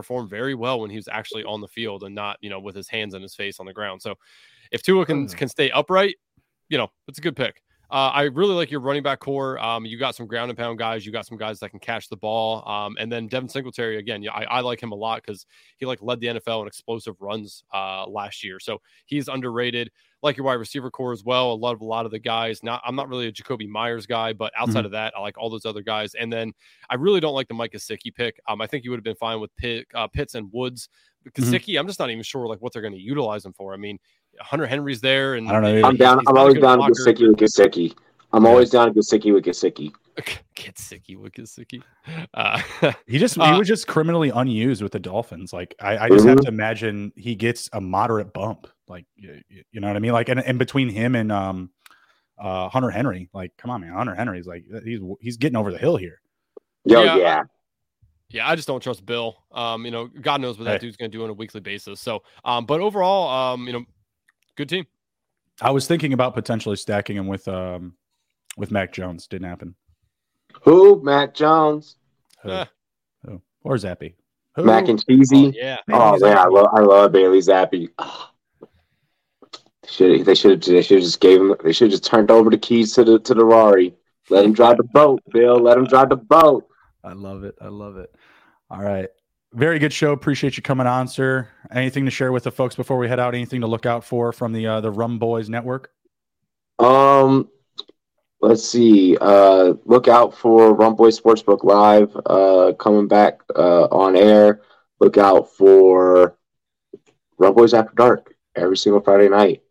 perform 0.00 0.28
very 0.28 0.54
well 0.54 0.80
when 0.80 0.90
he 0.90 0.96
was 0.96 1.08
actually 1.08 1.44
on 1.44 1.60
the 1.60 1.68
field 1.68 2.04
and 2.04 2.14
not 2.14 2.38
you 2.40 2.50
know 2.50 2.58
with 2.58 2.74
his 2.74 2.88
hands 2.88 3.14
in 3.14 3.22
his 3.22 3.34
face 3.34 3.60
on 3.60 3.66
the 3.66 3.72
ground. 3.72 4.00
So 4.00 4.14
if 4.72 4.82
Tua 4.82 5.04
can 5.04 5.26
mm. 5.26 5.36
can 5.36 5.48
stay 5.48 5.70
upright, 5.70 6.16
you 6.68 6.78
know 6.78 6.88
it's 7.06 7.18
a 7.18 7.22
good 7.22 7.36
pick. 7.36 7.62
Uh, 7.90 8.10
I 8.14 8.22
really 8.22 8.54
like 8.54 8.70
your 8.70 8.80
running 8.80 9.02
back 9.02 9.18
corps. 9.18 9.58
Um, 9.58 9.84
you 9.84 9.98
got 9.98 10.14
some 10.14 10.28
ground 10.28 10.48
and 10.48 10.56
pound 10.56 10.78
guys. 10.78 11.04
You 11.04 11.10
got 11.10 11.26
some 11.26 11.36
guys 11.36 11.58
that 11.58 11.70
can 11.70 11.80
catch 11.80 12.08
the 12.08 12.16
ball. 12.16 12.66
Um, 12.68 12.96
and 13.00 13.10
then 13.10 13.26
Devin 13.26 13.48
Singletary 13.48 13.98
again. 13.98 14.24
I, 14.32 14.44
I 14.44 14.60
like 14.60 14.80
him 14.80 14.92
a 14.92 14.94
lot 14.94 15.22
because 15.24 15.44
he 15.76 15.86
like 15.86 16.00
led 16.00 16.20
the 16.20 16.28
NFL 16.28 16.62
in 16.62 16.68
explosive 16.68 17.16
runs 17.20 17.64
uh, 17.74 18.06
last 18.06 18.44
year. 18.44 18.60
So 18.60 18.80
he's 19.06 19.26
underrated. 19.26 19.90
Like 20.22 20.36
your 20.36 20.44
wide 20.44 20.54
receiver 20.54 20.90
corps 20.90 21.12
as 21.12 21.24
well. 21.24 21.52
I 21.52 21.54
love 21.54 21.80
a 21.80 21.84
lot 21.84 22.04
of 22.04 22.12
the 22.12 22.18
guys. 22.18 22.62
Not 22.62 22.82
I'm 22.84 22.94
not 22.94 23.08
really 23.08 23.26
a 23.26 23.32
Jakobi 23.32 23.66
Meyers 23.66 24.06
guy, 24.06 24.34
but 24.34 24.52
outside 24.58 24.80
mm-hmm. 24.80 24.86
of 24.86 24.92
that, 24.92 25.14
I 25.16 25.20
like 25.20 25.38
all 25.38 25.48
those 25.48 25.64
other 25.64 25.82
guys. 25.82 26.14
And 26.14 26.30
then 26.30 26.52
I 26.90 26.96
really 26.96 27.20
don't 27.20 27.34
like 27.34 27.48
the 27.48 27.54
Mike 27.54 27.72
Gesicki 27.72 28.14
pick. 28.14 28.38
Um, 28.46 28.60
I 28.60 28.66
think 28.66 28.84
you 28.84 28.90
would 28.90 28.98
have 28.98 29.04
been 29.04 29.16
fine 29.16 29.40
with 29.40 29.54
Pitt, 29.56 29.86
uh, 29.94 30.08
Pitts 30.08 30.34
and 30.34 30.50
Woods. 30.52 30.90
Gesicki, 31.30 31.60
mm-hmm. 31.68 31.80
I'm 31.80 31.86
just 31.86 31.98
not 31.98 32.10
even 32.10 32.22
sure 32.22 32.46
like 32.46 32.60
what 32.60 32.72
they're 32.72 32.82
going 32.82 32.94
to 32.94 33.00
utilize 33.00 33.44
him 33.44 33.52
for. 33.54 33.72
I 33.72 33.76
mean, 33.76 33.98
Hunter 34.40 34.66
Henry's 34.66 35.00
there, 35.00 35.34
and 35.34 35.48
I 35.48 35.52
don't 35.52 35.62
know. 35.62 35.88
I'm 35.88 35.96
down. 35.96 36.20
I'm 36.26 36.36
always 36.36 36.58
down 36.58 36.78
with 36.78 36.98
Gesicki 36.98 37.28
with 37.28 37.38
Gesicki. 37.38 37.94
I'm 38.32 38.46
always 38.46 38.70
down 38.70 38.92
to 38.92 38.98
Gesicki 38.98 39.32
with 39.32 39.44
Gesicki. 39.44 39.92
Gesicki 40.56 41.16
with 41.16 41.32
Gesicki. 41.32 41.82
Uh, 42.34 42.60
he 43.06 43.18
just 43.18 43.38
uh, 43.38 43.52
he 43.52 43.58
was 43.58 43.68
just 43.68 43.86
criminally 43.86 44.30
unused 44.30 44.82
with 44.82 44.92
the 44.92 44.98
Dolphins. 44.98 45.52
Like 45.52 45.74
I, 45.80 45.98
I 45.98 46.08
just 46.08 46.20
mm-hmm. 46.20 46.28
have 46.28 46.40
to 46.40 46.48
imagine 46.48 47.12
he 47.16 47.34
gets 47.34 47.68
a 47.72 47.80
moderate 47.80 48.32
bump. 48.32 48.66
Like 48.88 49.06
you, 49.16 49.40
you 49.48 49.80
know 49.80 49.86
what 49.86 49.96
I 49.96 50.00
mean? 50.00 50.12
Like 50.12 50.28
and, 50.28 50.40
and 50.40 50.58
between 50.58 50.88
him 50.88 51.14
and 51.14 51.30
um 51.32 51.70
uh 52.38 52.68
Hunter 52.68 52.90
Henry, 52.90 53.28
like 53.32 53.56
come 53.56 53.70
on 53.70 53.80
man, 53.80 53.92
Hunter 53.92 54.14
Henry's 54.14 54.46
like 54.46 54.64
he's 54.84 55.00
he's 55.20 55.36
getting 55.36 55.56
over 55.56 55.72
the 55.72 55.78
hill 55.78 55.96
here. 55.96 56.20
Yo, 56.84 57.02
yeah. 57.02 57.16
yeah. 57.16 57.42
Yeah, 58.32 58.48
I 58.48 58.54
just 58.54 58.68
don't 58.68 58.80
trust 58.80 59.04
Bill. 59.04 59.36
Um, 59.50 59.84
you 59.84 59.90
know, 59.90 60.06
God 60.06 60.40
knows 60.40 60.56
what 60.56 60.64
that 60.66 60.74
hey. 60.74 60.86
dude's 60.86 60.96
going 60.96 61.10
to 61.10 61.18
do 61.18 61.24
on 61.24 61.30
a 61.30 61.32
weekly 61.32 61.60
basis. 61.60 62.00
So, 62.00 62.22
um, 62.44 62.64
but 62.64 62.80
overall, 62.80 63.28
um, 63.28 63.66
you 63.66 63.72
know, 63.72 63.84
good 64.56 64.68
team. 64.68 64.86
I 65.60 65.72
was 65.72 65.88
thinking 65.88 66.12
about 66.12 66.34
potentially 66.34 66.76
stacking 66.76 67.16
him 67.16 67.26
with 67.26 67.46
um 67.48 67.94
with 68.56 68.70
Mac 68.70 68.92
Jones. 68.92 69.26
Didn't 69.26 69.48
happen. 69.48 69.74
Who? 70.62 71.02
Mac 71.02 71.34
Jones. 71.34 71.96
Who? 72.42 72.50
Uh. 72.50 72.64
Who? 73.24 73.42
Or 73.62 73.76
Zappe. 73.76 74.14
Who? 74.56 74.64
Mac 74.64 74.88
and 74.88 75.04
cheesy. 75.04 75.46
Oh, 75.46 75.52
yeah. 75.54 75.76
Oh 75.90 76.18
man, 76.18 76.38
I 76.38 76.46
love 76.46 76.68
I 76.72 76.80
love 76.80 77.12
Bailey 77.12 77.40
Zappe. 77.40 77.88
Oh. 77.98 78.30
Should 79.86 80.24
they 80.24 80.34
should 80.34 80.50
have 80.50 80.60
they 80.60 80.82
should 80.82 81.02
just 81.02 81.20
gave 81.20 81.40
him 81.40 81.54
they 81.64 81.72
should 81.72 81.90
just 81.90 82.04
turned 82.04 82.30
over 82.30 82.50
the 82.50 82.58
keys 82.58 82.92
to 82.94 83.04
the 83.04 83.18
to 83.20 83.34
the 83.34 83.44
Rari. 83.44 83.94
Let 84.28 84.44
him 84.44 84.52
drive 84.52 84.76
the 84.76 84.84
boat, 84.84 85.20
Bill. 85.32 85.58
Let 85.58 85.76
him 85.76 85.86
drive 85.86 86.10
the 86.10 86.16
boat. 86.16 86.66
I 87.02 87.12
love 87.12 87.42
it. 87.42 87.56
I 87.60 87.68
love 87.68 87.96
it. 87.96 88.14
All 88.70 88.82
right. 88.82 89.08
Very 89.52 89.80
good 89.80 89.92
show. 89.92 90.12
Appreciate 90.12 90.56
you 90.56 90.62
coming 90.62 90.86
on, 90.86 91.08
sir. 91.08 91.48
Anything 91.72 92.04
to 92.04 92.10
share 92.12 92.30
with 92.30 92.44
the 92.44 92.52
folks 92.52 92.76
before 92.76 92.98
we 92.98 93.08
head 93.08 93.18
out? 93.18 93.34
Anything 93.34 93.62
to 93.62 93.66
look 93.66 93.84
out 93.84 94.04
for 94.04 94.32
from 94.32 94.52
the 94.52 94.66
uh, 94.66 94.80
the 94.80 94.92
Rumboyz 94.92 95.48
Network? 95.48 95.90
Um, 96.78 97.48
let's 98.40 98.68
see. 98.68 99.16
Uh, 99.20 99.74
look 99.84 100.08
out 100.08 100.34
for 100.34 100.76
Rumboy 100.76 101.18
Sportsbook 101.18 101.64
Live 101.64 102.16
uh, 102.26 102.72
coming 102.78 103.08
back 103.08 103.40
uh, 103.54 103.84
on 103.84 104.16
air. 104.16 104.62
Look 104.98 105.18
out 105.18 105.50
for 105.52 106.36
Rumboyz 107.40 107.78
After 107.78 107.94
Dark 107.94 108.34
every 108.54 108.76
single 108.76 109.00
Friday 109.00 109.28
night, 109.28 109.62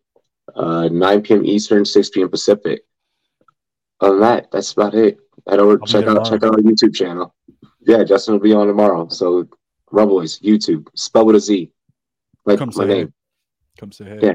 uh, 0.54 0.88
9 0.88 1.22
p.m. 1.22 1.44
Eastern, 1.44 1.84
6 1.84 2.10
p.m. 2.10 2.28
Pacific. 2.28 2.82
Other 4.00 4.14
than 4.14 4.22
that, 4.22 4.50
that's 4.50 4.72
about 4.72 4.94
it. 4.94 5.18
Head 5.48 5.58
over, 5.58 5.78
check 5.78 6.06
out 6.06 6.24
check 6.24 6.42
out 6.42 6.54
our 6.54 6.60
YouTube 6.60 6.94
channel. 6.94 7.34
Yeah, 7.80 8.04
Justin 8.04 8.34
will 8.34 8.40
be 8.40 8.52
on 8.52 8.66
tomorrow. 8.66 9.08
So 9.08 9.48
Rumboyz 9.92 10.42
YouTube, 10.42 10.88
spell 10.94 11.26
with 11.26 11.36
a 11.36 11.40
Z, 11.40 11.70
like 12.44 12.58
Come 12.58 12.70
my 12.74 12.84
name. 12.84 13.06
Hey. 13.06 13.12
Come 13.78 13.92
say 13.92 14.04
hey. 14.04 14.18
Yeah. 14.22 14.34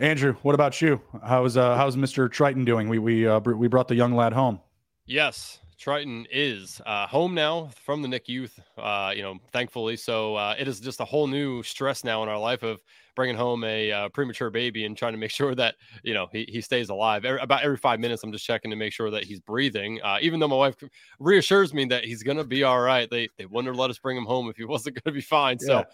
Andrew, 0.00 0.34
what 0.40 0.54
about 0.54 0.80
you? 0.80 0.98
How's 1.22 1.58
uh, 1.58 1.76
how's 1.76 1.94
Mr. 1.94 2.32
Triton 2.32 2.64
doing? 2.64 2.88
We 2.88 2.98
we 2.98 3.28
uh, 3.28 3.38
we 3.38 3.68
brought 3.68 3.86
the 3.86 3.94
young 3.94 4.14
lad 4.14 4.32
home. 4.32 4.58
Yes, 5.04 5.58
Triton 5.78 6.26
is 6.32 6.80
uh, 6.86 7.06
home 7.06 7.34
now 7.34 7.68
from 7.84 8.00
the 8.00 8.08
NICU. 8.08 8.50
Uh, 8.78 9.12
you 9.14 9.20
know, 9.20 9.36
thankfully, 9.52 9.96
so 9.96 10.36
uh, 10.36 10.54
it 10.58 10.66
is 10.66 10.80
just 10.80 11.00
a 11.00 11.04
whole 11.04 11.26
new 11.26 11.62
stress 11.62 12.02
now 12.02 12.22
in 12.22 12.30
our 12.30 12.38
life 12.38 12.62
of 12.62 12.80
bringing 13.14 13.36
home 13.36 13.62
a 13.64 13.92
uh, 13.92 14.08
premature 14.08 14.48
baby 14.48 14.86
and 14.86 14.96
trying 14.96 15.12
to 15.12 15.18
make 15.18 15.30
sure 15.40 15.54
that 15.54 15.74
you 16.02 16.14
know 16.14 16.28
he, 16.32 16.46
he 16.48 16.62
stays 16.62 16.88
alive. 16.88 17.26
Every, 17.26 17.40
about 17.40 17.62
every 17.62 17.76
five 17.76 18.00
minutes, 18.00 18.24
I'm 18.24 18.32
just 18.32 18.46
checking 18.46 18.70
to 18.70 18.78
make 18.78 18.94
sure 18.94 19.10
that 19.10 19.24
he's 19.24 19.40
breathing. 19.40 20.00
Uh, 20.02 20.16
even 20.22 20.40
though 20.40 20.48
my 20.48 20.56
wife 20.56 20.76
reassures 21.18 21.74
me 21.74 21.84
that 21.86 22.06
he's 22.06 22.22
gonna 22.22 22.44
be 22.44 22.64
all 22.64 22.80
right, 22.80 23.10
they 23.10 23.28
they 23.36 23.44
wouldn't 23.44 23.66
have 23.66 23.78
let 23.78 23.90
us 23.90 23.98
bring 23.98 24.16
him 24.16 24.24
home 24.24 24.48
if 24.48 24.56
he 24.56 24.64
wasn't 24.66 25.02
gonna 25.04 25.12
be 25.12 25.20
fine. 25.20 25.58
Yeah. 25.60 25.66
So 25.66 25.84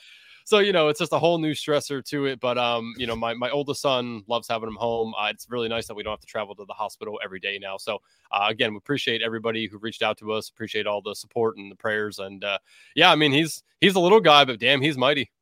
so 0.47 0.61
you 0.61 0.73
know, 0.73 0.87
it's 0.87 1.01
just 1.01 1.13
a 1.13 1.19
whole 1.19 1.39
new 1.39 1.55
stressor 1.55 2.05
to 2.05 2.27
it. 2.27 2.39
But 2.39 2.57
um, 2.57 2.95
you 2.97 3.05
know, 3.09 3.17
my 3.17 3.35
my 3.35 3.51
oldest 3.51 3.81
son 3.81 4.23
loves 4.29 4.47
having 4.47 4.69
him 4.69 4.77
home. 4.77 5.13
Uh, 5.19 5.27
it's 5.27 5.51
really 5.51 5.69
nice 5.69 5.89
that 5.89 5.95
we 5.95 6.05
don't 6.05 6.13
have 6.13 6.21
to 6.21 6.27
travel 6.27 6.55
to 6.55 6.65
the 6.65 6.73
hospital 6.73 7.19
every 7.23 7.41
day 7.41 7.59
now. 7.61 7.77
So 7.77 7.99
uh, 8.31 8.47
again, 8.49 8.71
we 8.71 8.77
appreciate 8.77 9.23
everybody 9.23 9.67
who 9.67 9.79
reached 9.79 10.03
out 10.03 10.19
to 10.19 10.31
us. 10.33 10.49
Appreciate 10.49 10.87
all 10.87 11.03
the 11.03 11.17
support 11.17 11.57
and 11.57 11.69
the 11.71 11.75
prayers. 11.75 12.21
And 12.21 12.45
uh, 12.45 12.59
yeah, 12.95 13.11
I 13.11 13.17
mean, 13.17 13.33
he's 13.33 13.65
he's 13.81 13.97
a 13.97 14.01
little 14.01 14.21
guy, 14.21 14.45
but 14.45 14.61
damn, 14.61 14.81
he's 14.81 14.97
mighty. 14.97 15.33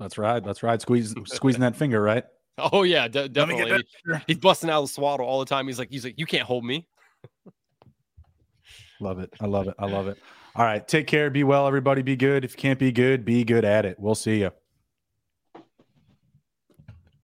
That's 0.00 0.16
right. 0.16 0.42
That's 0.42 0.62
right. 0.62 0.80
Squeeze 0.80 1.14
squeezing 1.26 1.60
that 1.60 1.76
finger, 1.76 2.00
right? 2.00 2.24
Oh 2.58 2.82
yeah, 2.82 3.08
de- 3.08 3.30
definitely. 3.30 3.82
He's 4.26 4.36
busting 4.36 4.68
out 4.68 4.82
the 4.82 4.88
swaddle 4.88 5.24
all 5.24 5.40
the 5.40 5.46
time. 5.46 5.66
He's 5.66 5.78
like, 5.78 5.90
he's 5.90 6.04
like, 6.04 6.18
you 6.18 6.26
can't 6.26 6.42
hold 6.42 6.66
me. 6.66 6.86
love 9.00 9.18
it. 9.20 9.32
I 9.40 9.46
love 9.46 9.68
it. 9.68 9.74
I 9.78 9.86
love 9.86 10.06
it. 10.08 10.18
All 10.54 10.64
right. 10.64 10.86
Take 10.86 11.06
care. 11.06 11.30
Be 11.30 11.44
well, 11.44 11.66
everybody. 11.66 12.02
Be 12.02 12.16
good. 12.16 12.44
If 12.44 12.52
you 12.52 12.58
can't 12.58 12.78
be 12.78 12.92
good, 12.92 13.24
be 13.24 13.44
good 13.44 13.64
at 13.64 13.86
it. 13.86 13.98
We'll 13.98 14.14
see 14.14 14.40
you. 14.40 14.50